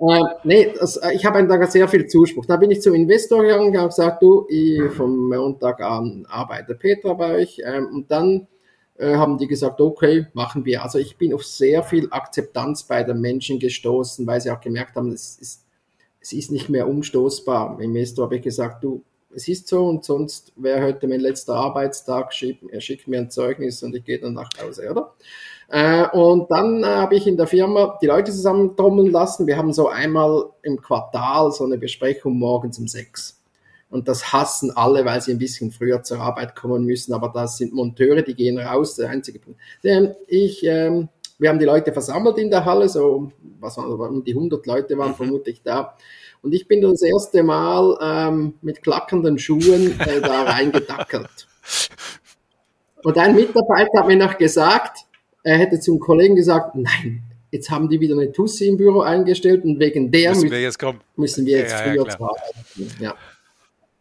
äh, 0.00 0.22
nee, 0.44 0.74
das, 0.78 0.96
äh, 0.96 1.12
ich 1.12 1.24
habe 1.24 1.46
da 1.46 1.66
sehr 1.66 1.88
viel 1.88 2.06
Zuspruch. 2.06 2.46
Da 2.46 2.56
bin 2.56 2.70
ich 2.70 2.80
zum 2.80 2.94
Investor 2.94 3.42
gegangen 3.42 3.68
und 3.68 3.76
habe 3.76 3.88
gesagt, 3.88 4.22
du, 4.22 4.46
ich 4.48 4.80
vom 4.92 5.28
Montag 5.28 5.80
an 5.80 6.24
arbeite 6.28 6.74
Petra 6.74 7.14
bei 7.14 7.34
euch. 7.34 7.60
Ähm, 7.64 7.88
und 7.92 8.10
dann 8.10 8.46
äh, 8.96 9.14
haben 9.14 9.38
die 9.38 9.48
gesagt, 9.48 9.80
okay, 9.80 10.26
machen 10.34 10.64
wir. 10.64 10.82
Also 10.82 10.98
ich 10.98 11.16
bin 11.16 11.34
auf 11.34 11.44
sehr 11.44 11.82
viel 11.82 12.08
Akzeptanz 12.10 12.84
bei 12.84 13.02
den 13.02 13.20
Menschen 13.20 13.58
gestoßen, 13.58 14.26
weil 14.26 14.40
sie 14.40 14.50
auch 14.50 14.60
gemerkt 14.60 14.96
haben, 14.96 15.12
es 15.12 15.38
ist, 15.38 15.64
es 16.20 16.32
ist 16.32 16.52
nicht 16.52 16.68
mehr 16.68 16.88
umstoßbar. 16.88 17.74
Im 17.80 17.80
Investor 17.80 18.26
habe 18.26 18.36
ich 18.36 18.42
gesagt, 18.42 18.84
du, 18.84 19.02
es 19.34 19.48
ist 19.48 19.68
so 19.68 19.84
und 19.86 20.04
sonst 20.04 20.52
wäre 20.56 20.82
heute 20.82 21.06
mein 21.06 21.20
letzter 21.20 21.54
Arbeitstag, 21.54 22.32
er 22.70 22.80
schickt 22.80 23.08
mir 23.08 23.18
ein 23.18 23.30
Zeugnis 23.30 23.82
und 23.82 23.94
ich 23.94 24.04
gehe 24.04 24.18
dann 24.18 24.34
nach 24.34 24.50
Hause, 24.60 24.90
oder? 24.90 25.14
Äh, 25.68 26.08
und 26.08 26.50
dann 26.50 26.82
äh, 26.82 26.86
habe 26.86 27.14
ich 27.14 27.26
in 27.26 27.36
der 27.36 27.46
Firma 27.46 27.98
die 28.00 28.06
Leute 28.06 28.32
zusammentrommeln 28.32 29.10
lassen. 29.10 29.46
Wir 29.46 29.56
haben 29.56 29.72
so 29.72 29.88
einmal 29.88 30.50
im 30.62 30.80
Quartal 30.80 31.52
so 31.52 31.64
eine 31.64 31.76
Besprechung 31.76 32.38
morgens 32.38 32.78
um 32.78 32.88
sechs. 32.88 33.38
Und 33.90 34.08
das 34.08 34.32
hassen 34.32 34.70
alle, 34.76 35.04
weil 35.04 35.20
sie 35.20 35.32
ein 35.32 35.38
bisschen 35.38 35.70
früher 35.70 36.02
zur 36.02 36.20
Arbeit 36.20 36.54
kommen 36.54 36.84
müssen. 36.84 37.12
Aber 37.14 37.30
das 37.34 37.56
sind 37.56 37.72
Monteure, 37.72 38.22
die 38.22 38.34
gehen 38.34 38.58
raus. 38.58 38.96
Der 38.96 39.10
einzige 39.10 39.38
Punkt. 39.38 39.60
Ich, 40.26 40.64
ähm, 40.64 41.08
wir 41.38 41.48
haben 41.48 41.58
die 41.58 41.64
Leute 41.64 41.92
versammelt 41.92 42.38
in 42.38 42.50
der 42.50 42.64
Halle, 42.64 42.88
so 42.88 43.32
was 43.60 43.76
waren, 43.76 44.24
die 44.24 44.32
100 44.32 44.66
Leute 44.66 44.98
waren 44.98 45.12
mhm. 45.12 45.16
vermutlich 45.16 45.62
da. 45.62 45.96
Und 46.42 46.54
ich 46.54 46.68
bin 46.68 46.80
das 46.80 47.02
erste 47.02 47.42
Mal 47.42 47.98
ähm, 48.00 48.54
mit 48.62 48.82
klackernden 48.82 49.38
Schuhen 49.38 49.98
äh, 50.00 50.20
da 50.20 50.42
reingedackelt. 50.44 51.48
Und 53.02 53.18
ein 53.18 53.34
Mitarbeiter 53.34 54.00
hat 54.00 54.06
mir 54.06 54.16
noch 54.16 54.36
gesagt, 54.38 55.07
er 55.42 55.58
hätte 55.58 55.80
zum 55.80 56.00
Kollegen 56.00 56.36
gesagt, 56.36 56.74
nein, 56.74 57.22
jetzt 57.50 57.70
haben 57.70 57.88
die 57.88 58.00
wieder 58.00 58.14
eine 58.14 58.32
Tussi 58.32 58.68
im 58.68 58.76
Büro 58.76 59.00
eingestellt 59.00 59.64
und 59.64 59.78
wegen 59.78 60.10
der 60.10 60.30
müssen 60.30 60.50
wir 60.50 60.60
jetzt, 60.60 60.78
müssen 61.16 61.46
wir 61.46 61.58
jetzt 61.58 61.72
ja, 61.72 61.78
früher 61.78 62.06
ja, 62.06 62.14
arbeiten. 62.14 62.90
Ja. 63.00 63.14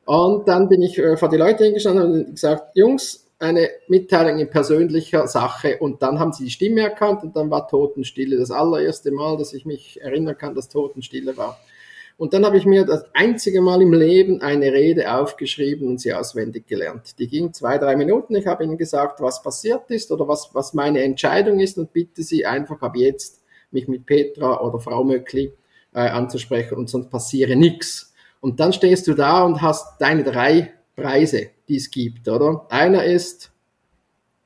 Und 0.05 0.47
dann 0.47 0.69
bin 0.69 0.81
ich 0.81 0.97
äh, 0.97 1.17
vor 1.17 1.29
die 1.29 1.37
Leute 1.37 1.65
hingestanden 1.65 2.25
und 2.25 2.31
gesagt, 2.31 2.75
Jungs, 2.75 3.25
eine 3.39 3.69
Mitteilung 3.87 4.39
in 4.39 4.49
persönlicher 4.49 5.27
Sache 5.27 5.77
und 5.77 6.01
dann 6.01 6.19
haben 6.19 6.33
sie 6.33 6.45
die 6.45 6.49
Stimme 6.49 6.81
erkannt 6.81 7.23
und 7.23 7.35
dann 7.35 7.51
war 7.51 7.67
Totenstille. 7.67 8.37
Das 8.37 8.49
allererste 8.49 9.11
Mal, 9.11 9.37
dass 9.37 9.53
ich 9.53 9.65
mich 9.65 10.01
erinnern 10.01 10.37
kann, 10.37 10.55
dass 10.55 10.69
Totenstille 10.69 11.37
war. 11.37 11.59
Und 12.17 12.33
dann 12.33 12.45
habe 12.45 12.57
ich 12.57 12.65
mir 12.65 12.83
das 12.83 13.05
einzige 13.13 13.61
Mal 13.61 13.81
im 13.83 13.93
Leben 13.93 14.41
eine 14.41 14.73
Rede 14.73 15.13
aufgeschrieben 15.13 15.87
und 15.87 16.01
sie 16.01 16.13
auswendig 16.13 16.65
gelernt. 16.65 17.19
Die 17.19 17.27
ging 17.27 17.53
zwei, 17.53 17.77
drei 17.77 17.95
Minuten. 17.95 18.35
Ich 18.35 18.47
habe 18.47 18.63
ihnen 18.63 18.77
gesagt, 18.77 19.21
was 19.21 19.43
passiert 19.43 19.91
ist 19.91 20.11
oder 20.11 20.27
was, 20.27 20.49
was 20.53 20.73
meine 20.73 21.03
Entscheidung 21.03 21.59
ist 21.59 21.77
und 21.77 21.93
bitte 21.93 22.23
sie 22.23 22.45
einfach 22.45 22.81
ab 22.81 22.95
jetzt, 22.95 23.43
mich 23.69 23.87
mit 23.87 24.07
Petra 24.07 24.61
oder 24.61 24.79
Frau 24.79 25.03
Möckli 25.03 25.53
äh, 25.93 25.99
anzusprechen 25.99 26.77
und 26.77 26.89
sonst 26.89 27.11
passiere 27.11 27.55
nichts. 27.55 28.15
Und 28.39 28.59
dann 28.59 28.73
stehst 28.73 29.07
du 29.07 29.13
da 29.13 29.43
und 29.43 29.61
hast 29.61 30.01
deine 30.01 30.23
drei 30.23 30.73
Preise, 30.95 31.51
die 31.69 31.75
es 31.75 31.91
gibt, 31.91 32.27
oder? 32.27 32.65
Einer 32.69 33.03
ist 33.03 33.51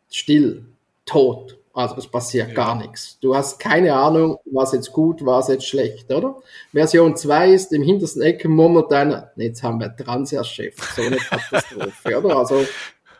still, 0.09 0.65
tot. 1.05 1.60
Also 1.73 1.95
es 1.97 2.07
passiert 2.07 2.49
ja. 2.49 2.53
gar 2.53 2.75
nichts. 2.75 3.17
Du 3.19 3.35
hast 3.35 3.59
keine 3.59 3.93
Ahnung, 3.93 4.37
was 4.45 4.73
jetzt 4.73 4.91
gut, 4.91 5.25
was 5.25 5.47
jetzt 5.47 5.67
schlecht, 5.67 6.11
oder? 6.11 6.35
Version 6.73 7.15
2 7.15 7.51
ist 7.51 7.71
im 7.71 7.81
hintersten 7.81 8.21
Ecke 8.21 8.49
murmelt 8.49 8.91
einer, 8.91 9.31
jetzt 9.37 9.63
haben 9.63 9.79
wir 9.79 9.95
Transherchef, 9.95 10.75
so 10.95 11.03
eine 11.03 11.17
Katastrophe, 11.29 12.17
oder? 12.17 12.37
Also 12.37 12.65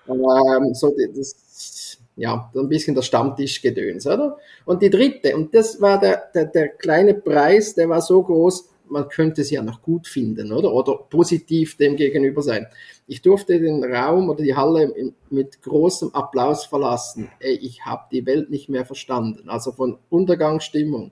Ähm, 0.08 0.74
so 0.74 0.94
das, 1.16 1.98
ja, 2.16 2.52
ein 2.56 2.70
bisschen 2.70 2.96
das 2.96 3.06
Stammtischgedöns, 3.06 4.06
oder? 4.08 4.38
Und 4.66 4.82
die 4.82 4.90
dritte, 4.90 5.36
und 5.36 5.54
das 5.54 5.80
war 5.82 6.00
der, 6.00 6.24
der, 6.34 6.46
der 6.46 6.70
kleine 6.70 7.14
Preis, 7.14 7.76
der 7.76 7.90
war 7.90 8.02
so 8.02 8.22
groß, 8.22 8.70
man 8.92 9.10
könnte 9.10 9.44
sie 9.44 9.56
ja 9.56 9.64
noch 9.64 9.82
gut 9.82 10.08
finden, 10.08 10.52
oder? 10.52 10.74
Oder 10.74 10.98
positiv 11.10 11.78
dem 11.78 11.96
gegenüber 11.96 12.42
sein. 12.42 12.68
Ich 13.08 13.22
durfte 13.22 13.60
den 13.60 13.84
Raum 13.84 14.30
oder 14.30 14.44
die 14.44 14.56
Halle 14.56 14.94
mit 15.30 15.62
großem 15.62 16.14
Applaus 16.14 16.66
verlassen. 16.66 17.30
Ey, 17.40 17.56
ich 17.56 17.86
habe 17.86 18.04
die 18.12 18.26
Welt 18.26 18.50
nicht 18.50 18.70
mehr 18.70 18.86
verstanden. 18.86 19.50
Also 19.50 19.72
von 19.72 19.98
Untergangsstimmung. 20.10 21.12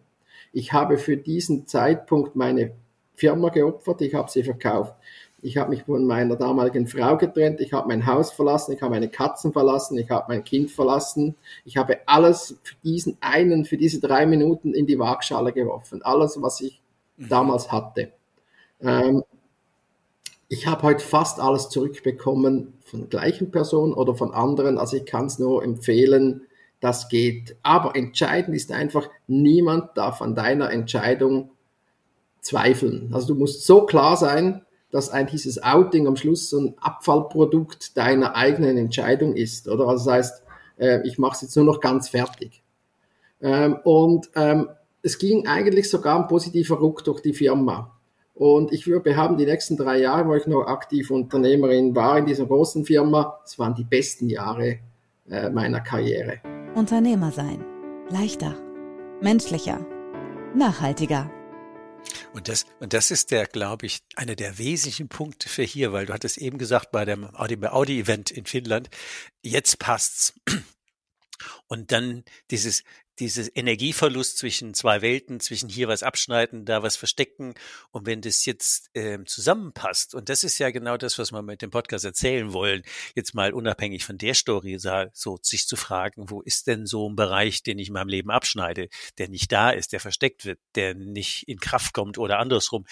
Ich 0.52 0.74
habe 0.74 0.98
für 0.98 1.18
diesen 1.18 1.68
Zeitpunkt 1.68 2.36
meine 2.36 2.72
Firma 3.15 3.50
geopfert, 3.50 4.02
ich 4.02 4.13
habe 4.13 4.32
sie 4.32 4.44
verkauft. 4.44 4.96
Ich 5.42 5.58
habe 5.58 5.70
mich 5.70 5.84
von 5.84 6.06
meiner 6.06 6.36
damaligen 6.36 6.88
Frau 6.88 7.15
getrennt, 7.15 7.62
ich 7.62 7.72
habe 7.72 7.88
mein 7.88 8.06
Haus 8.06 8.32
verlassen, 8.32 8.74
ich 8.74 8.82
habe 8.82 8.92
meine 8.92 9.10
Katzen 9.10 9.54
verlassen, 9.54 9.98
ich 9.98 10.10
habe 10.10 10.26
mein 10.28 10.44
Kind 10.44 10.70
verlassen. 10.70 11.36
Ich 11.63 11.78
habe 11.78 12.00
alles 12.08 12.60
für 12.63 12.76
diesen 12.84 13.18
einen, 13.22 13.63
für 13.63 13.78
diese 13.78 14.02
drei 14.02 14.26
Minuten 14.26 14.74
in 14.74 14.86
die 14.86 15.00
Waagschale 15.00 15.54
geworfen. 15.54 16.02
Alles, 16.02 16.42
was 16.42 16.60
ich. 16.62 16.82
Damals 17.20 17.72
hatte. 17.72 18.12
Ähm, 18.82 19.24
ich 20.48 20.66
habe 20.66 20.84
heute 20.84 21.04
fast 21.04 21.40
alles 21.40 21.70
zurückbekommen 21.70 22.74
von 22.82 23.10
gleichen 23.10 23.52
Personen 23.52 23.94
oder 23.94 24.16
von 24.16 24.34
anderen. 24.34 24.78
Also 24.80 24.98
ich 24.98 25.06
kann 25.06 25.28
es 25.28 25.38
nur 25.38 25.64
empfehlen, 25.64 26.48
das 26.80 27.08
geht. 27.08 27.56
Aber 27.62 27.96
entscheidend 27.96 28.56
ist 28.56 28.72
einfach, 28.72 29.10
niemand 29.28 29.98
darf 29.98 30.22
an 30.22 30.34
deiner 30.34 30.72
Entscheidung 30.72 31.52
zweifeln. 32.42 33.12
Also 33.14 33.34
du 33.34 33.36
musst 33.36 33.66
so 33.66 33.86
klar 33.86 34.18
sein, 34.18 34.66
dass 34.92 35.12
eigentlich 35.12 35.44
dieses 35.44 35.62
Outing 35.62 36.08
am 36.08 36.16
Schluss 36.16 36.50
so 36.50 36.60
ein 36.60 36.76
Abfallprodukt 36.80 37.96
deiner 37.96 38.36
eigenen 38.36 38.78
Entscheidung 38.78 39.36
ist, 39.36 39.68
oder? 39.68 39.88
Also 39.88 40.06
das 40.06 40.14
heißt, 40.14 40.44
äh, 40.78 41.08
ich 41.08 41.20
mache 41.20 41.36
es 41.36 41.42
jetzt 41.42 41.56
nur 41.56 41.66
noch 41.66 41.80
ganz 41.80 42.10
fertig. 42.10 42.64
Ähm, 43.42 43.78
und 43.84 44.32
ähm, 44.36 44.70
es 45.02 45.18
ging 45.18 45.48
eigentlich 45.48 45.90
sogar 45.90 46.20
ein 46.20 46.28
positiver 46.28 46.76
Ruck 46.76 47.04
durch 47.04 47.22
die 47.22 47.34
Firma. 47.34 47.96
Und 48.34 48.72
ich 48.72 48.88
würde 48.88 49.02
behaupten, 49.02 49.38
die 49.38 49.46
nächsten 49.46 49.76
drei 49.76 50.00
Jahre, 50.00 50.28
wo 50.28 50.36
ich 50.36 50.48
noch 50.48 50.64
aktiv 50.64 51.12
Unternehmerin 51.12 51.96
war 51.96 52.20
in 52.20 52.26
dieser 52.26 52.46
großen 52.46 52.86
Firma, 52.86 53.40
es 53.46 53.60
waren 53.60 53.76
die 53.76 53.84
besten 53.84 54.30
Jahre 54.30 54.80
äh, 55.30 55.50
meiner 55.50 55.82
Karriere. 55.82 56.40
Unternehmer 56.76 57.32
sein. 57.32 57.64
Leichter. 58.10 58.56
Menschlicher. 59.22 59.86
Nachhaltiger. 60.56 61.30
Und 62.34 62.48
das, 62.48 62.66
und 62.80 62.94
das 62.94 63.12
ist 63.12 63.32
der, 63.32 63.46
glaube 63.46 63.86
ich, 63.86 64.00
einer 64.16 64.36
der 64.36 64.58
wesentlichen 64.58 65.10
Punkte 65.10 65.50
für 65.50 65.64
hier, 65.64 65.92
weil 65.92 66.06
du 66.06 66.14
hattest 66.14 66.38
eben 66.38 66.58
gesagt 66.58 66.92
bei 66.92 67.04
dem 67.04 67.26
Audi-Event 67.36 68.32
in 68.32 68.46
Finnland, 68.46 68.90
jetzt 69.44 69.80
passt's. 69.80 70.34
Und 71.68 71.92
dann 71.92 72.24
dieses, 72.52 72.84
dieses 73.20 73.52
Energieverlust 73.54 74.38
zwischen 74.38 74.74
zwei 74.74 75.02
Welten, 75.02 75.40
zwischen 75.40 75.70
hier 75.70 75.88
was 75.88 76.04
abschneiden, 76.04 76.66
da 76.66 76.84
was 76.84 76.96
verstecken. 76.96 77.54
Und 77.92 78.06
wenn 78.06 78.22
das 78.22 78.46
jetzt 78.46 78.90
ähm, 78.94 79.26
zusammenpasst, 79.26 80.16
und 80.16 80.30
das 80.30 80.44
ist 80.44 80.58
ja 80.58 80.72
genau 80.72 80.98
das, 80.98 81.18
was 81.18 81.32
wir 81.32 81.42
mit 81.42 81.62
dem 81.62 81.70
Podcast 81.70 82.06
erzählen 82.06 82.54
wollen, 82.54 82.84
jetzt 83.16 83.34
mal 83.34 83.54
unabhängig 83.54 84.06
von 84.06 84.18
der 84.18 84.34
Story, 84.34 84.78
so 85.14 85.40
sich 85.42 85.68
zu 85.68 85.76
fragen, 85.76 86.30
wo 86.30 86.42
ist 86.42 86.68
denn 86.68 86.86
so 86.86 87.10
ein 87.10 87.16
Bereich, 87.16 87.64
den 87.64 87.80
ich 87.80 87.90
in 87.90 87.94
meinem 87.94 88.10
Leben 88.10 88.32
abschneide, 88.32 88.90
der 89.18 89.30
nicht 89.30 89.52
da 89.52 89.70
ist, 89.70 89.94
der 89.94 90.00
versteckt 90.00 90.46
wird, 90.46 90.60
der 90.76 90.96
nicht 90.96 91.48
in 91.48 91.60
Kraft 91.60 91.94
kommt 91.94 92.18
oder 92.18 92.40
andersrum, 92.40 92.86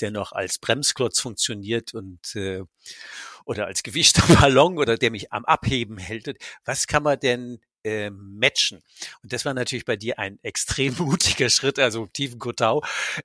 der 0.00 0.10
noch 0.10 0.32
als 0.32 0.58
Bremsklotz 0.58 1.20
funktioniert 1.20 1.94
und 1.94 2.34
äh, 2.34 2.62
oder 3.44 3.66
als 3.66 3.82
gewischter 3.82 4.22
Ballon 4.34 4.78
oder 4.78 4.96
der 4.96 5.10
mich 5.10 5.32
am 5.32 5.44
Abheben 5.44 5.98
hält. 5.98 6.36
Was 6.64 6.86
kann 6.86 7.02
man 7.02 7.18
denn 7.18 7.60
äh, 7.84 8.10
matchen. 8.10 8.82
Und 9.22 9.32
das 9.32 9.44
war 9.44 9.54
natürlich 9.54 9.84
bei 9.84 9.96
dir 9.96 10.18
ein 10.18 10.38
extrem 10.42 10.94
mutiger 10.98 11.50
Schritt, 11.50 11.78
also 11.78 12.06
tiefen 12.06 12.38
Kotau, 12.38 12.82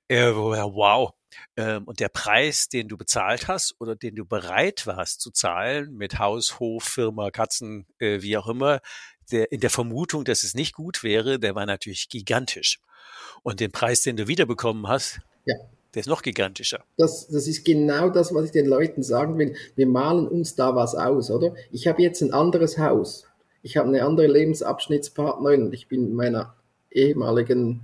äh, 0.08 0.30
wow. 0.30 1.12
Ähm, 1.56 1.84
und 1.84 2.00
der 2.00 2.08
Preis, 2.08 2.68
den 2.68 2.88
du 2.88 2.96
bezahlt 2.96 3.48
hast 3.48 3.74
oder 3.78 3.96
den 3.96 4.16
du 4.16 4.24
bereit 4.24 4.86
warst 4.86 5.20
zu 5.20 5.30
zahlen 5.30 5.94
mit 5.96 6.18
Haus, 6.18 6.58
Hof, 6.58 6.84
Firma, 6.84 7.30
Katzen, 7.30 7.86
äh, 7.98 8.20
wie 8.22 8.36
auch 8.36 8.48
immer, 8.48 8.80
der, 9.30 9.52
in 9.52 9.60
der 9.60 9.70
Vermutung, 9.70 10.24
dass 10.24 10.42
es 10.42 10.54
nicht 10.54 10.74
gut 10.74 11.02
wäre, 11.02 11.38
der 11.38 11.54
war 11.54 11.66
natürlich 11.66 12.08
gigantisch. 12.08 12.80
Und 13.42 13.60
den 13.60 13.70
Preis, 13.70 14.02
den 14.02 14.16
du 14.16 14.26
wiederbekommen 14.26 14.88
hast, 14.88 15.20
ja. 15.44 15.54
der 15.94 16.00
ist 16.00 16.08
noch 16.08 16.22
gigantischer. 16.22 16.84
Das, 16.98 17.28
das 17.28 17.46
ist 17.46 17.64
genau 17.64 18.10
das, 18.10 18.34
was 18.34 18.46
ich 18.46 18.50
den 18.50 18.66
Leuten 18.66 19.02
sagen 19.02 19.38
will. 19.38 19.54
Wir 19.76 19.86
malen 19.86 20.26
uns 20.26 20.56
da 20.56 20.74
was 20.74 20.94
aus, 20.94 21.30
oder? 21.30 21.54
Ich 21.70 21.86
habe 21.86 22.02
jetzt 22.02 22.20
ein 22.22 22.32
anderes 22.32 22.76
Haus 22.76 23.24
ich 23.62 23.76
habe 23.76 23.88
eine 23.88 24.04
andere 24.04 24.26
Lebensabschnittspartnerin 24.26 25.64
und 25.64 25.74
ich 25.74 25.88
bin 25.88 26.04
mit 26.04 26.14
meiner 26.14 26.54
ehemaligen 26.90 27.82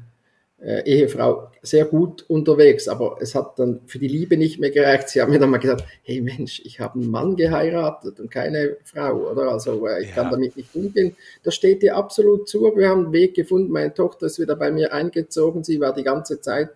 äh, 0.58 0.82
Ehefrau 0.84 1.50
sehr 1.62 1.84
gut 1.84 2.24
unterwegs, 2.28 2.88
aber 2.88 3.18
es 3.20 3.34
hat 3.34 3.58
dann 3.58 3.80
für 3.86 3.98
die 3.98 4.08
Liebe 4.08 4.36
nicht 4.36 4.58
mehr 4.58 4.70
gereicht. 4.70 5.10
Sie 5.10 5.20
haben 5.20 5.30
mir 5.30 5.38
dann 5.38 5.50
mal 5.50 5.58
gesagt, 5.58 5.84
hey 6.02 6.20
Mensch, 6.20 6.62
ich 6.64 6.80
habe 6.80 6.98
einen 6.98 7.10
Mann 7.10 7.36
geheiratet 7.36 8.20
und 8.20 8.30
keine 8.30 8.76
Frau, 8.84 9.30
oder? 9.30 9.50
Also 9.50 9.86
äh, 9.86 10.02
ich 10.02 10.08
ja. 10.08 10.14
kann 10.14 10.30
damit 10.30 10.56
nicht 10.56 10.74
umgehen. 10.74 11.14
Das 11.42 11.54
steht 11.54 11.82
dir 11.82 11.96
absolut 11.96 12.48
zu. 12.48 12.72
Wir 12.74 12.88
haben 12.88 13.04
einen 13.04 13.12
Weg 13.12 13.34
gefunden. 13.34 13.70
Meine 13.70 13.92
Tochter 13.92 14.26
ist 14.26 14.40
wieder 14.40 14.56
bei 14.56 14.70
mir 14.70 14.92
eingezogen. 14.92 15.62
Sie 15.62 15.80
war 15.80 15.92
die 15.92 16.04
ganze 16.04 16.40
Zeit 16.40 16.70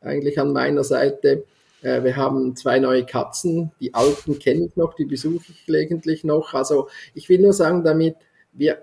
eigentlich 0.00 0.40
an 0.40 0.52
meiner 0.52 0.82
Seite. 0.82 1.44
Äh, 1.82 2.02
wir 2.02 2.16
haben 2.16 2.56
zwei 2.56 2.80
neue 2.80 3.06
Katzen. 3.06 3.70
Die 3.80 3.94
alten 3.94 4.38
kenne 4.38 4.66
ich 4.66 4.76
noch, 4.76 4.94
die 4.94 5.04
besuche 5.04 5.52
ich 5.52 5.66
gelegentlich 5.66 6.24
noch. 6.24 6.54
Also 6.54 6.88
ich 7.14 7.28
will 7.28 7.38
nur 7.38 7.52
sagen 7.52 7.84
damit, 7.84 8.16
wir 8.60 8.82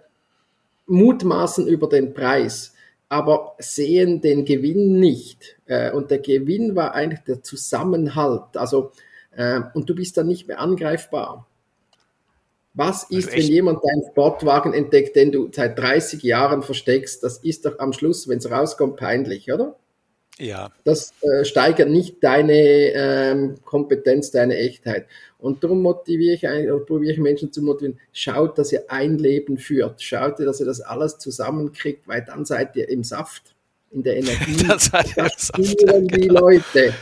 mutmaßen 0.88 1.68
über 1.68 1.88
den 1.88 2.14
Preis, 2.14 2.74
aber 3.08 3.56
sehen 3.60 4.20
den 4.20 4.44
Gewinn 4.44 5.00
nicht. 5.00 5.58
Äh, 5.66 5.92
und 5.92 6.12
der 6.12 6.20
Gewinn 6.20 6.76
war 6.76 6.94
eigentlich 6.94 7.22
der 7.22 7.42
Zusammenhalt. 7.42 8.58
Also, 8.58 8.92
äh, 9.32 9.62
und 9.74 9.90
du 9.90 9.96
bist 9.96 10.18
dann 10.18 10.28
nicht 10.28 10.48
mehr 10.48 10.60
angreifbar. 10.60 11.48
Was 12.74 13.06
also 13.06 13.18
ist, 13.18 13.28
also 13.28 13.38
wenn 13.38 13.54
jemand 13.54 13.80
deinen 13.84 14.12
Sportwagen 14.12 14.74
entdeckt, 14.74 15.16
den 15.16 15.32
du 15.32 15.50
seit 15.52 15.80
30 15.80 16.22
Jahren 16.24 16.62
versteckst? 16.62 17.24
Das 17.24 17.38
ist 17.40 17.66
doch 17.66 17.80
am 17.80 17.94
Schluss, 17.94 18.28
wenn 18.28 18.38
es 18.38 18.52
rauskommt, 18.52 18.98
peinlich, 18.98 19.52
oder? 19.52 19.78
Ja. 20.40 20.72
Das 20.84 21.14
äh, 21.22 21.44
steigert 21.46 21.90
nicht 21.90 22.24
deine 22.24 22.54
ähm, 22.54 23.56
Kompetenz, 23.66 24.32
deine 24.32 24.58
Echtheit. 24.58 25.08
Und 25.40 25.64
darum 25.64 25.82
motiviere 25.82 26.36
ich, 26.36 26.86
probiere 26.86 27.14
ich 27.14 27.20
Menschen 27.20 27.52
zu 27.52 27.62
motivieren, 27.62 28.00
schaut, 28.12 28.58
dass 28.58 28.72
ihr 28.72 28.86
ein 28.90 29.18
Leben 29.18 29.58
führt. 29.58 30.02
Schaut, 30.02 30.40
dass 30.40 30.60
ihr 30.60 30.66
das 30.66 30.82
alles 30.82 31.18
zusammenkriegt, 31.18 32.08
weil 32.08 32.24
dann 32.24 32.46
seid 32.46 32.76
ihr 32.76 32.90
im 32.90 33.04
Saft, 33.04 33.56
in 33.92 34.04
der 34.04 34.18
Energie. 34.18 34.64
das 34.68 34.92
das 34.92 35.48
spüren 35.48 36.08
die 36.08 36.28
genau. 36.28 36.42
Leute. 36.42 36.94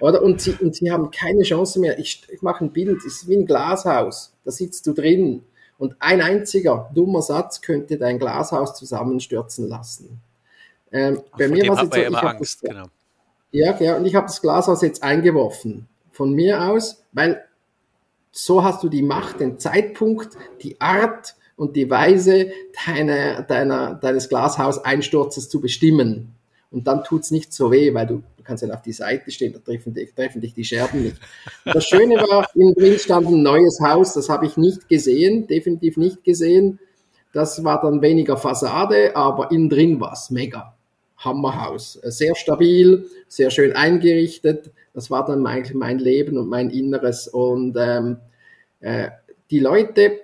Oder? 0.00 0.22
Und 0.22 0.40
sie, 0.40 0.52
und 0.60 0.74
sie 0.74 0.90
haben 0.90 1.10
keine 1.10 1.42
Chance 1.42 1.80
mehr. 1.80 1.98
Ich, 1.98 2.22
ich 2.30 2.42
mache 2.42 2.64
ein 2.64 2.72
Bild, 2.72 2.98
es 2.98 3.22
ist 3.22 3.28
wie 3.28 3.36
ein 3.36 3.46
Glashaus. 3.46 4.32
Da 4.44 4.50
sitzt 4.50 4.86
du 4.86 4.92
drin. 4.92 5.42
Und 5.76 5.96
ein 6.00 6.20
einziger 6.20 6.90
dummer 6.94 7.22
Satz 7.22 7.60
könnte 7.60 7.98
dein 7.98 8.18
Glashaus 8.18 8.74
zusammenstürzen 8.74 9.68
lassen. 9.68 10.20
Ähm, 10.92 11.20
bei 11.36 11.48
mir 11.48 11.68
war 11.68 11.76
es 11.76 11.82
jetzt 11.82 11.94
so, 11.94 12.00
ich 12.00 12.22
habe 12.22 12.38
das, 12.38 12.60
genau. 12.60 12.86
ja, 13.50 13.78
ja, 13.80 13.96
und 13.96 14.06
ich 14.06 14.14
habe 14.14 14.26
das 14.26 14.40
Glashaus 14.40 14.82
jetzt 14.82 15.02
eingeworfen 15.02 15.86
von 16.12 16.32
mir 16.32 16.62
aus, 16.62 17.04
weil 17.12 17.44
so 18.30 18.62
hast 18.64 18.82
du 18.82 18.88
die 18.88 19.02
Macht, 19.02 19.40
den 19.40 19.58
Zeitpunkt, 19.58 20.36
die 20.62 20.80
Art 20.80 21.34
und 21.56 21.76
die 21.76 21.90
Weise 21.90 22.50
deiner, 22.86 23.42
deiner, 23.42 23.94
deines 23.94 24.28
Glashaus-Einsturzes 24.28 25.48
zu 25.48 25.60
bestimmen. 25.60 26.34
Und 26.70 26.86
dann 26.86 27.02
tut's 27.02 27.30
nicht 27.30 27.52
so 27.52 27.72
weh, 27.72 27.92
weil 27.94 28.06
du, 28.06 28.22
du 28.36 28.42
kannst 28.44 28.62
ja 28.62 28.72
auf 28.72 28.82
die 28.82 28.92
Seite 28.92 29.30
stehen, 29.30 29.54
da 29.54 29.58
treffen 29.58 29.94
dich, 29.94 30.14
treffen 30.14 30.40
dich 30.40 30.54
die 30.54 30.64
Scherben 30.64 31.02
nicht. 31.02 31.16
Das 31.64 31.84
Schöne 31.84 32.16
war, 32.16 32.46
innen 32.54 32.74
drin 32.74 32.98
stand 32.98 33.26
ein 33.26 33.42
neues 33.42 33.80
Haus, 33.80 34.14
das 34.14 34.28
habe 34.28 34.46
ich 34.46 34.56
nicht 34.56 34.88
gesehen, 34.88 35.46
definitiv 35.46 35.96
nicht 35.96 36.22
gesehen. 36.24 36.78
Das 37.32 37.64
war 37.64 37.80
dann 37.80 38.02
weniger 38.02 38.36
Fassade, 38.36 39.16
aber 39.16 39.50
innen 39.50 39.68
drin 39.68 40.00
war's 40.00 40.30
mega. 40.30 40.77
Hammerhaus. 41.18 41.94
Sehr 42.04 42.34
stabil, 42.34 43.06
sehr 43.26 43.50
schön 43.50 43.72
eingerichtet. 43.74 44.70
Das 44.94 45.10
war 45.10 45.24
dann 45.24 45.46
eigentlich 45.46 45.74
mein 45.74 45.98
Leben 45.98 46.38
und 46.38 46.48
mein 46.48 46.70
Inneres. 46.70 47.28
Und 47.28 47.76
ähm, 47.78 48.18
äh, 48.80 49.10
die 49.50 49.60
Leute 49.60 50.20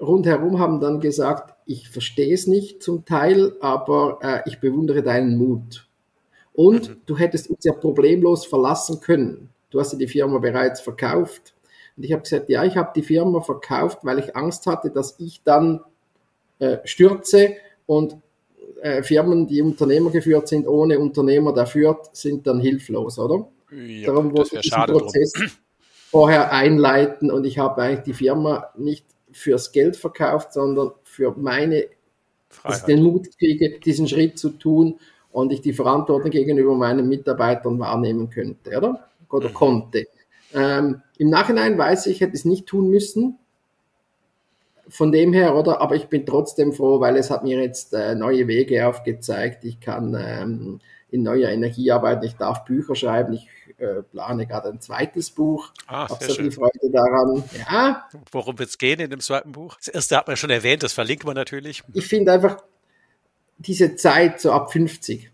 rundherum 0.00 0.58
haben 0.58 0.80
dann 0.80 1.00
gesagt, 1.00 1.54
ich 1.66 1.88
verstehe 1.88 2.34
es 2.34 2.46
nicht 2.46 2.82
zum 2.82 3.04
Teil, 3.04 3.52
aber 3.60 4.18
äh, 4.22 4.40
ich 4.46 4.60
bewundere 4.60 5.02
deinen 5.02 5.36
Mut. 5.36 5.86
Und 6.54 6.88
mhm. 6.88 7.00
du 7.06 7.16
hättest 7.16 7.50
uns 7.50 7.64
ja 7.64 7.72
problemlos 7.72 8.46
verlassen 8.46 9.00
können. 9.00 9.50
Du 9.70 9.80
hast 9.80 9.92
ja 9.92 9.98
die 9.98 10.08
Firma 10.08 10.38
bereits 10.38 10.80
verkauft. 10.80 11.54
Und 11.96 12.04
ich 12.04 12.12
habe 12.12 12.22
gesagt, 12.22 12.48
ja, 12.48 12.64
ich 12.64 12.76
habe 12.76 12.92
die 12.94 13.02
Firma 13.02 13.40
verkauft, 13.40 14.00
weil 14.02 14.18
ich 14.18 14.34
Angst 14.36 14.66
hatte, 14.66 14.90
dass 14.90 15.18
ich 15.18 15.42
dann 15.44 15.80
äh, 16.58 16.78
stürze 16.84 17.56
und 17.86 18.16
äh, 18.82 19.02
Firmen, 19.04 19.46
die 19.46 19.62
Unternehmer 19.62 20.10
geführt 20.10 20.48
sind, 20.48 20.66
ohne 20.66 20.98
Unternehmer, 20.98 21.54
der 21.54 21.66
führt, 21.66 22.14
sind 22.16 22.46
dann 22.48 22.60
hilflos, 22.60 23.16
oder? 23.18 23.48
Ja, 23.70 24.08
Darum 24.08 24.36
wollte 24.36 24.56
ich 24.56 24.62
diesen 24.62 24.82
Prozess 24.82 25.32
drum. 25.32 25.46
vorher 26.10 26.52
einleiten 26.52 27.30
und 27.30 27.46
ich 27.46 27.58
habe 27.58 27.80
eigentlich 27.80 28.02
die 28.02 28.12
Firma 28.12 28.70
nicht 28.76 29.06
fürs 29.30 29.70
Geld 29.70 29.96
verkauft, 29.96 30.52
sondern 30.52 30.90
für 31.04 31.32
meine, 31.36 31.86
dass 32.64 32.80
ich 32.80 32.84
den 32.84 33.04
Mut 33.04 33.28
kriege, 33.38 33.78
diesen 33.78 34.08
Schritt 34.08 34.38
zu 34.38 34.50
tun 34.50 34.98
und 35.30 35.52
ich 35.52 35.60
die 35.60 35.72
Verantwortung 35.72 36.30
gegenüber 36.30 36.74
meinen 36.74 37.08
Mitarbeitern 37.08 37.78
wahrnehmen 37.78 38.30
könnte, 38.30 38.76
oder? 38.76 39.08
Oder 39.30 39.48
mhm. 39.48 39.54
konnte. 39.54 40.06
Ähm, 40.52 41.02
Im 41.18 41.30
Nachhinein 41.30 41.78
weiß 41.78 42.06
ich, 42.06 42.16
ich 42.16 42.20
hätte 42.20 42.34
es 42.34 42.44
nicht 42.44 42.66
tun 42.66 42.90
müssen. 42.90 43.38
Von 44.92 45.10
dem 45.10 45.32
her, 45.32 45.56
oder? 45.56 45.80
Aber 45.80 45.96
ich 45.96 46.08
bin 46.08 46.26
trotzdem 46.26 46.74
froh, 46.74 47.00
weil 47.00 47.16
es 47.16 47.30
hat 47.30 47.44
mir 47.44 47.58
jetzt 47.62 47.94
äh, 47.94 48.14
neue 48.14 48.46
Wege 48.46 48.86
aufgezeigt. 48.86 49.64
Ich 49.64 49.80
kann 49.80 50.14
ähm, 50.14 50.80
in 51.10 51.22
neuer 51.22 51.48
Energie 51.48 51.90
arbeiten, 51.90 52.26
ich 52.26 52.36
darf 52.36 52.66
Bücher 52.66 52.94
schreiben, 52.94 53.32
ich 53.32 53.48
äh, 53.78 54.02
plane 54.02 54.46
gerade 54.46 54.68
ein 54.68 54.80
zweites 54.80 55.30
Buch. 55.30 55.72
Ah, 55.86 56.08
habe 56.10 56.22
so 56.22 56.34
schön. 56.34 56.44
viel 56.44 56.52
Freude 56.52 56.90
daran. 56.92 57.42
Ja. 57.70 58.06
Worum 58.30 58.58
wird 58.58 58.68
es 58.68 58.76
gehen 58.76 59.00
in 59.00 59.08
dem 59.08 59.20
zweiten 59.20 59.52
Buch? 59.52 59.76
Das 59.76 59.88
erste 59.88 60.16
hat 60.18 60.26
man 60.26 60.36
schon 60.36 60.50
erwähnt, 60.50 60.82
das 60.82 60.92
verlinkt 60.92 61.24
man 61.24 61.36
natürlich. 61.36 61.82
Ich 61.94 62.06
finde 62.06 62.32
einfach 62.32 62.58
diese 63.58 63.96
Zeit 63.96 64.40
so 64.40 64.52
ab 64.52 64.72
50, 64.72 65.30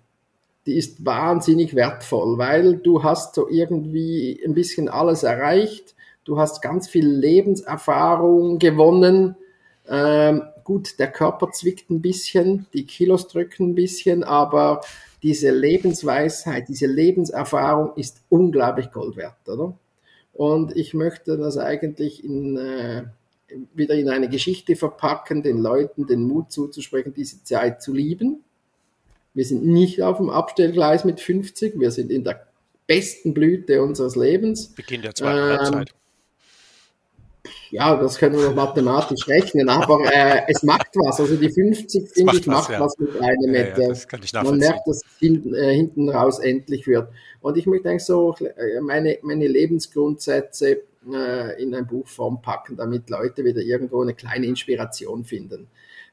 die 0.66 0.76
ist 0.76 1.04
wahnsinnig 1.04 1.74
wertvoll, 1.74 2.38
weil 2.38 2.76
du 2.76 3.02
hast 3.02 3.34
so 3.34 3.48
irgendwie 3.48 4.40
ein 4.44 4.54
bisschen 4.54 4.88
alles 4.88 5.24
erreicht. 5.24 5.96
Du 6.24 6.38
hast 6.38 6.60
ganz 6.60 6.88
viel 6.88 7.08
Lebenserfahrung 7.08 8.58
gewonnen. 8.58 9.36
Ähm, 9.88 10.42
gut, 10.64 10.98
der 10.98 11.10
Körper 11.10 11.50
zwickt 11.50 11.90
ein 11.90 12.02
bisschen, 12.02 12.66
die 12.74 12.84
Kilos 12.84 13.26
drücken 13.28 13.70
ein 13.70 13.74
bisschen, 13.74 14.22
aber 14.22 14.82
diese 15.22 15.50
Lebensweisheit, 15.50 16.68
diese 16.68 16.86
Lebenserfahrung 16.86 17.96
ist 17.96 18.20
unglaublich 18.28 18.92
Gold 18.92 19.16
wert, 19.16 19.48
oder? 19.48 19.76
Und 20.34 20.76
ich 20.76 20.94
möchte 20.94 21.36
das 21.36 21.56
eigentlich 21.56 22.22
in, 22.22 22.56
äh, 22.56 23.04
wieder 23.74 23.94
in 23.94 24.10
eine 24.10 24.28
Geschichte 24.28 24.76
verpacken, 24.76 25.42
den 25.42 25.58
Leuten 25.58 26.06
den 26.06 26.22
Mut 26.22 26.52
zuzusprechen, 26.52 27.14
diese 27.14 27.42
Zeit 27.42 27.82
zu 27.82 27.92
lieben. 27.92 28.44
Wir 29.34 29.44
sind 29.44 29.66
nicht 29.66 30.02
auf 30.02 30.18
dem 30.18 30.30
Abstellgleis 30.30 31.04
mit 31.04 31.20
50, 31.20 31.80
wir 31.80 31.90
sind 31.90 32.12
in 32.12 32.24
der 32.24 32.46
besten 32.86 33.34
Blüte 33.34 33.82
unseres 33.82 34.16
Lebens. 34.16 34.68
Beginn 34.74 35.02
der 35.02 35.14
zweiten 35.14 35.38
ähm, 35.38 35.58
Halbzeit 35.58 35.94
ja, 37.70 37.96
das 37.96 38.18
können 38.18 38.36
wir 38.36 38.48
noch 38.48 38.54
mathematisch 38.54 39.26
rechnen, 39.28 39.68
aber 39.68 40.00
äh, 40.12 40.42
es 40.48 40.62
macht 40.62 40.88
was. 40.94 41.20
Also 41.20 41.36
die 41.36 41.50
50, 41.50 42.10
finde 42.10 42.36
ich, 42.36 42.46
macht 42.46 42.70
ja. 42.70 42.80
was 42.80 42.98
mit 42.98 43.20
einem. 43.20 43.54
Ja, 43.54 43.60
ja, 43.60 43.88
das 43.88 44.08
kann 44.08 44.20
ich 44.22 44.32
Man 44.32 44.58
merkt, 44.58 44.86
dass 44.86 44.98
es 45.04 45.18
hinten, 45.18 45.54
äh, 45.54 45.74
hinten 45.74 46.08
raus 46.08 46.38
endlich 46.38 46.86
wird. 46.86 47.08
Und 47.40 47.56
ich 47.56 47.66
möchte 47.66 47.90
eigentlich 47.90 48.04
so 48.04 48.34
äh, 48.36 48.80
meine, 48.80 49.18
meine 49.22 49.46
Lebensgrundsätze 49.46 50.82
äh, 51.12 51.62
in 51.62 51.74
ein 51.74 51.86
Buchform 51.86 52.42
packen, 52.42 52.76
damit 52.76 53.10
Leute 53.10 53.44
wieder 53.44 53.60
irgendwo 53.60 54.02
eine 54.02 54.14
kleine 54.14 54.46
Inspiration 54.46 55.24
finden. 55.24 55.68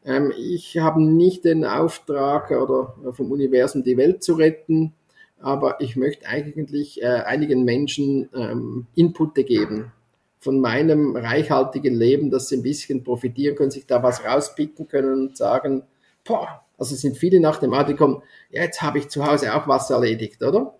Ähm, 0.06 0.34
ich 0.38 0.78
habe 0.78 1.02
nicht 1.02 1.46
den 1.46 1.65
Auftrag 1.65 2.52
oder 2.52 2.96
vom 3.13 3.32
Universum 3.32 3.84
die 3.84 3.98
Welt 3.98 4.24
zu 4.24 4.34
retten, 4.34 4.94
aber 5.41 5.82
ich 5.82 5.96
möchte 5.96 6.28
eigentlich 6.28 7.02
äh, 7.02 7.08
einigen 7.08 7.63
Menschen 7.63 8.30
ähm, 8.36 8.88
Inputte 8.96 9.44
geben 9.44 9.91
von 10.45 10.60
meinem 10.60 11.15
reichhaltigen 11.15 11.95
Leben, 11.95 12.29
dass 12.29 12.49
sie 12.49 12.58
ein 12.58 12.62
bisschen 12.62 13.03
profitieren 13.03 13.55
können, 13.55 13.71
sich 13.71 13.88
da 13.88 14.03
was 14.03 14.23
rauspicken 14.23 14.88
können 14.88 15.13
und 15.13 15.38
sagen, 15.38 15.81
boah, 16.23 16.63
also 16.77 16.93
sind 16.95 17.17
viele 17.17 17.39
nach 17.39 17.58
dem 17.58 17.73
Auto 17.73 17.93
gekommen, 17.93 18.21
ja, 18.51 18.62
jetzt 18.62 18.84
habe 18.84 18.99
ich 18.99 19.10
zu 19.10 19.25
Hause 19.25 19.55
auch 19.55 19.67
was 19.67 19.89
erledigt, 19.89 20.43
oder? 20.43 20.75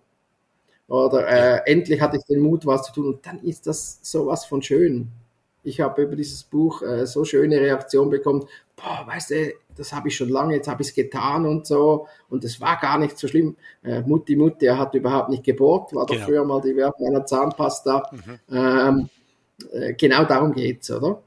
Oder 0.88 1.28
äh, 1.28 1.72
endlich 1.72 2.00
hatte 2.00 2.18
ich 2.18 2.26
den 2.26 2.42
Mut, 2.42 2.68
was 2.68 2.84
zu 2.84 2.94
tun. 2.94 3.08
Und 3.08 3.26
dann 3.26 3.40
ist 3.40 3.66
das 3.66 3.98
sowas 4.04 4.46
von 4.46 4.62
schön. 4.62 5.08
Ich 5.64 5.82
habe 5.82 6.04
über 6.04 6.16
dieses 6.16 6.44
Buch 6.44 6.84
äh, 6.84 7.08
so 7.08 7.26
schöne 7.26 7.60
Reaktionen 7.60 8.12
bekommen. 8.12 8.46
Boah, 8.76 9.08
weißt 9.08 9.32
du, 9.32 9.54
das 9.76 9.94
habe 9.94 10.10
ich 10.10 10.16
schon 10.16 10.30
lange, 10.30 10.54
jetzt 10.54 10.68
habe 10.68 10.84
ich 10.84 10.90
es 10.90 10.94
getan 10.94 11.48
und 11.48 11.66
so. 11.66 12.08
Und 12.30 12.44
es 12.44 12.62
war 12.62 12.80
gar 12.80 13.00
nicht 13.00 13.18
so 13.18 13.28
schlimm. 13.28 13.56
Äh, 13.84 14.02
Mutti 14.02 14.36
Mutti, 14.36 14.68
er 14.68 14.78
hat 14.78 14.94
überhaupt 14.94 15.30
nicht 15.30 15.44
gebohrt, 15.44 15.92
war 15.96 16.06
doch 16.06 16.14
genau. 16.14 16.28
früher 16.28 16.46
mal 16.46 16.62
die 16.62 16.76
Werbung 16.76 17.08
einer 17.08 17.26
Zahnpasta. 17.26 18.04
Mhm. 18.12 18.40
Ähm, 18.56 19.00
äh, 19.00 19.16
genau 19.98 20.26
darum 20.26 20.54
geht's, 20.54 20.92
oder? 20.92 21.22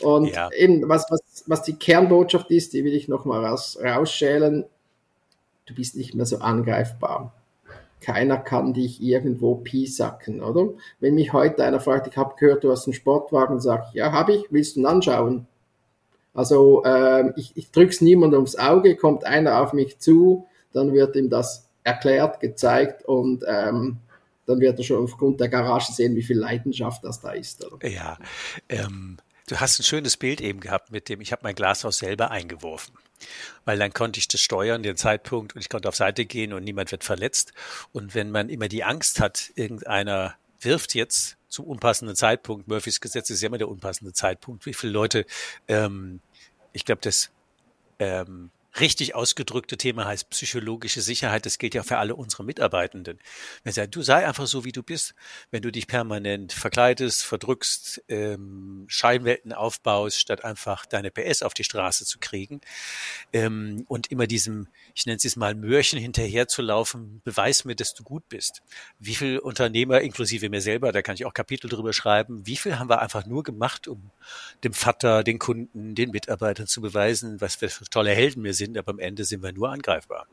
Und 0.00 0.26
ja. 0.26 0.50
eben, 0.56 0.88
was, 0.88 1.06
was, 1.10 1.44
was 1.46 1.62
die 1.62 1.74
Kernbotschaft 1.74 2.50
ist, 2.50 2.72
die 2.72 2.84
will 2.84 2.94
ich 2.94 3.08
nochmal 3.08 3.44
raus, 3.44 3.78
rausschälen. 3.82 4.64
Du 5.66 5.74
bist 5.74 5.96
nicht 5.96 6.14
mehr 6.14 6.26
so 6.26 6.38
angreifbar. 6.38 7.34
Keiner 8.00 8.38
kann 8.38 8.72
dich 8.72 9.02
irgendwo 9.02 9.56
piesacken, 9.56 10.42
oder? 10.42 10.72
Wenn 11.00 11.14
mich 11.14 11.34
heute 11.34 11.62
einer 11.64 11.80
fragt, 11.80 12.06
ich 12.06 12.16
habe 12.16 12.34
gehört, 12.38 12.64
du 12.64 12.70
hast 12.70 12.86
einen 12.86 12.94
Sportwagen, 12.94 13.60
sag 13.60 13.88
ich, 13.88 13.94
ja, 13.94 14.10
habe 14.10 14.32
ich, 14.32 14.44
willst 14.50 14.76
du 14.76 14.80
ihn 14.80 14.86
anschauen? 14.86 15.46
Also 16.32 16.82
ähm, 16.86 17.34
ich, 17.36 17.56
ich 17.56 17.70
drücke 17.70 17.90
es 17.90 18.00
niemand 18.00 18.34
ums 18.34 18.56
Auge, 18.56 18.96
kommt 18.96 19.24
einer 19.24 19.60
auf 19.60 19.74
mich 19.74 19.98
zu, 19.98 20.46
dann 20.72 20.94
wird 20.94 21.14
ihm 21.16 21.28
das 21.28 21.68
erklärt, 21.84 22.40
gezeigt 22.40 23.04
und 23.04 23.44
ähm, 23.46 23.98
dann 24.50 24.60
wird 24.60 24.78
er 24.78 24.84
schon 24.84 25.02
aufgrund 25.02 25.40
der 25.40 25.48
Garage 25.48 25.92
sehen, 25.92 26.16
wie 26.16 26.22
viel 26.22 26.38
Leidenschaft 26.38 27.04
das 27.04 27.20
da 27.20 27.32
ist. 27.32 27.64
Oder? 27.64 27.86
Ja, 27.88 28.18
ähm, 28.68 29.18
du 29.48 29.58
hast 29.58 29.78
ein 29.78 29.84
schönes 29.84 30.16
Bild 30.16 30.40
eben 30.40 30.60
gehabt 30.60 30.90
mit 30.90 31.08
dem, 31.08 31.20
ich 31.20 31.32
habe 31.32 31.42
mein 31.42 31.54
Glashaus 31.54 31.98
selber 31.98 32.30
eingeworfen. 32.30 32.94
Weil 33.64 33.78
dann 33.78 33.92
konnte 33.92 34.18
ich 34.18 34.28
das 34.28 34.40
steuern, 34.40 34.82
den 34.82 34.96
Zeitpunkt, 34.96 35.54
und 35.54 35.60
ich 35.60 35.68
konnte 35.68 35.88
auf 35.88 35.96
Seite 35.96 36.24
gehen 36.24 36.52
und 36.52 36.64
niemand 36.64 36.90
wird 36.90 37.04
verletzt. 37.04 37.52
Und 37.92 38.14
wenn 38.14 38.30
man 38.30 38.48
immer 38.48 38.68
die 38.68 38.84
Angst 38.84 39.20
hat, 39.20 39.52
irgendeiner 39.54 40.36
wirft 40.60 40.94
jetzt 40.94 41.36
zum 41.48 41.66
unpassenden 41.66 42.16
Zeitpunkt, 42.16 42.68
Murphys 42.68 43.00
Gesetz 43.00 43.30
ist 43.30 43.42
ja 43.42 43.48
immer 43.48 43.58
der 43.58 43.68
unpassende 43.68 44.12
Zeitpunkt, 44.12 44.66
wie 44.66 44.74
viele 44.74 44.92
Leute, 44.92 45.26
ähm, 45.68 46.20
ich 46.72 46.84
glaube, 46.84 47.00
das 47.02 47.30
ähm, 47.98 48.50
richtig 48.78 49.14
ausgedrückte 49.14 49.76
Thema 49.76 50.04
heißt 50.04 50.30
psychologische 50.30 51.00
Sicherheit. 51.00 51.46
Das 51.46 51.58
gilt 51.58 51.74
ja 51.74 51.82
für 51.82 51.98
alle 51.98 52.14
unsere 52.14 52.44
Mitarbeitenden. 52.44 53.18
Wenn 53.64 53.72
sie 53.72 53.88
du 53.88 54.02
sei 54.02 54.26
einfach 54.26 54.46
so, 54.46 54.64
wie 54.64 54.72
du 54.72 54.82
bist. 54.82 55.14
Wenn 55.50 55.62
du 55.62 55.72
dich 55.72 55.86
permanent 55.86 56.52
verkleidest, 56.52 57.24
verdrückst, 57.24 58.04
ähm, 58.08 58.84
Scheinwelten 58.88 59.52
aufbaust, 59.52 60.20
statt 60.20 60.44
einfach 60.44 60.86
deine 60.86 61.10
PS 61.10 61.42
auf 61.42 61.54
die 61.54 61.64
Straße 61.64 62.04
zu 62.04 62.18
kriegen 62.18 62.60
ähm, 63.32 63.84
und 63.88 64.10
immer 64.10 64.26
diesem, 64.26 64.68
ich 64.94 65.06
nenne 65.06 65.18
es 65.22 65.36
mal, 65.36 65.54
Mörchen 65.54 65.98
hinterher 65.98 66.46
zu 66.46 66.62
laufen, 66.62 67.20
beweis 67.24 67.64
mir, 67.64 67.74
dass 67.74 67.94
du 67.94 68.04
gut 68.04 68.28
bist. 68.28 68.62
Wie 68.98 69.14
viel 69.14 69.38
Unternehmer, 69.38 70.00
inklusive 70.00 70.48
mir 70.48 70.60
selber, 70.60 70.92
da 70.92 71.02
kann 71.02 71.14
ich 71.14 71.24
auch 71.24 71.34
Kapitel 71.34 71.68
drüber 71.68 71.92
schreiben, 71.92 72.46
wie 72.46 72.56
viel 72.56 72.78
haben 72.78 72.88
wir 72.88 73.00
einfach 73.00 73.26
nur 73.26 73.42
gemacht, 73.42 73.88
um 73.88 74.10
dem 74.64 74.72
Vater, 74.72 75.24
den 75.24 75.38
Kunden, 75.38 75.94
den 75.94 76.10
Mitarbeitern 76.10 76.66
zu 76.66 76.80
beweisen, 76.80 77.40
was 77.40 77.60
wir 77.60 77.70
für 77.70 77.84
tolle 77.84 78.12
Helden 78.12 78.44
wir 78.44 78.54
sind, 78.54 78.59
aber 78.76 78.92
am 78.92 78.98
Ende 78.98 79.24
sind 79.24 79.42
wir 79.42 79.52
nur 79.52 79.70
angreifbar. 79.70 80.26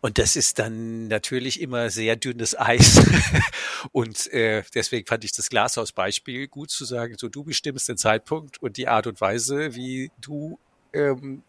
Und 0.00 0.18
das 0.18 0.36
ist 0.36 0.58
dann 0.58 1.08
natürlich 1.08 1.60
immer 1.60 1.88
sehr 1.88 2.16
dünnes 2.16 2.58
Eis. 2.58 3.00
und 3.92 4.30
äh, 4.32 4.62
deswegen 4.74 5.06
fand 5.06 5.24
ich 5.24 5.32
das 5.32 5.48
Glashaus-Beispiel 5.48 6.46
gut 6.48 6.70
zu 6.70 6.84
sagen, 6.84 7.14
so 7.18 7.28
du 7.28 7.42
bestimmst 7.42 7.88
den 7.88 7.96
Zeitpunkt 7.96 8.60
und 8.62 8.76
die 8.76 8.86
Art 8.86 9.06
und 9.06 9.20
Weise, 9.20 9.74
wie 9.74 10.10
du 10.20 10.58
ähm, 10.92 11.42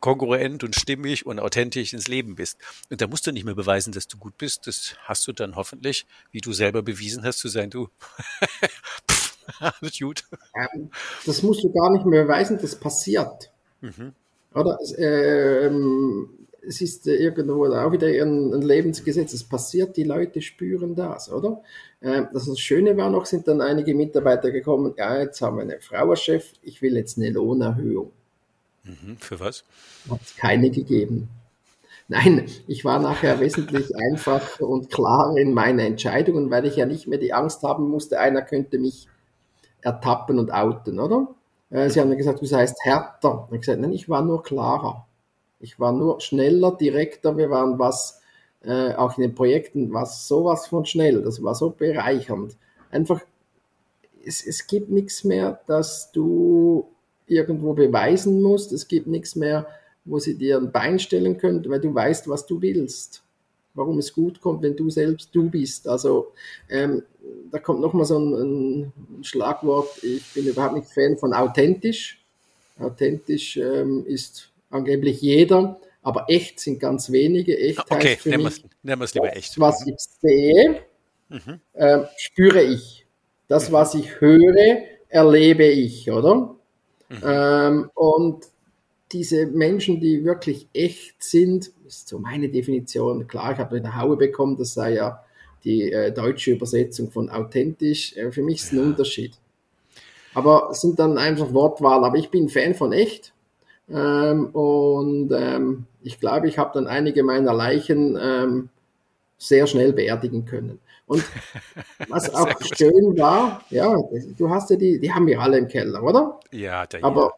kongruent 0.00 0.64
und 0.64 0.74
stimmig 0.74 1.24
und 1.24 1.38
authentisch 1.38 1.92
ins 1.92 2.08
Leben 2.08 2.34
bist. 2.34 2.58
Und 2.90 3.00
da 3.00 3.06
musst 3.06 3.26
du 3.28 3.32
nicht 3.32 3.44
mehr 3.44 3.54
beweisen, 3.54 3.92
dass 3.92 4.08
du 4.08 4.18
gut 4.18 4.36
bist. 4.38 4.66
Das 4.66 4.96
hast 5.04 5.26
du 5.28 5.32
dann 5.32 5.54
hoffentlich, 5.54 6.04
wie 6.32 6.40
du 6.40 6.52
selber 6.52 6.82
bewiesen 6.82 7.22
hast, 7.22 7.38
zu 7.38 7.48
sein, 7.48 7.70
du. 7.70 7.88
Alles 9.60 9.98
gut. 9.98 10.24
Ähm, 10.54 10.90
das 11.26 11.42
musst 11.42 11.62
du 11.64 11.72
gar 11.72 11.90
nicht 11.92 12.06
mehr 12.06 12.24
beweisen, 12.24 12.58
das 12.60 12.78
passiert. 12.78 13.50
Mhm. 13.80 14.14
Oder? 14.54 14.78
Ähm, 14.98 16.28
es 16.66 16.80
ist 16.80 17.06
irgendwo 17.06 17.66
auch 17.66 17.92
wieder 17.92 18.06
ein, 18.06 18.62
Lebensgesetz. 18.62 19.32
Es 19.32 19.44
passiert, 19.44 19.96
die 19.96 20.04
Leute 20.04 20.40
spüren 20.40 20.94
das, 20.94 21.30
oder? 21.30 21.62
Ähm, 22.02 22.28
das 22.32 22.58
Schöne 22.58 22.96
war 22.96 23.10
noch, 23.10 23.26
sind 23.26 23.48
dann 23.48 23.60
einige 23.60 23.94
Mitarbeiter 23.94 24.50
gekommen, 24.50 24.94
ja, 24.96 25.20
jetzt 25.20 25.40
haben 25.40 25.56
wir 25.56 25.62
eine 25.62 25.80
Frau 25.80 26.10
als 26.10 26.22
Chef, 26.22 26.52
ich 26.62 26.82
will 26.82 26.96
jetzt 26.96 27.18
eine 27.18 27.30
Lohnerhöhung. 27.30 28.12
Mhm, 28.84 29.16
für 29.18 29.40
was? 29.40 29.64
Hat 30.10 30.20
es 30.22 30.36
keine 30.36 30.70
gegeben. 30.70 31.28
Nein, 32.06 32.46
ich 32.66 32.84
war 32.84 32.98
nachher 32.98 33.40
wesentlich 33.40 33.96
einfacher 34.10 34.68
und 34.68 34.90
klarer 34.90 35.36
in 35.36 35.54
meinen 35.54 35.78
Entscheidungen, 35.78 36.50
weil 36.50 36.66
ich 36.66 36.76
ja 36.76 36.86
nicht 36.86 37.06
mehr 37.06 37.18
die 37.18 37.32
Angst 37.32 37.62
haben 37.62 37.88
musste, 37.88 38.20
einer 38.20 38.42
könnte 38.42 38.78
mich 38.78 39.08
ertappen 39.80 40.38
und 40.38 40.52
outen, 40.52 41.00
oder? 41.00 41.28
Äh, 41.74 41.90
sie 41.90 42.00
haben 42.00 42.16
gesagt, 42.16 42.40
du 42.40 42.46
seist 42.46 42.78
härter. 42.84 43.48
Ich 43.50 43.60
gesagt, 43.60 43.80
nein, 43.80 43.92
ich 43.92 44.08
war 44.08 44.22
nur 44.22 44.42
klarer. 44.42 45.06
Ich 45.58 45.80
war 45.80 45.92
nur 45.92 46.20
schneller, 46.20 46.76
direkter. 46.76 47.36
Wir 47.36 47.50
waren 47.50 47.78
was, 47.78 48.20
äh, 48.62 48.94
auch 48.94 49.18
in 49.18 49.22
den 49.22 49.34
Projekten, 49.34 49.92
was 49.92 50.28
sowas 50.28 50.68
von 50.68 50.86
schnell. 50.86 51.22
Das 51.22 51.42
war 51.42 51.54
so 51.54 51.70
bereichernd. 51.70 52.56
Einfach, 52.92 53.22
es, 54.24 54.46
es 54.46 54.68
gibt 54.68 54.90
nichts 54.90 55.24
mehr, 55.24 55.60
dass 55.66 56.12
du 56.12 56.86
irgendwo 57.26 57.72
beweisen 57.74 58.40
musst. 58.40 58.72
Es 58.72 58.86
gibt 58.86 59.08
nichts 59.08 59.34
mehr, 59.34 59.66
wo 60.04 60.20
sie 60.20 60.38
dir 60.38 60.58
ein 60.58 60.70
Bein 60.70 61.00
stellen 61.00 61.38
können, 61.38 61.68
weil 61.68 61.80
du 61.80 61.92
weißt, 61.92 62.28
was 62.28 62.46
du 62.46 62.62
willst. 62.62 63.23
Warum 63.74 63.98
es 63.98 64.12
gut 64.12 64.40
kommt, 64.40 64.62
wenn 64.62 64.76
du 64.76 64.90
selbst 64.90 65.30
du 65.32 65.50
bist. 65.50 65.86
Also 65.88 66.32
ähm, 66.68 67.02
da 67.50 67.58
kommt 67.58 67.80
nochmal 67.80 68.06
so 68.06 68.18
ein, 68.18 68.34
ein, 68.34 68.92
Schlagwort, 69.22 70.02
ich 70.02 70.22
bin 70.34 70.46
überhaupt 70.46 70.74
nicht 70.74 70.88
Fan 70.92 71.16
von 71.16 71.32
authentisch. 71.32 72.20
Authentisch 72.78 73.56
ähm, 73.56 74.04
ist 74.06 74.50
angeblich 74.70 75.20
jeder, 75.20 75.78
aber 76.02 76.26
echt 76.28 76.60
sind 76.60 76.80
ganz 76.80 77.10
wenige. 77.10 77.56
Echt 77.56 77.78
okay, 77.78 78.10
heißt 78.10 78.22
für 78.22 78.28
nehmen 78.30 78.44
mich, 78.44 78.64
nehmen 78.82 79.00
wir 79.00 79.04
es 79.04 79.14
lieber 79.14 79.34
echt. 79.34 79.58
was 79.60 79.86
ich 79.86 79.94
sehe, 79.98 80.82
mhm. 81.28 81.60
äh, 81.74 82.00
spüre 82.16 82.62
ich. 82.62 83.06
Das, 83.48 83.70
was 83.70 83.94
ich 83.94 84.20
höre, 84.20 84.82
erlebe 85.08 85.64
ich, 85.64 86.10
oder? 86.10 86.56
Mhm. 87.08 87.22
Ähm, 87.22 87.90
und 87.94 88.44
diese 89.14 89.46
Menschen, 89.46 90.00
die 90.00 90.24
wirklich 90.24 90.68
echt 90.74 91.22
sind, 91.22 91.70
ist 91.86 92.08
so 92.08 92.18
meine 92.18 92.48
Definition. 92.48 93.26
Klar, 93.28 93.52
ich 93.52 93.58
habe 93.58 93.76
eine 93.76 93.96
Haue 93.96 94.16
bekommen, 94.16 94.56
das 94.56 94.74
sei 94.74 94.94
ja 94.94 95.22
die 95.62 95.92
äh, 95.92 96.12
deutsche 96.12 96.50
Übersetzung 96.50 97.10
von 97.10 97.30
authentisch. 97.30 98.16
Äh, 98.16 98.32
für 98.32 98.42
mich 98.42 98.56
ist 98.56 98.64
es 98.64 98.72
ein 98.72 98.78
ja. 98.78 98.84
Unterschied. 98.84 99.32
Aber 100.34 100.68
es 100.72 100.80
sind 100.80 100.98
dann 100.98 101.16
einfach 101.16 101.54
Wortwahl. 101.54 102.04
Aber 102.04 102.18
ich 102.18 102.30
bin 102.30 102.48
Fan 102.48 102.74
von 102.74 102.92
echt. 102.92 103.32
Ähm, 103.88 104.46
und 104.46 105.30
ähm, 105.32 105.86
ich 106.02 106.18
glaube, 106.18 106.48
ich 106.48 106.58
habe 106.58 106.72
dann 106.74 106.88
einige 106.88 107.22
meiner 107.22 107.54
Leichen 107.54 108.18
ähm, 108.20 108.68
sehr 109.38 109.68
schnell 109.68 109.92
beerdigen 109.92 110.44
können. 110.44 110.80
Und 111.06 111.24
was 112.08 112.34
auch 112.34 112.50
schön 112.76 113.16
war, 113.16 113.62
ja, 113.70 113.96
du 114.36 114.50
hast 114.50 114.70
ja 114.70 114.76
die, 114.76 114.98
die 114.98 115.12
haben 115.12 115.26
wir 115.26 115.40
alle 115.40 115.58
im 115.58 115.68
Keller, 115.68 116.02
oder? 116.02 116.40
Ja, 116.50 116.86
der 116.86 117.04
Aber 117.04 117.34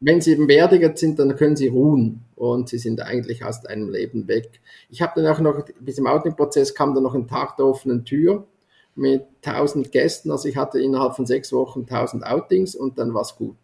wenn 0.00 0.20
sie 0.20 0.32
eben 0.32 0.46
beerdigt 0.46 0.98
sind, 0.98 1.18
dann 1.18 1.36
können 1.36 1.56
sie 1.56 1.68
ruhen 1.68 2.24
und 2.34 2.68
sie 2.68 2.78
sind 2.78 3.00
eigentlich 3.00 3.44
aus 3.44 3.62
deinem 3.62 3.88
Leben 3.90 4.28
weg. 4.28 4.60
Ich 4.90 5.00
habe 5.00 5.20
dann 5.20 5.32
auch 5.32 5.40
noch, 5.40 5.64
bis 5.80 5.98
im 5.98 6.06
Outing-Prozess 6.06 6.74
kam 6.74 6.94
dann 6.94 7.02
noch 7.02 7.14
ein 7.14 7.28
Tag 7.28 7.56
der 7.56 7.66
offenen 7.66 8.04
Tür 8.04 8.46
mit 8.94 9.24
1000 9.44 9.90
Gästen. 9.90 10.30
Also 10.30 10.48
ich 10.48 10.56
hatte 10.56 10.80
innerhalb 10.80 11.16
von 11.16 11.26
sechs 11.26 11.52
Wochen 11.52 11.86
1000 11.88 12.26
Outings 12.26 12.74
und 12.74 12.98
dann 12.98 13.14
war 13.14 13.22
es 13.22 13.36
gut. 13.36 13.56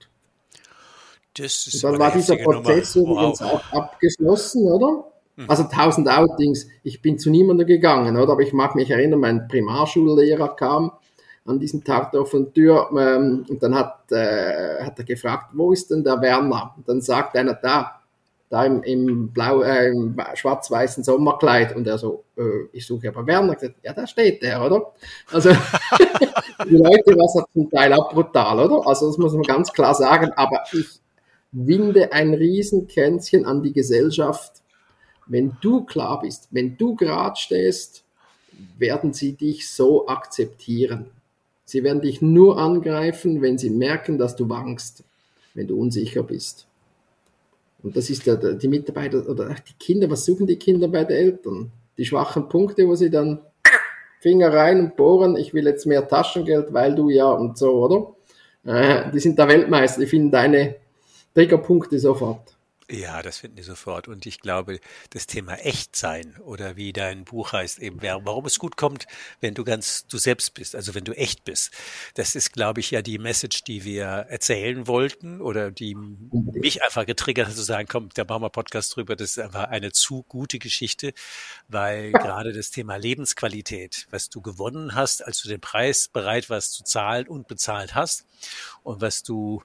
Das 1.35 1.67
ist 1.67 1.85
und 1.85 1.93
dann 1.93 2.01
war 2.01 2.13
dieser 2.13 2.37
Prozess 2.37 2.95
Nummer. 2.95 3.13
übrigens 3.13 3.41
wow. 3.41 3.53
auch 3.53 3.73
abgeschlossen, 3.73 4.71
oder? 4.71 5.05
Mhm. 5.37 5.51
Also 5.51 5.65
1000 5.65 6.09
Outings. 6.09 6.67
Ich 6.83 7.01
bin 7.03 7.19
zu 7.19 7.31
niemandem 7.31 7.67
gegangen, 7.67 8.17
oder? 8.17 8.33
Aber 8.33 8.43
ich 8.43 8.53
mag 8.53 8.75
mich 8.75 8.91
erinnern, 8.91 9.21
mein 9.21 9.49
Primarschullehrer 9.49 10.57
kam 10.57 10.93
an 11.45 11.59
diesem 11.59 11.83
Tag 11.83 12.13
der 12.13 12.21
offenen 12.21 12.53
Tür 12.53 12.89
ähm, 12.97 13.45
und 13.49 13.63
dann 13.63 13.75
hat, 13.75 14.11
äh, 14.13 14.85
hat 14.85 14.99
er 14.99 15.05
gefragt, 15.05 15.51
wo 15.53 15.73
ist 15.73 15.91
denn 15.91 16.05
der 16.05 16.21
Werner? 16.21 16.75
Und 16.77 16.89
dann 16.89 17.01
sagt 17.01 17.37
einer 17.37 17.55
da, 17.55 18.03
da 18.53 18.65
im, 18.65 18.83
im 18.83 19.29
blau, 19.33 19.63
äh, 19.63 19.89
im 19.89 20.15
schwarz-weißen 20.35 21.03
Sommerkleid 21.03 21.75
und 21.75 21.87
er 21.87 21.97
so, 21.97 22.25
äh, 22.37 22.67
ich 22.73 22.87
suche 22.87 23.09
aber 23.09 23.27
Werner. 23.27 23.55
Gesagt, 23.55 23.77
ja, 23.83 23.95
da 23.95 24.07
steht 24.07 24.43
der, 24.43 24.63
oder? 24.63 24.93
Also 25.33 25.51
die 26.69 26.77
Leute 26.77 27.17
hat 27.19 27.47
zum 27.53 27.71
Teil 27.71 27.93
auch 27.95 28.13
brutal, 28.13 28.61
oder? 28.61 28.87
Also 28.87 29.07
das 29.07 29.17
muss 29.17 29.33
man 29.33 29.43
ganz 29.43 29.73
klar 29.73 29.95
sagen. 29.95 30.33
Aber 30.37 30.63
ich 30.73 31.01
winde 31.51 32.13
ein 32.13 32.35
Riesenkränzchen 32.35 33.47
an 33.47 33.63
die 33.63 33.73
Gesellschaft. 33.73 34.63
Wenn 35.27 35.57
du 35.63 35.85
klar 35.85 36.21
bist, 36.21 36.49
wenn 36.51 36.77
du 36.77 36.95
gerade 36.95 37.37
stehst, 37.37 38.05
werden 38.79 39.15
sie 39.15 39.33
dich 39.33 39.71
so 39.71 40.07
akzeptieren. 40.07 41.11
Sie 41.73 41.83
werden 41.85 42.03
dich 42.03 42.21
nur 42.21 42.59
angreifen, 42.59 43.41
wenn 43.41 43.57
sie 43.57 43.71
merken, 43.71 44.19
dass 44.19 44.37
du 44.37 44.47
wankst, 44.47 45.05
wenn 45.55 45.69
du 45.69 45.81
unsicher 45.81 46.23
bist. 46.23 46.67
Und 47.83 47.97
das 47.97 48.11
ist 48.11 48.27
ja 48.27 48.37
die 48.37 48.69
Mitarbeiter 48.69 49.27
oder 49.27 49.57
die 49.67 49.73
Kinder, 49.79 50.11
was 50.11 50.27
suchen 50.27 50.47
die 50.47 50.59
Kinder 50.59 50.89
bei 50.89 51.05
den 51.05 51.17
Eltern? 51.17 51.73
Die 51.97 52.05
schwachen 52.05 52.51
Punkte, 52.51 52.87
wo 52.87 52.95
sie 52.95 53.09
dann 53.09 53.39
Finger 54.21 54.53
rein 54.53 54.81
und 54.81 54.97
bohren, 54.97 55.35
ich 55.35 55.55
will 55.55 55.65
jetzt 55.65 55.87
mehr 55.87 56.07
Taschengeld, 56.07 56.75
weil 56.75 56.95
du 56.95 57.09
ja 57.09 57.31
und 57.31 57.57
so, 57.57 57.71
oder? 57.87 58.15
Äh, 58.67 59.11
die 59.11 59.21
sind 59.21 59.39
da 59.39 59.49
Weltmeister, 59.49 60.03
die 60.03 60.07
finden 60.07 60.31
deine 60.31 60.75
Triggerpunkte 61.33 61.99
sofort. 61.99 62.55
Ja, 62.91 63.23
das 63.23 63.39
finden 63.39 63.57
die 63.57 63.63
sofort. 63.63 64.09
Und 64.09 64.27
ich 64.27 64.41
glaube, 64.41 64.81
das 65.11 65.27
Thema 65.27 65.55
Echtsein 65.55 66.37
oder 66.39 66.77
wie 66.77 66.93
dein 66.93 67.25
Buch 67.25 67.53
heißt, 67.53 67.79
eben, 67.79 68.03
warum 68.03 68.45
es 68.45 68.59
gut 68.59 68.77
kommt, 68.77 69.07
wenn 69.41 69.55
du 69.55 69.65
ganz 69.65 70.07
du 70.07 70.19
selbst 70.19 70.55
bist, 70.55 70.75
also 70.75 70.95
wenn 70.95 71.05
du 71.05 71.13
echt 71.13 71.45
bist. 71.45 71.73
Das 72.15 72.35
ist, 72.35 72.53
glaube 72.53 72.81
ich, 72.81 72.91
ja 72.91 73.01
die 73.01 73.19
Message, 73.19 73.65
die 73.65 73.85
wir 73.85 74.05
erzählen 74.05 74.87
wollten 74.87 75.41
oder 75.41 75.71
die 75.71 75.95
mich 75.95 76.83
einfach 76.83 77.07
getriggert 77.07 77.49
hat, 77.49 77.55
zu 77.55 77.63
sagen, 77.63 77.89
komm, 77.89 78.09
da 78.15 78.25
machen 78.25 78.43
wir 78.43 78.51
Podcast 78.51 78.97
drüber. 78.97 79.17
Das 79.17 79.31
ist 79.31 79.39
einfach 79.39 79.69
eine 79.69 79.93
zu 79.93 80.25
gute 80.25 80.59
Geschichte, 80.59 81.15
weil 81.69 82.13
gerade 82.13 82.53
das 82.53 82.71
Thema 82.71 82.97
Lebensqualität, 82.97 84.07
was 84.11 84.29
du 84.29 84.43
gewonnen 84.43 84.95
hast, 84.95 85.25
als 85.25 85.41
du 85.41 85.49
den 85.49 85.61
Preis 85.61 86.09
bereit 86.09 86.51
warst 86.51 86.73
zu 86.73 86.85
zahlen 86.85 87.29
und 87.29 87.47
bezahlt 87.49 87.95
hast 87.95 88.27
und 88.83 89.01
was 89.01 89.23
du 89.23 89.63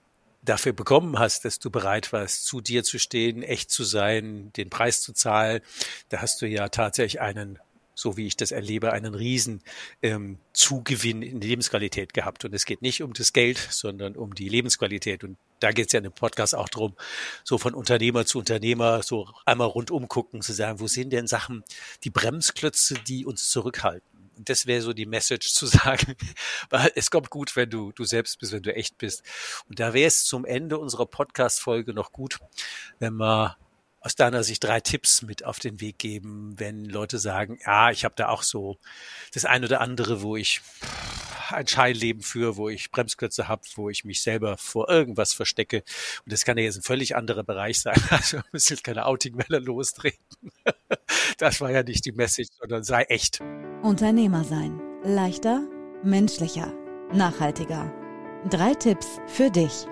dafür 0.48 0.74
bekommen 0.74 1.20
hast, 1.20 1.46
dass 1.46 1.60
du 1.60 1.70
bereit 1.70 2.14
warst, 2.14 2.46
zu 2.46 2.62
dir 2.62 2.84
zu 2.84 3.00
stehen, 3.00 3.44
echt 3.44 3.70
zu 3.70 3.84
sein, 3.84 4.52
den 4.54 4.70
Preis 4.70 5.02
zu 5.02 5.14
zahlen, 5.14 5.62
da 6.10 6.22
hast 6.22 6.42
du 6.42 6.48
ja 6.48 6.70
tatsächlich 6.70 7.22
einen 7.22 7.60
so 7.98 8.16
wie 8.16 8.28
ich 8.28 8.38
das 8.38 8.52
erlebe, 8.52 8.94
einen 8.94 9.16
riesen 9.16 9.64
ähm, 10.04 10.38
Zugewinn 10.54 11.24
in 11.24 11.42
Lebensqualität 11.42 12.14
gehabt. 12.14 12.46
Und 12.46 12.54
es 12.54 12.66
geht 12.66 12.84
nicht 12.84 13.02
um 13.02 13.14
das 13.14 13.34
Geld, 13.34 13.58
sondern 13.58 14.16
um 14.16 14.36
die 14.36 14.50
Lebensqualität. 14.50 15.24
Und 15.24 15.38
da 15.60 15.72
geht 15.72 15.88
es 15.88 15.94
ja 15.94 15.98
in 15.98 16.04
dem 16.04 16.14
Podcast 16.14 16.54
auch 16.54 16.70
drum, 16.70 16.94
so 17.44 17.58
von 17.58 17.74
Unternehmer 17.74 18.28
zu 18.28 18.38
Unternehmer, 18.38 19.02
so 19.02 19.28
einmal 19.46 19.68
rundum 19.68 20.08
gucken, 20.08 20.44
zu 20.44 20.54
sagen, 20.54 20.80
wo 20.80 20.86
sind 20.86 21.12
denn 21.12 21.26
Sachen, 21.26 21.64
die 22.04 22.12
Bremsklötze, 22.12 22.94
die 23.08 23.26
uns 23.26 23.50
zurückhalten? 23.50 24.17
Das 24.38 24.66
wäre 24.66 24.82
so 24.82 24.94
die 24.94 25.06
Message 25.06 25.54
zu 25.54 25.66
sagen, 25.66 26.16
weil 26.70 26.92
es 26.96 27.12
kommt 27.12 27.30
gut, 27.30 27.56
wenn 27.56 27.70
du 27.70 27.92
du 27.92 28.04
selbst 28.04 28.40
bist, 28.40 28.52
wenn 28.52 28.64
du 28.64 28.76
echt 28.76 28.98
bist. 28.98 29.24
Und 29.68 29.80
da 29.80 29.94
wäre 29.94 30.08
es 30.08 30.26
zum 30.26 30.46
Ende 30.46 30.78
unserer 30.78 31.06
Podcast-Folge 31.06 31.94
noch 31.94 32.12
gut, 32.12 32.40
wenn 33.00 33.16
wir 33.16 33.58
aus 34.00 34.16
deiner 34.16 34.44
Sicht 34.44 34.64
drei 34.64 34.80
Tipps 34.80 35.22
mit 35.22 35.44
auf 35.44 35.60
den 35.60 35.82
Weg 35.82 36.00
geben, 36.00 36.54
wenn 36.58 36.86
Leute 36.86 37.20
sagen, 37.20 37.60
ja, 37.66 37.92
ich 37.92 38.06
habe 38.06 38.16
da 38.16 38.30
auch 38.30 38.44
so 38.44 38.78
das 39.34 39.46
eine 39.46 39.66
oder 39.66 39.82
andere, 39.82 40.22
wo 40.22 40.36
ich 40.36 40.62
ein 41.52 41.68
Scheinleben 41.68 42.22
führe, 42.22 42.58
wo 42.58 42.70
ich 42.70 42.92
Bremsklötze 42.92 43.48
habe, 43.48 43.62
wo 43.76 43.90
ich 43.90 44.06
mich 44.06 44.22
selber 44.22 44.58
vor 44.58 44.90
irgendwas 44.90 45.34
verstecke. 45.34 45.84
Und 46.26 46.34
das 46.34 46.46
kann 46.46 46.58
ja 46.58 46.64
jetzt 46.64 46.78
ein 46.78 46.84
völlig 46.84 47.16
anderer 47.16 47.44
Bereich 47.44 47.82
sein. 47.82 47.96
Also 48.10 48.40
müssen 48.52 48.74
jetzt 48.74 48.84
keine 48.84 49.06
Outing-Welle 49.06 49.60
lostreten. 49.60 50.18
Das 51.38 51.62
war 51.62 51.72
ja 51.72 51.84
nicht 51.84 52.06
die 52.06 52.12
Message, 52.12 52.50
sondern 52.60 52.84
sei 52.84 53.04
echt. 53.04 53.42
Unternehmer 53.84 54.44
sein. 54.44 54.82
Leichter, 55.04 55.62
menschlicher, 56.04 56.74
nachhaltiger. 57.14 57.94
Drei 58.50 58.74
Tipps 58.74 59.20
für 59.28 59.52
dich. 59.52 59.88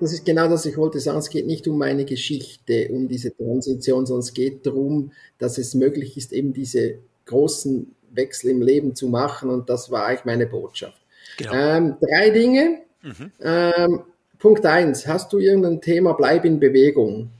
Das 0.00 0.12
ist 0.12 0.24
genau 0.24 0.48
das, 0.48 0.66
ich 0.66 0.76
wollte 0.76 1.00
sagen, 1.00 1.18
es 1.18 1.30
geht 1.30 1.46
nicht 1.46 1.66
um 1.66 1.78
meine 1.78 2.04
Geschichte, 2.04 2.88
um 2.90 3.08
diese 3.08 3.36
Transition, 3.36 4.06
sondern 4.06 4.20
es 4.22 4.32
geht 4.32 4.66
darum, 4.66 5.12
dass 5.38 5.58
es 5.58 5.74
möglich 5.74 6.16
ist, 6.16 6.32
eben 6.32 6.52
diese 6.52 6.98
großen 7.26 7.94
Wechsel 8.10 8.50
im 8.50 8.62
Leben 8.62 8.94
zu 8.94 9.08
machen 9.08 9.50
und 9.50 9.68
das 9.68 9.90
war 9.90 10.06
eigentlich 10.06 10.24
meine 10.24 10.46
Botschaft. 10.46 11.00
Genau. 11.36 11.52
Ähm, 11.52 11.96
drei 12.00 12.30
Dinge. 12.30 12.78
Mhm. 13.02 13.32
Ähm, 13.40 14.00
Punkt 14.38 14.64
eins, 14.64 15.06
hast 15.06 15.32
du 15.32 15.38
irgendein 15.38 15.80
Thema, 15.80 16.12
bleib 16.12 16.44
in 16.44 16.60
Bewegung. 16.60 17.30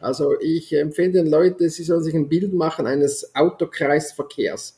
Also 0.00 0.38
ich 0.40 0.72
empfehle 0.72 1.12
den 1.12 1.26
Leuten, 1.28 1.68
sie 1.68 1.84
sollen 1.84 2.02
sich 2.02 2.14
ein 2.14 2.28
Bild 2.28 2.52
machen 2.52 2.86
eines 2.86 3.34
Autokreisverkehrs. 3.34 4.76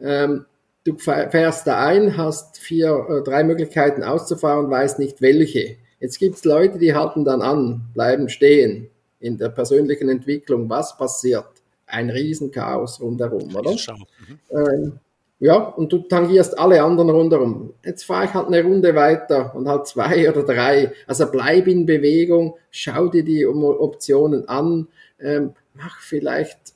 Ähm, 0.00 0.44
du 0.84 0.96
fährst 0.98 1.66
da 1.66 1.86
ein, 1.86 2.16
hast 2.16 2.58
vier, 2.58 3.06
äh, 3.08 3.22
drei 3.22 3.44
Möglichkeiten 3.44 4.02
auszufahren, 4.02 4.68
weißt 4.68 4.98
nicht 4.98 5.22
welche. 5.22 5.76
Jetzt 6.00 6.18
gibt 6.18 6.36
es 6.36 6.44
Leute, 6.44 6.78
die 6.78 6.94
halten 6.94 7.24
dann 7.24 7.42
an, 7.42 7.82
bleiben 7.94 8.28
stehen 8.28 8.88
in 9.20 9.38
der 9.38 9.48
persönlichen 9.48 10.08
Entwicklung. 10.08 10.68
Was 10.68 10.96
passiert? 10.96 11.46
Ein 11.86 12.10
Riesenchaos 12.10 13.00
rundherum, 13.00 13.54
oder? 13.54 13.70
Mhm. 13.70 14.38
Ähm, 14.50 14.98
ja, 15.38 15.56
und 15.56 15.92
du 15.92 15.98
tangierst 15.98 16.58
alle 16.58 16.82
anderen 16.82 17.10
rundherum. 17.10 17.74
Jetzt 17.84 18.04
fahre 18.04 18.24
ich 18.24 18.34
halt 18.34 18.46
eine 18.46 18.62
Runde 18.62 18.94
weiter 18.94 19.54
und 19.54 19.68
halt 19.68 19.86
zwei 19.86 20.28
oder 20.30 20.42
drei. 20.42 20.92
Also 21.06 21.30
bleib 21.30 21.66
in 21.66 21.84
Bewegung, 21.84 22.56
schau 22.70 23.08
dir 23.08 23.22
die 23.22 23.46
Optionen 23.46 24.48
an, 24.48 24.88
ähm, 25.20 25.52
mach 25.74 26.00
vielleicht 26.00 26.74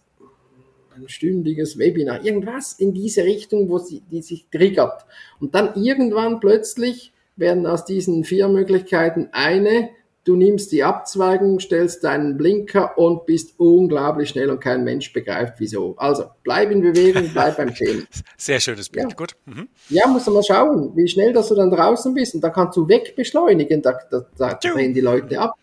ein 0.94 1.08
stündiges 1.08 1.78
Webinar, 1.78 2.22
irgendwas 2.24 2.74
in 2.74 2.92
diese 2.92 3.24
Richtung, 3.24 3.68
wo 3.70 3.78
sie, 3.78 4.02
die 4.10 4.20
sich 4.20 4.46
triggert. 4.50 5.06
Und 5.40 5.54
dann 5.54 5.74
irgendwann 5.74 6.40
plötzlich 6.40 7.12
werden 7.40 7.66
aus 7.66 7.84
diesen 7.84 8.24
vier 8.24 8.48
Möglichkeiten 8.48 9.30
eine 9.32 9.90
Du 10.22 10.36
nimmst 10.36 10.70
die 10.70 10.84
Abzweigung, 10.84 11.60
stellst 11.60 12.04
deinen 12.04 12.36
Blinker 12.36 12.98
und 12.98 13.24
bist 13.24 13.58
unglaublich 13.58 14.28
schnell 14.28 14.50
und 14.50 14.60
kein 14.60 14.84
Mensch 14.84 15.14
begreift 15.14 15.54
wieso. 15.58 15.96
Also 15.96 16.24
bleib 16.42 16.70
in 16.70 16.82
Bewegung, 16.82 17.30
bleib 17.32 17.56
beim 17.56 17.74
Stehen. 17.74 18.06
Sehr 18.36 18.60
schönes 18.60 18.90
Bild, 18.90 19.10
ja. 19.10 19.16
gut. 19.16 19.32
Mhm. 19.46 19.68
Ja, 19.88 20.06
musst 20.06 20.26
du 20.26 20.32
mal 20.32 20.42
schauen, 20.42 20.92
wie 20.94 21.08
schnell 21.08 21.32
dass 21.32 21.48
du 21.48 21.54
dann 21.54 21.70
draußen 21.70 22.12
bist 22.12 22.34
und 22.34 22.42
da 22.42 22.50
kannst 22.50 22.76
du 22.76 22.86
wegbeschleunigen, 22.86 23.80
da, 23.80 23.98
da, 24.10 24.26
da 24.36 24.54
drehen 24.54 24.92
die 24.92 25.00
Leute 25.00 25.40
ab. 25.40 25.54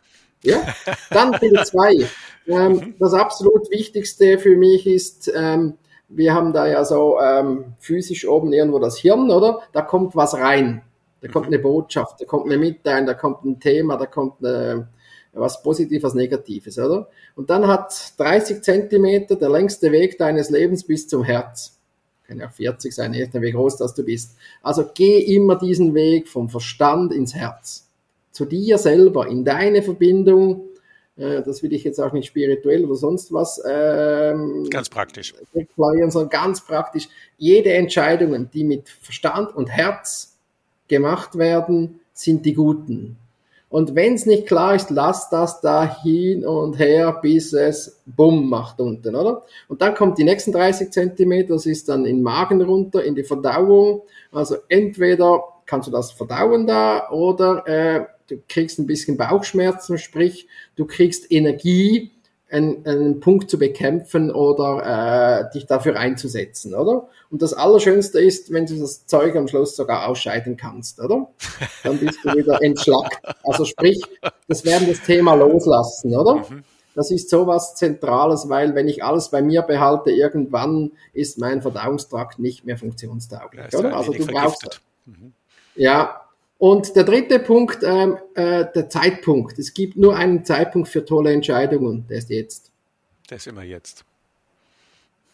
Ja? 0.43 0.57
Dann 1.11 1.33
Punkt 1.33 1.65
zwei. 1.67 1.93
Ähm, 2.47 2.95
das 2.99 3.13
absolut 3.13 3.69
Wichtigste 3.69 4.39
für 4.39 4.55
mich 4.57 4.87
ist, 4.87 5.31
ähm, 5.35 5.77
wir 6.09 6.33
haben 6.33 6.51
da 6.51 6.67
ja 6.67 6.83
so 6.83 7.19
ähm, 7.21 7.75
physisch 7.79 8.27
oben 8.27 8.53
irgendwo 8.53 8.79
das 8.79 8.97
Hirn, 8.97 9.29
oder? 9.29 9.61
Da 9.73 9.81
kommt 9.81 10.15
was 10.15 10.33
rein. 10.33 10.81
Da 11.21 11.27
kommt 11.27 11.47
eine 11.47 11.59
Botschaft, 11.59 12.21
da 12.21 12.25
kommt 12.25 12.45
eine 12.45 12.57
Mitteilung, 12.57 13.07
da 13.07 13.13
kommt 13.13 13.43
ein 13.43 13.59
Thema, 13.59 13.97
da 13.97 14.05
kommt 14.05 14.43
eine, 14.43 14.87
was 15.33 15.63
Positives, 15.63 16.03
was 16.03 16.13
Negatives, 16.13 16.77
oder? 16.77 17.09
Und 17.35 17.49
dann 17.49 17.67
hat 17.67 18.13
30 18.17 18.61
Zentimeter 18.61 19.35
der 19.35 19.49
längste 19.49 19.91
Weg 19.91 20.17
deines 20.17 20.49
Lebens 20.49 20.85
bis 20.85 21.07
zum 21.07 21.23
Herz. 21.23 21.79
Kann 22.27 22.39
ja 22.39 22.49
40 22.49 22.93
sein, 22.93 23.13
je 23.13 23.23
nachdem, 23.23 23.41
wie 23.41 23.51
groß 23.51 23.77
das 23.77 23.93
du 23.93 24.03
bist. 24.03 24.35
Also 24.61 24.89
geh 24.93 25.19
immer 25.35 25.55
diesen 25.55 25.95
Weg 25.95 26.27
vom 26.27 26.49
Verstand 26.49 27.13
ins 27.13 27.33
Herz. 27.33 27.89
Zu 28.31 28.45
dir 28.45 28.77
selber, 28.77 29.27
in 29.27 29.45
deine 29.45 29.81
Verbindung. 29.81 30.67
Äh, 31.15 31.41
das 31.41 31.63
will 31.63 31.73
ich 31.73 31.83
jetzt 31.83 31.99
auch 31.99 32.11
nicht 32.11 32.27
spirituell 32.27 32.85
oder 32.85 32.95
sonst 32.95 33.31
was. 33.31 33.61
Ähm, 33.67 34.67
ganz 34.69 34.89
praktisch. 34.89 35.33
Sondern 35.77 36.29
ganz 36.29 36.65
praktisch. 36.65 37.07
Jede 37.37 37.73
Entscheidung, 37.73 38.49
die 38.51 38.65
mit 38.65 38.89
Verstand 38.89 39.55
und 39.55 39.67
Herz 39.67 40.36
gemacht 40.87 41.37
werden, 41.37 41.99
sind 42.13 42.45
die 42.45 42.53
guten. 42.53 43.17
Und 43.69 43.95
wenn 43.95 44.13
es 44.13 44.25
nicht 44.25 44.47
klar 44.47 44.75
ist, 44.75 44.91
lass 44.91 45.29
das 45.29 45.59
da 45.59 46.01
hin 46.01 46.45
und 46.45 46.79
her, 46.79 47.19
bis 47.21 47.51
es 47.51 48.01
bumm 48.05 48.49
macht 48.49 48.79
unten, 48.79 49.13
oder? 49.13 49.43
Und 49.67 49.81
dann 49.81 49.93
kommt 49.93 50.17
die 50.17 50.23
nächsten 50.23 50.53
30 50.53 50.91
Zentimeter, 50.91 51.53
das 51.53 51.65
ist 51.65 51.89
dann 51.89 52.05
in 52.05 52.17
den 52.17 52.23
Magen 52.23 52.61
runter, 52.61 53.03
in 53.03 53.15
die 53.15 53.23
Verdauung. 53.25 54.03
Also 54.31 54.55
entweder 54.69 55.43
kannst 55.65 55.87
du 55.87 55.91
das 55.91 56.11
verdauen 56.11 56.65
da 56.65 57.09
oder 57.09 57.67
äh, 57.67 58.05
du 58.29 58.37
kriegst 58.47 58.79
ein 58.79 58.87
bisschen 58.87 59.17
Bauchschmerzen, 59.17 59.97
sprich 59.97 60.47
du 60.77 60.85
kriegst 60.85 61.29
Energie, 61.29 62.11
einen, 62.49 62.85
einen 62.85 63.19
Punkt 63.19 63.49
zu 63.49 63.59
bekämpfen 63.59 64.31
oder 64.31 65.47
äh, 65.49 65.53
dich 65.53 65.65
dafür 65.65 65.99
einzusetzen, 65.99 66.73
oder? 66.73 67.09
Und 67.29 67.41
das 67.41 67.53
Allerschönste 67.53 68.19
ist, 68.21 68.53
wenn 68.53 68.65
du 68.65 68.79
das 68.79 69.05
Zeug 69.05 69.35
am 69.35 69.47
Schluss 69.47 69.75
sogar 69.75 70.07
ausscheiden 70.07 70.55
kannst, 70.55 70.99
oder? 71.01 71.27
Dann 71.83 71.97
bist 71.97 72.19
du 72.23 72.33
wieder 72.33 72.61
entschlackt. 72.61 73.19
Also 73.43 73.65
sprich, 73.65 74.01
das 74.47 74.63
werden 74.63 74.87
das 74.87 75.01
Thema 75.01 75.33
loslassen, 75.33 76.15
oder? 76.15 76.35
Mhm. 76.35 76.63
Das 76.95 77.11
ist 77.11 77.29
sowas 77.29 77.75
Zentrales, 77.75 78.49
weil 78.49 78.73
wenn 78.73 78.87
ich 78.87 79.03
alles 79.03 79.29
bei 79.29 79.41
mir 79.41 79.61
behalte, 79.61 80.09
irgendwann 80.09 80.93
ist 81.13 81.37
mein 81.37 81.61
Verdauungstrakt 81.61 82.39
nicht 82.39 82.65
mehr 82.65 82.77
funktionstauglich, 82.77 83.75
oder? 83.75 83.95
Also 83.95 84.13
du 84.13 84.25
brauchst. 84.25 84.81
Mhm. 85.05 85.33
Ja, 85.75 86.26
und 86.57 86.95
der 86.95 87.03
dritte 87.03 87.39
Punkt, 87.39 87.83
ähm, 87.83 88.17
äh, 88.33 88.65
der 88.73 88.89
Zeitpunkt. 88.89 89.59
Es 89.59 89.73
gibt 89.73 89.95
nur 89.95 90.15
einen 90.15 90.43
Zeitpunkt 90.43 90.89
für 90.89 91.05
tolle 91.05 91.31
Entscheidungen, 91.31 92.05
der 92.09 92.17
ist 92.17 92.29
jetzt. 92.29 92.71
Der 93.29 93.37
ist 93.37 93.47
immer 93.47 93.63
jetzt. 93.63 94.05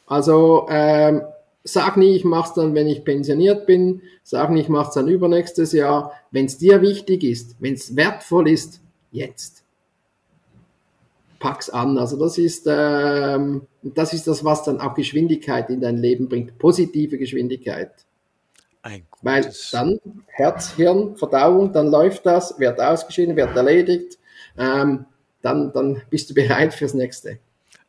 Also 0.06 0.68
ähm, 0.70 1.22
sag 1.64 1.96
nie, 1.96 2.16
ich 2.16 2.26
mach's 2.26 2.54
dann, 2.54 2.76
wenn 2.76 2.88
ich 2.88 3.06
pensioniert 3.06 3.66
bin. 3.66 4.02
Sag 4.24 4.52
nie, 4.52 4.62
ich 4.62 4.70
mach's 4.70 4.94
dann 4.96 5.08
übernächstes 5.08 5.72
Jahr. 5.72 6.12
Wenn 6.32 6.46
es 6.46 6.58
dir 6.58 6.82
wichtig 6.82 7.24
ist, 7.24 7.56
wenn 7.60 7.76
es 7.76 7.96
wertvoll 7.96 8.50
ist, 8.50 8.82
jetzt. 9.12 9.64
Pack's 11.40 11.70
an. 11.70 11.98
Also 11.98 12.18
das 12.18 12.38
ist, 12.38 12.66
ähm, 12.68 13.68
das 13.82 14.14
ist 14.14 14.28
das, 14.28 14.44
was 14.44 14.64
dann 14.64 14.80
auch 14.80 14.94
Geschwindigkeit 14.94 15.70
in 15.70 15.82
dein 15.82 15.98
Leben 15.98 16.28
bringt. 16.28 16.58
Positive 16.58 17.18
Geschwindigkeit. 17.18 17.92
Ein 18.84 19.08
Weil 19.22 19.52
dann 19.72 20.00
Herz, 20.28 20.74
Hirn, 20.76 21.16
Verdauung, 21.16 21.72
dann 21.72 21.88
läuft 21.88 22.26
das, 22.26 22.60
wird 22.60 22.82
ausgeschieden, 22.82 23.36
wird 23.38 23.56
erledigt, 23.56 24.20
ähm, 24.58 25.06
dann, 25.42 25.72
dann 25.72 26.02
bist 26.10 26.30
du 26.30 26.34
bereit 26.34 26.74
fürs 26.74 26.94
nächste. 26.94 27.40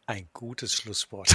Ein 0.07 0.29
gutes 0.33 0.73
Schlusswort. 0.73 1.35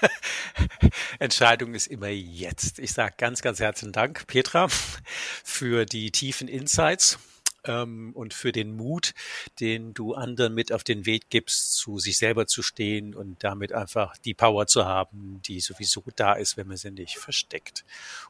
Entscheidung 1.18 1.74
ist 1.74 1.86
immer 1.86 2.08
jetzt. 2.08 2.78
Ich 2.78 2.92
sage 2.92 3.14
ganz, 3.16 3.40
ganz 3.40 3.60
herzlichen 3.60 3.92
Dank, 3.92 4.26
Petra, 4.26 4.68
für 4.68 5.86
die 5.86 6.10
tiefen 6.10 6.46
Insights 6.46 7.18
ähm, 7.66 8.12
und 8.14 8.34
für 8.34 8.52
den 8.52 8.76
Mut, 8.76 9.12
den 9.60 9.94
du 9.94 10.14
anderen 10.14 10.54
mit 10.54 10.72
auf 10.72 10.84
den 10.84 11.06
Weg 11.06 11.30
gibst, 11.30 11.74
zu 11.74 11.98
sich 11.98 12.18
selber 12.18 12.46
zu 12.46 12.62
stehen 12.62 13.14
und 13.14 13.42
damit 13.44 13.72
einfach 13.72 14.16
die 14.18 14.34
Power 14.34 14.66
zu 14.66 14.84
haben, 14.84 15.40
die 15.46 15.60
sowieso 15.60 16.02
da 16.16 16.34
ist, 16.34 16.56
wenn 16.56 16.68
man 16.68 16.76
sie 16.76 16.90
nicht 16.90 17.18
versteckt. 17.18 17.84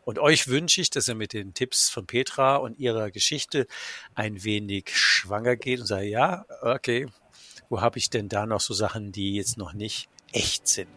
Und 0.04 0.18
euch 0.18 0.48
wünsche 0.48 0.80
ich, 0.80 0.90
dass 0.90 1.08
ihr 1.08 1.14
mit 1.14 1.32
den 1.32 1.54
Tipps 1.54 1.88
von 1.90 2.06
Petra 2.06 2.56
und 2.56 2.78
ihrer 2.78 3.10
Geschichte 3.10 3.66
ein 4.14 4.44
wenig 4.44 4.90
schwanger 4.94 5.56
geht 5.56 5.80
und 5.80 5.86
sagt, 5.86 6.04
ja, 6.04 6.46
okay, 6.62 7.06
wo 7.68 7.80
habe 7.80 7.98
ich 7.98 8.10
denn 8.10 8.28
da 8.28 8.46
noch 8.46 8.60
so 8.60 8.74
Sachen, 8.74 9.12
die 9.12 9.34
jetzt 9.34 9.56
noch 9.56 9.72
nicht 9.72 10.08
echt 10.32 10.68
sind? 10.68 10.88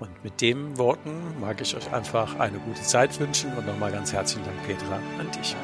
Und 0.00 0.24
mit 0.24 0.40
den 0.40 0.76
Worten 0.76 1.38
mag 1.40 1.60
ich 1.60 1.76
euch 1.76 1.92
einfach 1.92 2.38
eine 2.38 2.58
gute 2.58 2.82
Zeit 2.82 3.18
wünschen 3.20 3.56
und 3.56 3.66
nochmal 3.66 3.92
ganz 3.92 4.12
herzlichen 4.12 4.44
Dank, 4.44 4.66
Petra, 4.66 4.96
an 5.18 5.30
dich. 5.30 5.54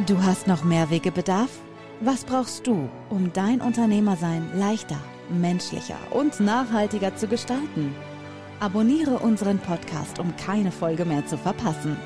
Du 0.00 0.20
hast 0.20 0.48
noch 0.48 0.64
mehr 0.64 0.90
Wegebedarf? 0.90 1.50
Was 2.00 2.24
brauchst 2.24 2.66
du, 2.66 2.88
um 3.10 3.32
dein 3.32 3.60
Unternehmersein 3.60 4.50
leichter, 4.52 4.98
menschlicher 5.28 5.96
und 6.10 6.40
nachhaltiger 6.40 7.14
zu 7.14 7.28
gestalten? 7.28 7.94
Abonniere 8.58 9.20
unseren 9.20 9.60
Podcast, 9.60 10.18
um 10.18 10.34
keine 10.36 10.72
Folge 10.72 11.04
mehr 11.04 11.24
zu 11.26 11.38
verpassen. 11.38 11.96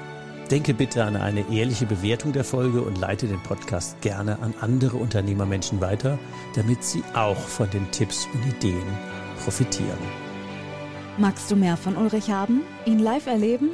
Denke 0.50 0.74
bitte 0.74 1.02
an 1.02 1.16
eine 1.16 1.50
ehrliche 1.50 1.86
Bewertung 1.86 2.32
der 2.32 2.44
Folge 2.44 2.82
und 2.82 2.98
leite 2.98 3.26
den 3.26 3.42
Podcast 3.42 3.98
gerne 4.02 4.38
an 4.42 4.52
andere 4.60 4.98
Unternehmermenschen 4.98 5.80
weiter, 5.80 6.18
damit 6.56 6.84
sie 6.84 7.02
auch 7.14 7.38
von 7.38 7.70
den 7.70 7.90
Tipps 7.90 8.28
und 8.34 8.46
Ideen 8.46 8.86
profitieren. 9.42 9.98
Magst 11.16 11.50
du 11.50 11.56
mehr 11.56 11.78
von 11.78 11.96
Ulrich 11.96 12.30
haben? 12.30 12.60
Ihn 12.84 12.98
live 12.98 13.26
erleben? 13.26 13.70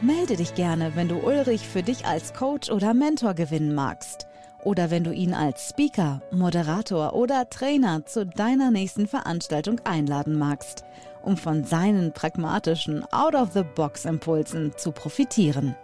Melde 0.00 0.36
dich 0.36 0.54
gerne, 0.54 0.94
wenn 0.94 1.08
du 1.08 1.16
Ulrich 1.16 1.66
für 1.66 1.82
dich 1.82 2.06
als 2.06 2.32
Coach 2.32 2.70
oder 2.70 2.94
Mentor 2.94 3.34
gewinnen 3.34 3.74
magst. 3.74 4.28
Oder 4.62 4.92
wenn 4.92 5.02
du 5.02 5.12
ihn 5.12 5.34
als 5.34 5.70
Speaker, 5.70 6.22
Moderator 6.30 7.14
oder 7.14 7.50
Trainer 7.50 8.06
zu 8.06 8.24
deiner 8.24 8.70
nächsten 8.70 9.08
Veranstaltung 9.08 9.80
einladen 9.82 10.38
magst, 10.38 10.84
um 11.22 11.36
von 11.36 11.64
seinen 11.64 12.12
pragmatischen 12.12 13.04
Out-of-the-Box-Impulsen 13.12 14.72
zu 14.76 14.92
profitieren. 14.92 15.74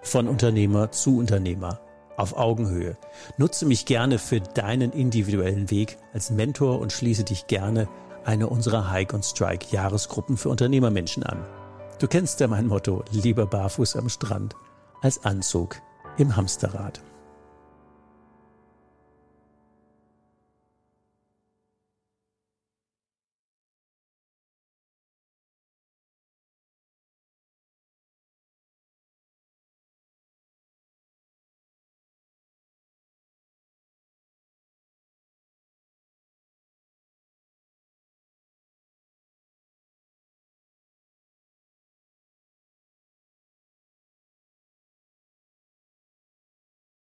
Von 0.00 0.28
Unternehmer 0.28 0.92
zu 0.92 1.18
Unternehmer. 1.18 1.80
Auf 2.16 2.36
Augenhöhe. 2.36 2.96
Nutze 3.36 3.66
mich 3.66 3.84
gerne 3.84 4.18
für 4.18 4.40
deinen 4.40 4.92
individuellen 4.92 5.70
Weg 5.70 5.98
als 6.12 6.30
Mentor 6.30 6.78
und 6.78 6.92
schließe 6.92 7.24
dich 7.24 7.48
gerne 7.48 7.88
eine 8.24 8.48
unserer 8.48 8.92
Hike 8.92 9.14
on 9.14 9.24
Strike 9.24 9.66
Jahresgruppen 9.70 10.36
für 10.36 10.50
Unternehmermenschen 10.50 11.24
an. 11.24 11.44
Du 11.98 12.06
kennst 12.06 12.38
ja 12.38 12.46
mein 12.46 12.68
Motto, 12.68 13.02
lieber 13.10 13.46
barfuß 13.46 13.96
am 13.96 14.08
Strand 14.08 14.54
als 15.02 15.24
Anzug 15.24 15.80
im 16.16 16.36
Hamsterrad. 16.36 17.02